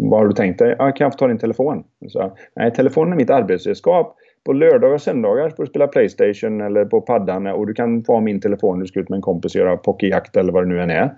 [0.09, 0.75] vad har du tänkt dig?
[0.79, 1.83] Ja, kan jag få ta din telefon?
[2.01, 4.15] Och så, Nej, telefonen är mitt arbetsredskap.
[4.45, 8.19] På lördagar och söndagar får du spela Playstation eller på paddan och du kan få
[8.19, 10.69] min telefon när du ska ut med en kompis och göra pokéjakt eller vad det
[10.69, 11.15] nu än är.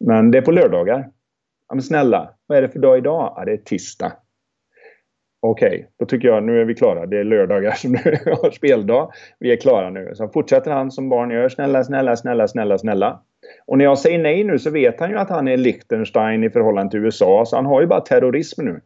[0.00, 1.10] Men det är på lördagar.
[1.68, 3.34] Ja, men snälla, vad är det för dag idag?
[3.36, 4.12] Ja, det är tisdag.
[5.46, 7.06] Okej, okay, då tycker jag nu är vi klara.
[7.06, 9.12] Det är lördagar som nu har speldag.
[9.38, 10.12] Vi är klara nu.
[10.14, 11.48] Så fortsätter han som barn gör.
[11.48, 13.20] Snälla, snälla, snälla, snälla, snälla.
[13.66, 16.50] Och när jag säger nej nu så vet han ju att han är Liechtenstein i
[16.50, 17.44] förhållande till USA.
[17.46, 18.80] Så han har ju bara terrorism nu.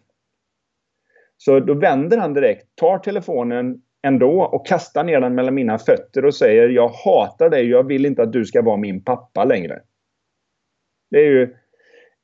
[1.38, 6.24] Så då vänder han direkt, tar telefonen ändå och kastar ner den mellan mina fötter
[6.24, 9.80] och säger jag hatar dig, jag vill inte att du ska vara min pappa längre.
[11.10, 11.54] Det är ju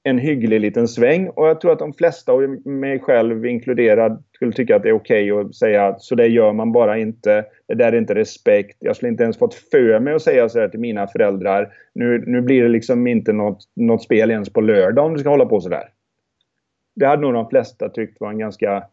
[0.02, 4.52] en hygglig liten sväng och jag tror att de flesta, och mig själv inkluderad, skulle
[4.52, 7.44] tycka att det är okej okay att säga att så det gör man bara inte.
[7.68, 8.76] Det där är inte respekt.
[8.80, 11.72] Jag skulle inte ens fått för mig att säga så här till mina föräldrar.
[11.92, 15.28] Nu, nu blir det liksom inte något, något spel ens på lördag om du ska
[15.28, 15.88] hålla på så där.
[16.96, 18.84] Det hade nog de flesta tyckt var en ganska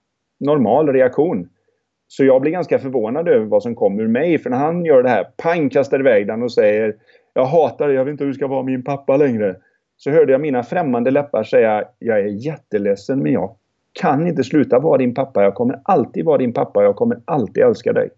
[0.41, 1.49] normal reaktion.
[2.07, 4.37] Så jag blir ganska förvånad över vad som kommer ur mig.
[4.37, 6.95] För när han gör det här, pang kastar iväg den och säger
[7.33, 9.55] Jag hatar dig, jag vill inte att du ska vara min pappa längre
[9.97, 13.55] så hörde jag mina främmande läppar säga Jag är jätteledsen men jag
[13.93, 15.43] kan inte sluta vara din pappa.
[15.43, 16.83] Jag kommer alltid vara din pappa.
[16.83, 18.09] Jag kommer alltid älska dig.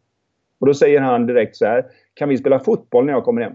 [0.59, 3.53] Och då säger han direkt så här Kan vi spela fotboll när jag kommer hem?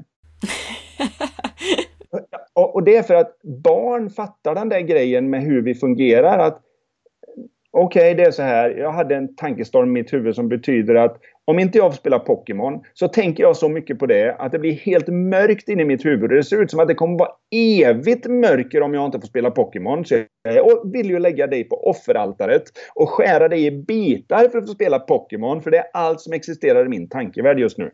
[2.53, 6.39] och det är för att barn fattar den där grejen med hur vi fungerar.
[6.39, 6.63] Att
[7.71, 8.71] Okej, okay, det är så här.
[8.71, 12.19] Jag hade en tankestorm i mitt huvud som betyder att om inte jag får spela
[12.19, 15.85] Pokémon så tänker jag så mycket på det att det blir helt mörkt inne i
[15.85, 16.31] mitt huvud.
[16.31, 19.51] Det ser ut som att det kommer vara evigt mörker om jag inte får spela
[19.51, 20.05] Pokémon.
[20.05, 22.63] Så jag vill ju lägga dig på offeraltaret
[22.95, 25.63] och skära dig i bitar för att få spela Pokémon.
[25.63, 27.91] För det är allt som existerar i min tankevärld just nu.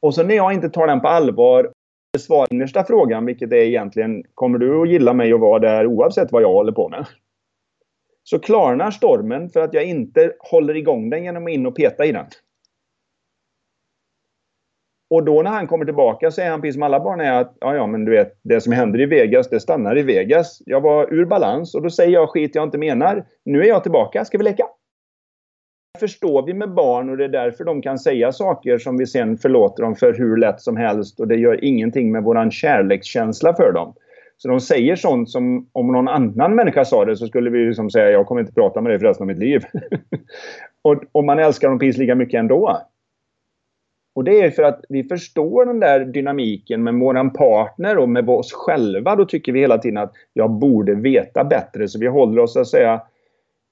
[0.00, 1.72] Och så när jag inte tar den på allvar
[2.18, 6.32] besvara innersta frågan, vilket är egentligen kommer du att gilla mig och vara där oavsett
[6.32, 7.06] vad jag håller på med?
[8.22, 12.04] Så klarnar stormen för att jag inte håller igång den genom att in och peta
[12.04, 12.26] i den.
[15.10, 17.56] Och då när han kommer tillbaka så är han precis som alla barn är att
[17.60, 20.62] ja, ja, men du vet, det som händer i Vegas, det stannar i Vegas.
[20.66, 23.26] Jag var ur balans och då säger jag skit jag inte menar.
[23.44, 24.64] Nu är jag tillbaka, ska vi leka?
[26.00, 29.38] Förstår vi med barn och det är därför de kan säga saker som vi sen
[29.38, 33.72] förlåter dem för hur lätt som helst och det gör ingenting med våran kärlekskänsla för
[33.72, 33.94] dem.
[34.36, 37.90] Så de säger sånt som om någon annan människa sa det så skulle vi liksom
[37.90, 39.64] säga jag kommer inte prata med dig för resten av mitt liv.
[40.82, 42.80] och, och man älskar dem precis lika mycket ändå.
[44.14, 48.30] Och det är för att vi förstår den där dynamiken med våran partner och med
[48.30, 49.16] oss själva.
[49.16, 51.88] Då tycker vi hela tiden att jag borde veta bättre.
[51.88, 53.02] Så vi håller oss så att säga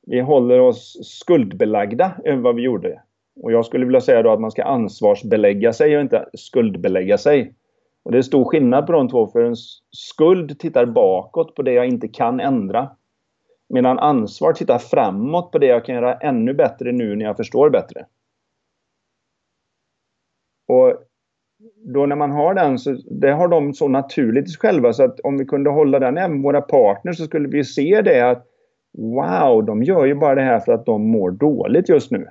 [0.06, 3.02] vi håller oss skuldbelagda över vad vi gjorde.
[3.42, 7.54] Och jag skulle vilja säga då att man ska ansvarsbelägga sig och inte skuldbelägga sig.
[8.02, 9.56] Och det är stor skillnad på de två, för en
[9.90, 12.90] skuld tittar bakåt på det jag inte kan ändra.
[13.68, 17.70] Medan ansvar tittar framåt på det jag kan göra ännu bättre nu när jag förstår
[17.70, 18.06] bättre.
[20.68, 20.94] Och
[21.94, 25.38] då när man har den så det har de så naturligt själva så att om
[25.38, 28.46] vi kunde hålla den även våra partners så skulle vi se det att
[28.96, 32.26] Wow, de gör ju bara det här för att de mår dåligt just nu.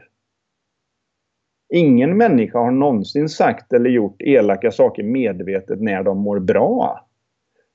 [1.73, 7.07] Ingen människa har någonsin sagt eller gjort elaka saker medvetet när de mår bra.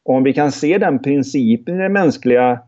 [0.05, 2.61] Och om vi kan se den principen i det mänskliga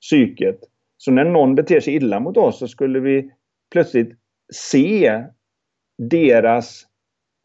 [0.00, 0.58] psyket,
[0.96, 3.30] så när någon beter sig illa mot oss så skulle vi
[3.72, 4.18] plötsligt
[4.52, 5.24] se
[5.98, 6.86] deras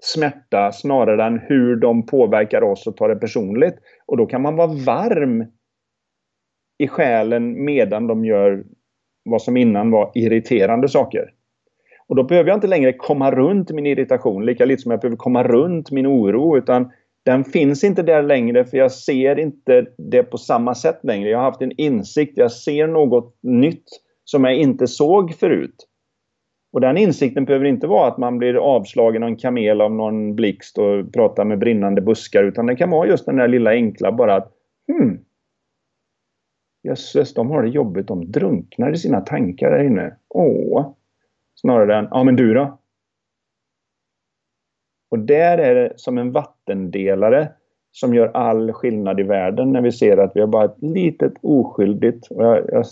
[0.02, 3.76] smärta snarare än hur de påverkar oss och tar det personligt.
[4.06, 5.46] Och då kan man vara varm
[6.78, 8.64] i själen medan de gör
[9.26, 11.32] vad som innan var irriterande saker.
[12.08, 15.18] Och då behöver jag inte längre komma runt min irritation, lika lite som jag behöver
[15.18, 16.92] komma runt min oro, utan
[17.26, 21.30] den finns inte där längre för jag ser inte det på samma sätt längre.
[21.30, 23.86] Jag har haft en insikt, jag ser något nytt
[24.24, 25.76] som jag inte såg förut.
[26.74, 30.36] Och den insikten behöver inte vara att man blir avslagen av en kamel av någon
[30.36, 34.12] blixt och pratar med brinnande buskar, utan det kan vara just den där lilla enkla
[34.12, 34.52] bara att
[34.92, 35.20] hmm,
[36.86, 38.08] Jösses, de har det jobbigt.
[38.08, 40.16] De drunknar i sina tankar där inne.
[40.30, 40.92] Åh!
[41.56, 42.78] Snarare än, ja men du då?
[45.12, 47.50] Och där är det som en vattendelare
[47.92, 51.34] som gör all skillnad i världen när vi ser att vi har bara ett litet
[51.42, 52.86] oskyldigt, och jag, jag,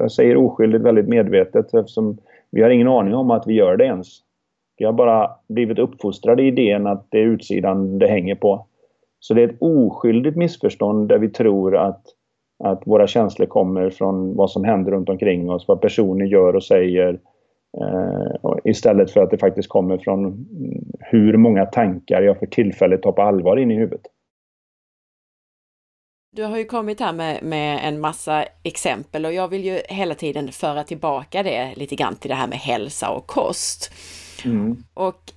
[0.00, 2.18] jag säger oskyldigt väldigt medvetet eftersom
[2.50, 4.08] vi har ingen aning om att vi gör det ens.
[4.76, 8.66] Vi har bara blivit uppfostrade i idén att det är utsidan det hänger på.
[9.20, 12.02] Så det är ett oskyldigt missförstånd där vi tror att
[12.60, 16.64] att våra känslor kommer från vad som händer runt omkring oss, vad personer gör och
[16.64, 17.20] säger.
[17.78, 20.46] Eh, istället för att det faktiskt kommer från
[21.00, 24.02] hur många tankar jag för tillfället tar på allvar in i huvudet.
[26.32, 30.14] Du har ju kommit här med, med en massa exempel och jag vill ju hela
[30.14, 33.92] tiden föra tillbaka det lite grann till det här med hälsa och kost.
[34.44, 34.76] Mm.
[34.94, 35.32] Och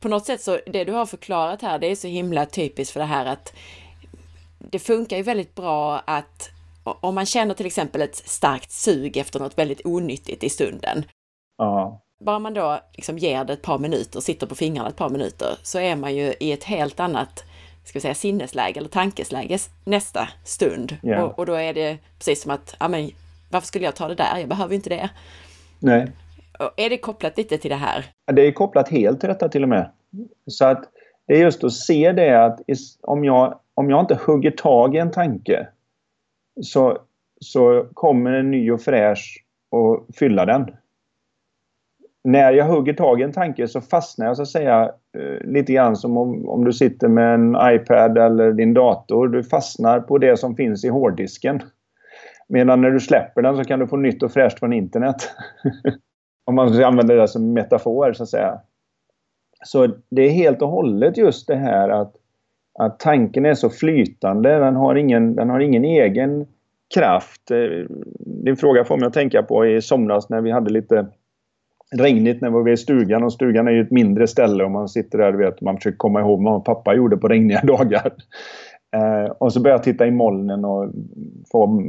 [0.00, 3.00] på något sätt så, det du har förklarat här, det är så himla typiskt för
[3.00, 3.54] det här att
[4.58, 6.50] det funkar ju väldigt bra att
[6.84, 11.04] om man känner till exempel ett starkt sug efter något väldigt onyttigt i stunden.
[11.58, 12.00] Ja.
[12.20, 15.58] Bara man då liksom ger det ett par minuter, sitter på fingrarna ett par minuter,
[15.62, 17.44] så är man ju i ett helt annat
[17.84, 20.96] ska vi säga, sinnesläge eller tankesläge nästa stund.
[21.02, 21.24] Yeah.
[21.24, 23.10] Och, och, då är det precis som att, ja men
[23.50, 24.38] varför skulle jag ta det där?
[24.38, 25.10] Jag behöver inte det.
[25.78, 26.12] Nej.
[26.58, 28.04] Och är det kopplat lite till det här?
[28.32, 29.90] Det är kopplat helt till detta till och med.
[30.46, 30.84] Så att
[31.26, 32.60] det är just att se det att
[33.02, 35.68] om jag, om jag inte hugger tag i en tanke
[36.62, 36.98] så,
[37.40, 40.76] så kommer en ny och fräsch och fylla den.
[42.24, 45.72] När jag hugger tag i en tanke så fastnar jag så att säga eh, lite
[45.72, 49.28] grann som om, om du sitter med en iPad eller din dator.
[49.28, 51.62] Du fastnar på det som finns i hårddisken.
[52.48, 55.16] Medan när du släpper den så kan du få nytt och fräscht från internet.
[56.44, 58.60] om man använder använda det som metafor så att säga.
[59.66, 62.16] Så det är helt och hållet just det här att
[62.78, 64.58] att tanken är så flytande.
[64.58, 66.46] Den har ingen, den har ingen egen
[66.94, 67.50] kraft.
[67.50, 67.86] Eh,
[68.18, 71.06] din fråga får mig att tänka på i somras när vi hade lite
[71.96, 74.88] regnigt när vi var i stugan och stugan är ju ett mindre ställe och man
[74.88, 78.12] sitter där vet, man försöker komma ihåg vad pappa gjorde på regniga dagar.
[78.96, 80.92] Eh, och så börjar jag titta i molnen och
[81.52, 81.82] få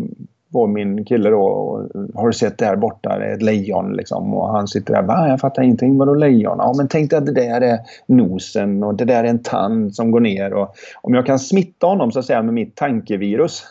[0.56, 1.42] på min kille då.
[1.42, 3.20] Och, har du sett där borta?
[3.20, 4.34] Det är ett lejon liksom.
[4.34, 5.02] Och han sitter där.
[5.02, 5.28] Va?
[5.30, 5.98] Jag fattar ingenting.
[5.98, 6.58] Vadå lejon?
[6.58, 9.96] Ja men tänk dig att det där är nosen och det där är en tand
[9.96, 10.54] som går ner.
[10.54, 13.64] Och om jag kan smitta honom så att säga med mitt tankevirus.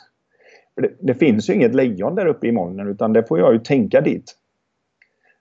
[0.76, 3.58] Det, det finns ju inget lejon där uppe i molnen utan det får jag ju
[3.58, 4.34] tänka dit.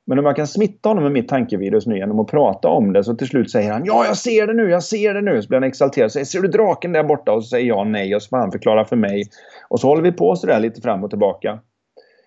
[0.06, 3.03] Men om jag kan smitta honom med mitt tankevirus nu genom att prata om det
[3.03, 5.41] så till slut säger han Ja, jag ser det nu, jag ser det nu.
[5.41, 7.32] Så blir han exalterad och säger Ser du draken där borta?
[7.32, 9.24] Och så säger jag nej och så får han förklara för mig.
[9.73, 11.59] Och så håller vi på sådär lite fram och tillbaka.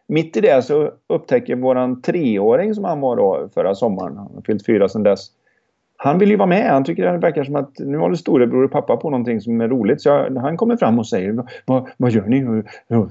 [0.06, 4.43] Mitt i det så upptäcker våran treåring som han var då förra sommaren, han har
[4.43, 5.27] fyllt fyra sedan dess.
[5.97, 6.70] Han vill ju vara med.
[6.70, 9.68] Han tycker det verkar som att nu håller storebror och pappa på någonting som är
[9.68, 10.02] roligt.
[10.02, 12.62] Så jag, han kommer fram och säger vad, vad gör ni?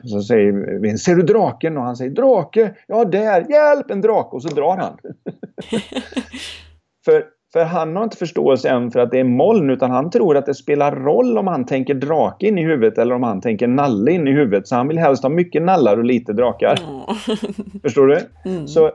[0.03, 1.77] Så säger vi, ser du draken?
[1.77, 2.75] Och han säger drake!
[2.87, 3.45] Ja, där!
[3.49, 3.91] Hjälp!
[3.91, 4.35] En drake!
[4.35, 4.97] Och så drar han.
[7.05, 7.25] för
[7.55, 10.45] för han har inte förståelse än för att det är moln utan han tror att
[10.45, 14.11] det spelar roll om han tänker drake in i huvudet eller om han tänker nalle
[14.11, 14.67] in i huvudet.
[14.67, 16.79] Så han vill helst ha mycket nallar och lite drakar.
[16.87, 17.81] Mm.
[17.81, 18.19] Förstår du?
[18.45, 18.67] Mm.
[18.67, 18.91] Så,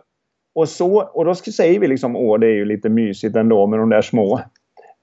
[0.55, 3.78] och, så, och då säger vi liksom åh det är ju lite mysigt ändå med
[3.78, 4.41] de där små.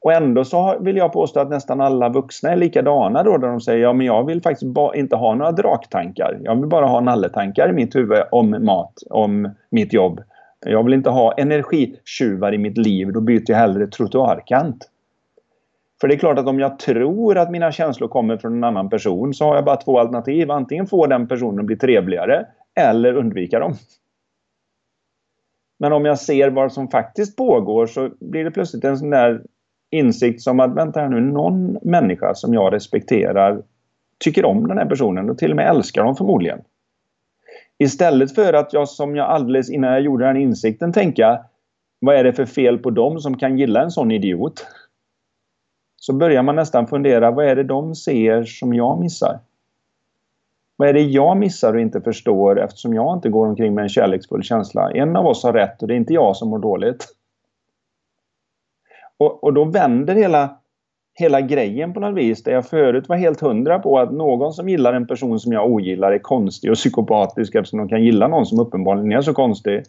[0.01, 3.61] Och ändå så vill jag påstå att nästan alla vuxna är likadana då där de
[3.61, 6.39] säger ja men jag vill faktiskt inte ha några draktankar.
[6.43, 10.21] Jag vill bara ha nalletankar i mitt huvud om mat, om mitt jobb.
[10.65, 14.89] Jag vill inte ha energitjuvar i mitt liv, då byter jag hellre trottoarkant.
[16.01, 18.89] För det är klart att om jag tror att mina känslor kommer från en annan
[18.89, 20.51] person så har jag bara två alternativ.
[20.51, 23.73] Antingen får den personen bli trevligare eller undvika dem.
[25.79, 29.41] Men om jag ser vad som faktiskt pågår så blir det plötsligt en sån där
[29.89, 33.61] insikt som att vänta här nu, någon människa som jag respekterar
[34.19, 36.59] tycker om den här personen och till och med älskar dem förmodligen.
[37.77, 41.45] Istället för att jag som jag alldeles innan jag gjorde den insikten tänka
[41.99, 44.67] vad är det för fel på dem som kan gilla en sån idiot?
[45.95, 49.39] Så börjar man nästan fundera, vad är det de ser som jag missar?
[50.75, 53.89] Vad är det jag missar och inte förstår eftersom jag inte går omkring med en
[53.89, 54.91] kärleksfull känsla?
[54.91, 57.07] En av oss har rätt och det är inte jag som mår dåligt.
[59.17, 60.56] Och, och då vänder hela,
[61.19, 62.43] hela grejen på något vis.
[62.43, 65.71] Där jag förut var helt hundra på att någon som gillar en person som jag
[65.71, 69.83] ogillar är konstig och psykopatisk eftersom de kan gilla någon som uppenbarligen är så konstig.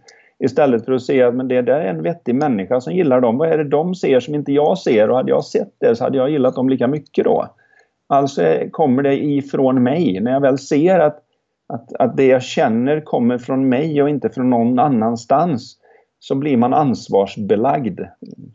[0.44, 3.38] Istället för att se att men det där är en vettig människa som gillar dem.
[3.38, 5.10] Vad är det de ser som inte jag ser?
[5.10, 7.46] Och hade jag sett det så hade jag gillat dem lika mycket då.
[8.06, 10.20] Alltså kommer det ifrån mig.
[10.20, 11.18] När jag väl ser att,
[11.68, 15.78] att, att det jag känner kommer från mig och inte från någon annanstans
[16.20, 18.00] så blir man ansvarsbelagd.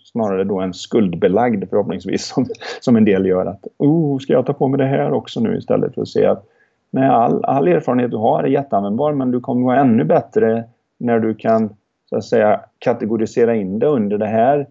[0.03, 2.45] Snarare då än skuldbelagd förhoppningsvis som,
[2.81, 3.45] som en del gör.
[3.45, 6.25] att oh, Ska jag ta på mig det här också nu istället för att se
[6.25, 6.45] att
[6.91, 10.63] nej, all, all erfarenhet du har är jätteanvändbar men du kommer vara ännu bättre
[10.97, 11.69] när du kan
[12.09, 14.67] så att säga kategorisera in det under det här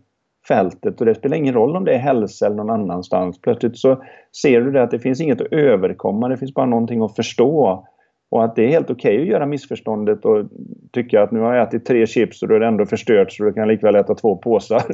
[0.48, 3.40] fältet och det spelar ingen roll om det är hälsa eller någon annanstans.
[3.40, 4.02] Plötsligt så
[4.43, 7.86] ser du det att det finns inget att överkomma, det finns bara någonting att förstå.
[8.32, 10.46] Och att det är helt okej okay att göra missförståndet och
[10.92, 13.44] tycka att nu har jag ätit tre chips och då är det ändå förstört så
[13.44, 14.82] du kan likväl äta två påsar.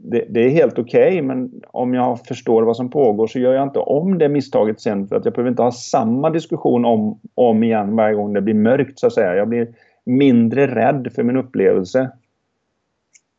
[0.00, 3.54] Det, det är helt okej okay, men om jag förstår vad som pågår så gör
[3.54, 7.20] jag inte om det misstaget sen för att jag behöver inte ha samma diskussion om,
[7.34, 9.34] om igen varje gång det blir mörkt så att säga.
[9.34, 12.10] Jag blir mindre rädd för min upplevelse.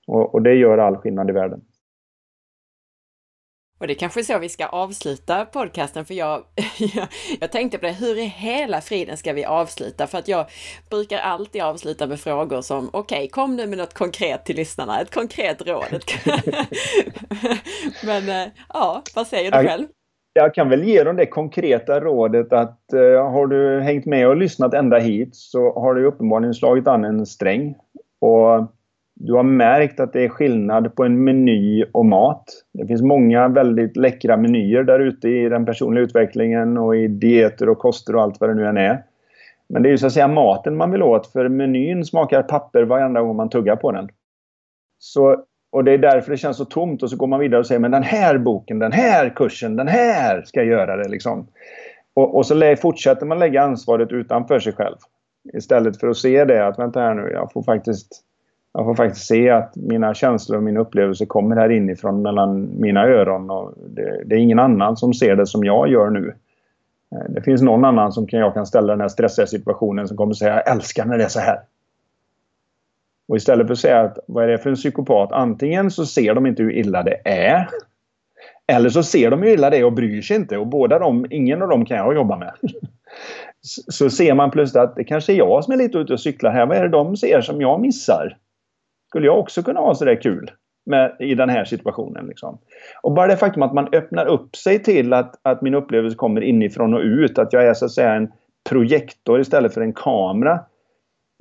[0.07, 1.61] Och, och det gör all skillnad i världen.
[3.79, 6.43] Och det är kanske är så vi ska avsluta podcasten, för jag,
[6.77, 7.07] jag,
[7.39, 10.07] jag, tänkte på det, hur i hela friden ska vi avsluta?
[10.07, 10.45] För att jag
[10.89, 15.01] brukar alltid avsluta med frågor som, okej, okay, kom nu med något konkret till lyssnarna,
[15.01, 15.83] ett konkret råd.
[18.05, 19.87] Men eh, ja, vad säger du själv?
[20.33, 24.37] Jag kan väl ge dem det konkreta rådet att eh, har du hängt med och
[24.37, 27.75] lyssnat ända hit så har du uppenbarligen slagit an en sträng.
[28.21, 28.78] Och
[29.21, 32.45] du har märkt att det är skillnad på en meny och mat.
[32.73, 37.69] Det finns många väldigt läckra menyer där ute i den personliga utvecklingen och i dieter
[37.69, 39.03] och koster och allt vad det nu än är.
[39.69, 42.83] Men det är ju så att säga maten man vill åt för menyn smakar papper
[42.83, 44.09] varenda gång man tuggar på den.
[44.99, 47.67] Så, och det är därför det känns så tomt och så går man vidare och
[47.67, 51.47] säger men den här boken, den här kursen, den här ska göra det liksom.
[52.13, 54.97] Och, och så fortsätter man lägga ansvaret utanför sig själv.
[55.53, 58.25] Istället för att se det att vänta här nu, jag får faktiskt
[58.73, 63.03] jag får faktiskt se att mina känslor och mina upplevelser kommer här inifrån mellan mina
[63.05, 63.49] öron.
[63.49, 66.33] Och det, det, är ingen annan som ser det som jag gör nu.
[67.15, 70.17] Eh, det finns någon annan som kan, jag kan ställa den här stressiga situationen som
[70.17, 71.59] kommer säga jag älskar när det är så här.
[73.27, 75.31] Och istället för att säga att vad är det för en psykopat?
[75.31, 77.69] Antingen så ser de inte hur illa det är.
[78.67, 80.57] Eller så ser de hur illa det är och bryr sig inte.
[80.57, 82.53] Och båda de, ingen av dem kan jag jobba med.
[83.61, 86.51] Så ser man plötsligt att det kanske är jag som är lite ute och cyklar
[86.51, 86.65] här.
[86.65, 88.37] Vad är det de ser som jag missar?
[89.09, 90.51] Skulle jag också kunna ha sådär kul
[90.85, 92.27] med, i den här situationen.
[92.27, 92.57] Liksom.
[93.01, 96.41] Och bara det faktum att man öppnar upp sig till att, att min upplevelse kommer
[96.41, 98.31] inifrån och ut, att jag är så att säga en
[98.69, 100.59] projektor istället för en kamera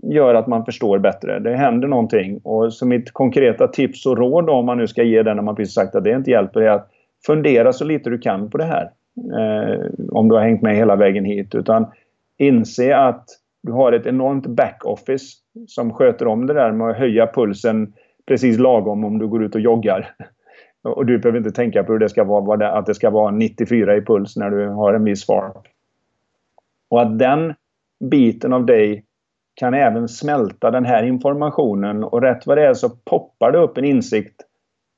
[0.02, 1.38] gör att man förstår bättre.
[1.38, 2.40] Det händer någonting.
[2.44, 5.56] Och så mitt konkreta tips och råd om man nu ska ge den när man
[5.56, 6.90] precis sagt att det inte hjälper är att
[7.26, 8.90] fundera så lite du kan på det här.
[9.38, 11.54] Eh, om du har hängt med hela vägen hit.
[11.54, 11.86] Utan
[12.38, 13.24] inse att
[13.62, 15.36] du har ett enormt backoffice
[15.66, 17.92] som sköter om det där med att höja pulsen
[18.26, 20.14] precis lagom om du går ut och joggar.
[20.82, 23.96] Och du behöver inte tänka på hur det ska vara, att det ska vara 94
[23.96, 25.68] i puls när du har en viss fart.
[26.90, 27.54] Och att den
[28.04, 29.04] biten av dig
[29.54, 33.78] kan även smälta den här informationen och rätt vad det är så poppar det upp
[33.78, 34.42] en insikt.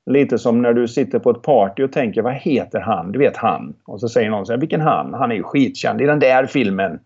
[0.05, 3.11] Lite som när du sitter på ett party och tänker vad heter han?
[3.11, 3.73] Du vet han.
[3.85, 5.13] Och så säger någon så här, vilken han?
[5.13, 6.99] Han är ju skitkänd i den där filmen.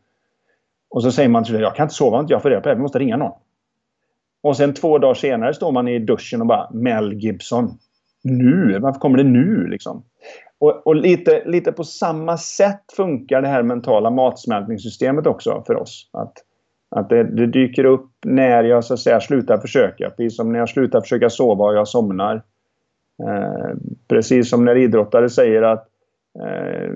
[0.89, 2.69] Och så säger man till jag kan inte sova om inte jag får reda på
[2.69, 3.31] det, vi måste ringa någon.
[4.43, 7.77] Och sen två dagar senare står man i duschen och bara Mel Gibson.
[8.23, 8.79] Nu?
[8.79, 10.03] Varför kommer det nu liksom?
[10.59, 16.09] Och, och, lite, lite på samma sätt funkar det här mentala matsmältningssystemet också för oss.
[16.13, 16.33] Att,
[16.89, 20.09] att det, det, dyker upp när jag så att säga slutar försöka.
[20.09, 22.35] Precis som när jag slutar försöka sova och jag somnar.
[23.23, 23.75] Eh,
[24.07, 25.87] precis som när idrottare säger att
[26.39, 26.89] eh,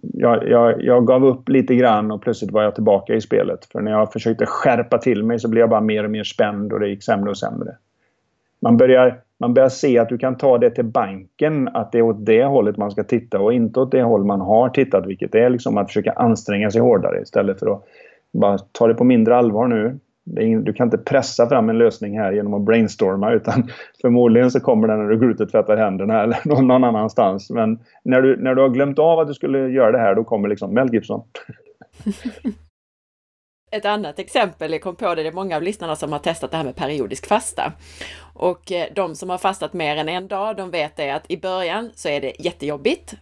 [0.00, 3.64] jag, jag, jag, gav upp lite grann och plötsligt var jag tillbaka i spelet.
[3.72, 6.72] För när jag försökte skärpa till mig så blev jag bara mer och mer spänd
[6.72, 7.76] och det gick sämre och sämre.
[8.60, 12.02] Man börjar, man börjar se att du kan ta det till banken, att det är
[12.02, 15.34] åt det hållet man ska titta och inte åt det håll man har tittat, vilket
[15.34, 17.84] är liksom att försöka anstränga sig hårdare istället för att
[18.32, 19.98] bara ta det på mindre allvar nu
[20.64, 23.70] du kan inte pressa fram en lösning här genom att brainstorma utan
[24.00, 27.50] förmodligen så kommer den när du går ut och tvättar händerna eller någon, annanstans.
[27.50, 30.24] Men när du, när du har glömt av att du skulle göra det här då
[30.24, 31.22] kommer liksom Mel Gibson.
[33.70, 36.50] Ett annat exempel, jag kom på det, det är många av lyssnarna som har testat
[36.50, 37.72] det här med periodisk fasta.
[38.34, 41.36] Och eh, de som har fastat mer än en dag, de vet det att i
[41.36, 43.14] början så är det jättejobbigt.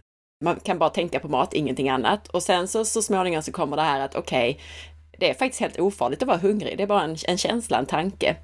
[0.43, 2.27] Man kan bara tänka på mat, ingenting annat.
[2.27, 4.61] Och sen så, så småningom så kommer det här att okej, okay,
[5.23, 6.77] det är faktiskt helt ofarligt att vara hungrig.
[6.77, 8.35] Det är bara en, en känsla, en tanke.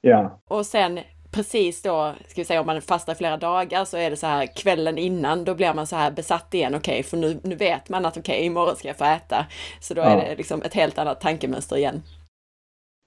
[0.00, 0.40] Ja.
[0.50, 1.00] Och sen
[1.32, 4.46] precis då, ska vi säga om man fastar flera dagar så är det så här
[4.46, 7.88] kvällen innan, då blir man så här besatt igen, okej, okay, för nu, nu vet
[7.88, 9.46] man att okej, okay, imorgon ska jag få äta.
[9.80, 10.06] Så då ja.
[10.06, 12.02] är det liksom ett helt annat tankemönster igen.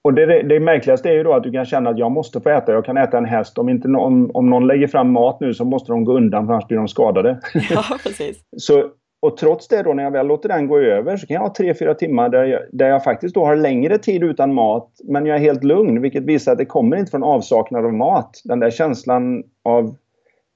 [0.03, 2.49] Och det, det, märkligaste är ju då att du kan känna att jag måste få
[2.49, 3.57] äta, jag kan äta en häst.
[3.57, 6.53] Om, inte någon, om någon lägger fram mat nu så måste de gå undan för
[6.53, 7.39] annars blir de skadade.
[7.69, 8.41] Ja, precis.
[8.57, 8.89] så
[9.25, 11.53] och trots det då när jag väl låter den gå över så kan jag ha
[11.53, 15.35] 3-4 timmar där jag, där jag faktiskt då har längre tid utan mat men jag
[15.35, 18.41] är helt lugn vilket visar att det kommer inte från avsaknad av mat.
[18.43, 19.95] Den där känslan av,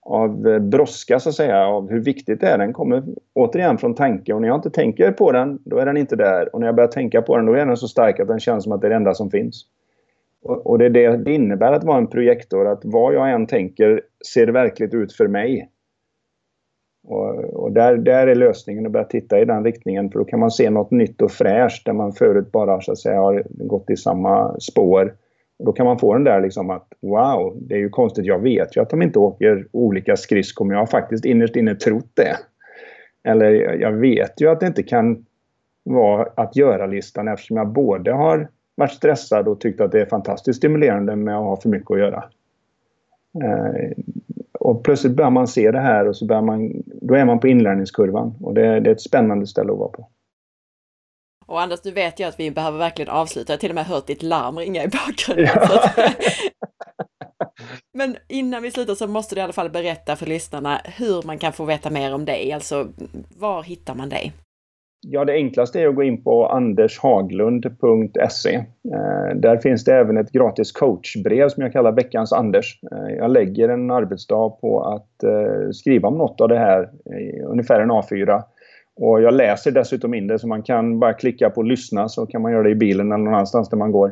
[0.05, 3.95] av eh, brådska så att säga, av hur viktigt det är, den kommer återigen från
[3.95, 6.67] tanke och när jag inte tänker på den då är den inte där och när
[6.67, 8.81] jag börjar tänka på den då är den så stark att den känns som att
[8.81, 9.65] det är det enda som finns.
[10.43, 13.47] Och, och det är det det innebär att vara en projektor, att vad jag än
[13.47, 14.01] tänker
[14.33, 15.69] ser verkligt ut för mig.
[17.03, 20.39] Och, och, där, där är lösningen att börja titta i den riktningen för då kan
[20.39, 23.89] man se något nytt och fräscht där man förut bara så att säga har gått
[23.89, 25.13] i samma spår.
[25.59, 28.39] Och då kan man få den där liksom att wow, det är ju konstigt, jag
[28.39, 32.11] vet ju att de inte åker olika skridskor men jag har faktiskt innerst inne trott
[32.13, 32.35] det.
[33.23, 33.51] Eller
[33.81, 35.25] jag vet ju att det inte kan
[35.83, 40.57] vara att göra-listan eftersom jag både har varit stressad och tyckt att det är fantastiskt
[40.57, 42.23] stimulerande med att ha för mycket att göra.
[43.43, 43.91] Eh,
[44.69, 47.47] och plötsligt börjar man se det här och så börjar man, då är man på
[47.47, 50.09] inlärningskurvan och det, det är ett spännande ställe att vara på.
[51.45, 53.53] Och Anders, du vet ju att vi behöver verkligen avsluta.
[53.53, 55.47] Jag har till och med hört ditt larm ringa i bakgrunden.
[55.55, 55.91] Ja.
[57.93, 61.37] Men innan vi slutar så måste du i alla fall berätta för lyssnarna hur man
[61.37, 62.51] kan få veta mer om dig.
[62.51, 62.87] Alltså,
[63.37, 64.33] var hittar man dig?
[65.01, 68.55] Ja, det enklaste är att gå in på andershaglund.se.
[68.55, 68.63] Eh,
[69.35, 72.79] där finns det även ett gratis coachbrev som jag kallar veckans Anders.
[72.91, 76.89] Eh, jag lägger en arbetsdag på att eh, skriva om något av det här,
[77.45, 78.43] ungefär en A4.
[78.95, 82.41] Och jag läser dessutom in det så man kan bara klicka på lyssna så kan
[82.41, 84.11] man göra det i bilen eller någon annanstans där man går.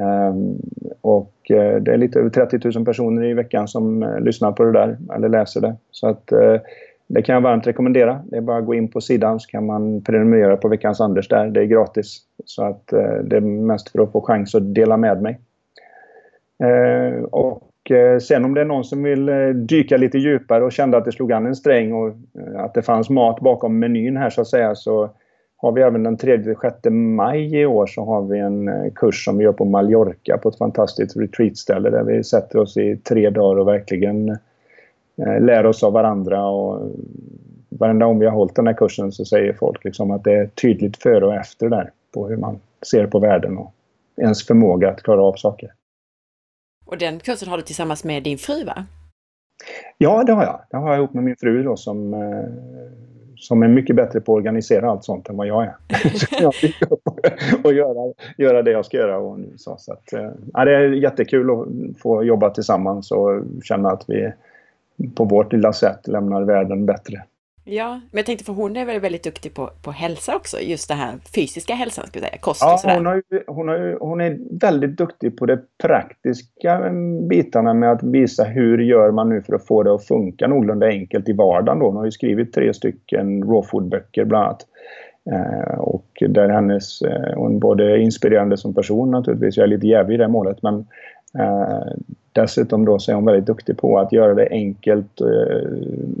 [0.00, 0.58] Ehm,
[1.00, 4.98] och det är lite över 30 000 personer i veckan som lyssnar på det där
[5.14, 5.76] eller läser det.
[5.90, 6.32] Så att
[7.06, 8.22] det kan jag varmt rekommendera.
[8.24, 11.28] Det är bara att gå in på sidan så kan man prenumerera på Veckans Anders
[11.28, 11.46] där.
[11.46, 12.20] Det är gratis.
[12.44, 15.40] Så att eh, det är mest för att få chans att dela med mig.
[16.64, 20.72] Eh, och eh, sen om det är någon som vill eh, dyka lite djupare och
[20.72, 24.16] kände att det slog an en sträng och eh, att det fanns mat bakom menyn
[24.16, 25.10] här så att säga så
[25.56, 29.44] har vi även den 3-6 maj i år så har vi en kurs som vi
[29.44, 33.68] gör på Mallorca på ett fantastiskt retreatställe där vi sätter oss i tre dagar och
[33.68, 34.36] verkligen Eh,
[35.16, 36.92] lär oss av varandra och
[37.68, 40.46] varenda gång vi har hållit den här kursen så säger folk liksom att det är
[40.46, 43.74] tydligt före och efter där på hur man ser på världen och
[44.16, 45.72] ens förmåga att klara av saker.
[46.86, 48.86] Och den kursen har du tillsammans med din fru va?
[49.98, 50.60] Ja, det har jag.
[50.70, 52.44] Det har jag ihop med min fru då som, eh,
[53.36, 55.74] som är mycket bättre på att organisera allt sånt än vad jag är.
[56.18, 57.00] så jag fick upp
[57.64, 59.18] och göra, göra det jag ska göra.
[59.18, 61.66] Och så, så att, eh, ja, det är jättekul att
[61.98, 64.32] få jobba tillsammans och känna att vi
[65.14, 67.22] på vårt lilla sätt lämnar världen bättre.
[67.66, 70.88] Ja, men jag tänkte för hon är väl väldigt duktig på, på hälsa också, just
[70.88, 72.96] det här fysiska hälsan, ska vi säga, kost och sådär.
[72.96, 76.90] Hon, har ju, hon, har hon är väldigt duktig på de praktiska
[77.28, 80.86] bitarna med att visa hur gör man nu för att få det att funka någorlunda
[80.86, 81.78] enkelt i vardagen.
[81.78, 81.86] Då.
[81.86, 84.66] Hon har ju skrivit tre stycken raw food-böcker bland annat.
[85.32, 90.14] Eh, och där hennes, eh, hon både inspirerande som person naturligtvis, jag är lite jävig
[90.14, 90.86] i det målet, men
[91.38, 91.92] Eh,
[92.32, 95.68] dessutom då så är hon väldigt duktig på att göra det enkelt eh,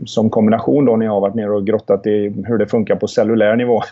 [0.06, 3.06] som kombination då när jag har varit nere och grottat i hur det funkar på
[3.06, 3.82] cellulär nivå.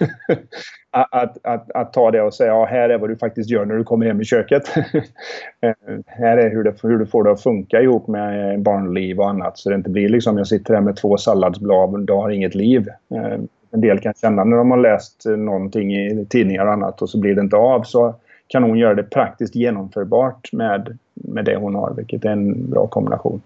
[0.91, 3.75] att, att, att, ta det och säga ja, här är vad du faktiskt gör när
[3.75, 4.63] du kommer hem i köket.
[5.61, 5.73] eh,
[6.07, 9.59] här är hur, det, hur du får det att funka ihop med barnliv och annat
[9.59, 12.55] så det inte blir liksom jag sitter här med två salladsblad och du har inget
[12.55, 12.89] liv.
[13.15, 13.39] Eh,
[13.75, 17.19] en del kan känna när de har läst någonting i tidningar och annat och så
[17.19, 18.15] blir det inte av så
[18.53, 22.87] kan hon göra det praktiskt genomförbart med, med det hon har, vilket är en bra
[22.87, 23.43] kombination.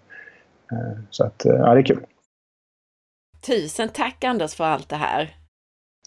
[0.73, 2.07] Eh, så att, eh, ja, det är kul.
[3.47, 5.35] Tusen tack Anders för allt det här!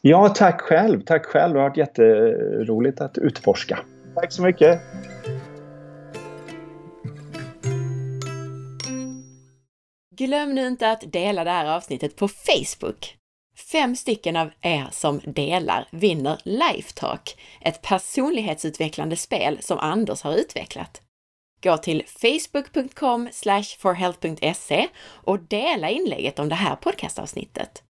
[0.01, 1.01] Ja, tack själv!
[1.01, 1.53] Tack själv!
[1.53, 3.79] Det har varit jätteroligt att utforska.
[4.15, 4.81] Tack så mycket!
[10.15, 13.18] Glöm nu inte att dela det här avsnittet på Facebook.
[13.67, 21.01] Fem stycken av er som delar vinner Lifetalk, ett personlighetsutvecklande spel som Anders har utvecklat.
[21.63, 23.29] Gå till facebook.com
[23.79, 27.83] forhealth.se och dela inlägget om det här podcastavsnittet.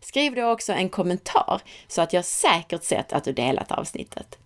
[0.00, 4.38] Skriv då också en kommentar så att jag säkert sett att du delat avsnittet.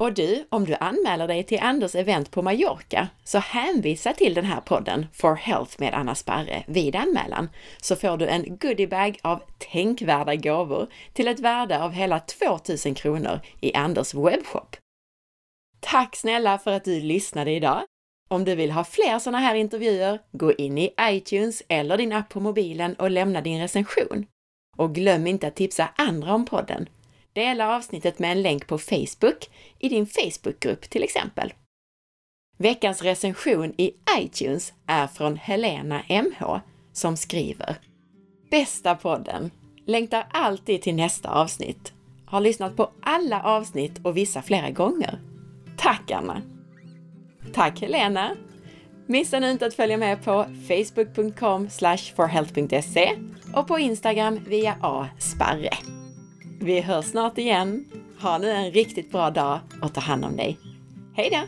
[0.00, 4.44] Och du, om du anmäler dig till Anders event på Mallorca, så hänvisa till den
[4.44, 7.48] här podden For Health med Anna Sparre vid anmälan,
[7.82, 13.40] så får du en goodiebag av tänkvärda gåvor till ett värde av hela 2000 kronor
[13.60, 14.76] i Anders webbshop.
[15.80, 17.82] Tack snälla för att du lyssnade idag!
[18.28, 22.28] Om du vill ha fler sådana här intervjuer, gå in i iTunes eller din app
[22.28, 24.26] på mobilen och lämna din recension.
[24.76, 26.88] Och glöm inte att tipsa andra om podden.
[27.38, 31.52] Dela avsnittet med en länk på Facebook, i din Facebookgrupp till exempel.
[32.56, 36.60] Veckans recension i iTunes är från Helena MH
[36.92, 37.76] som skriver
[38.50, 39.50] Bästa podden!
[39.86, 41.92] Längtar alltid till nästa avsnitt.
[42.26, 45.18] Har lyssnat på alla avsnitt och vissa flera gånger.
[45.76, 46.42] Tack Anna!
[47.54, 48.36] Tack Helena!
[49.06, 51.68] Missa nu inte att följa med på facebook.com
[52.16, 53.16] forhealth.se
[53.54, 55.97] och på Instagram via asparre.
[56.60, 57.84] Vi hörs snart igen.
[58.20, 60.58] Ha nu en riktigt bra dag och ta hand om dig.
[61.14, 61.38] Hej då!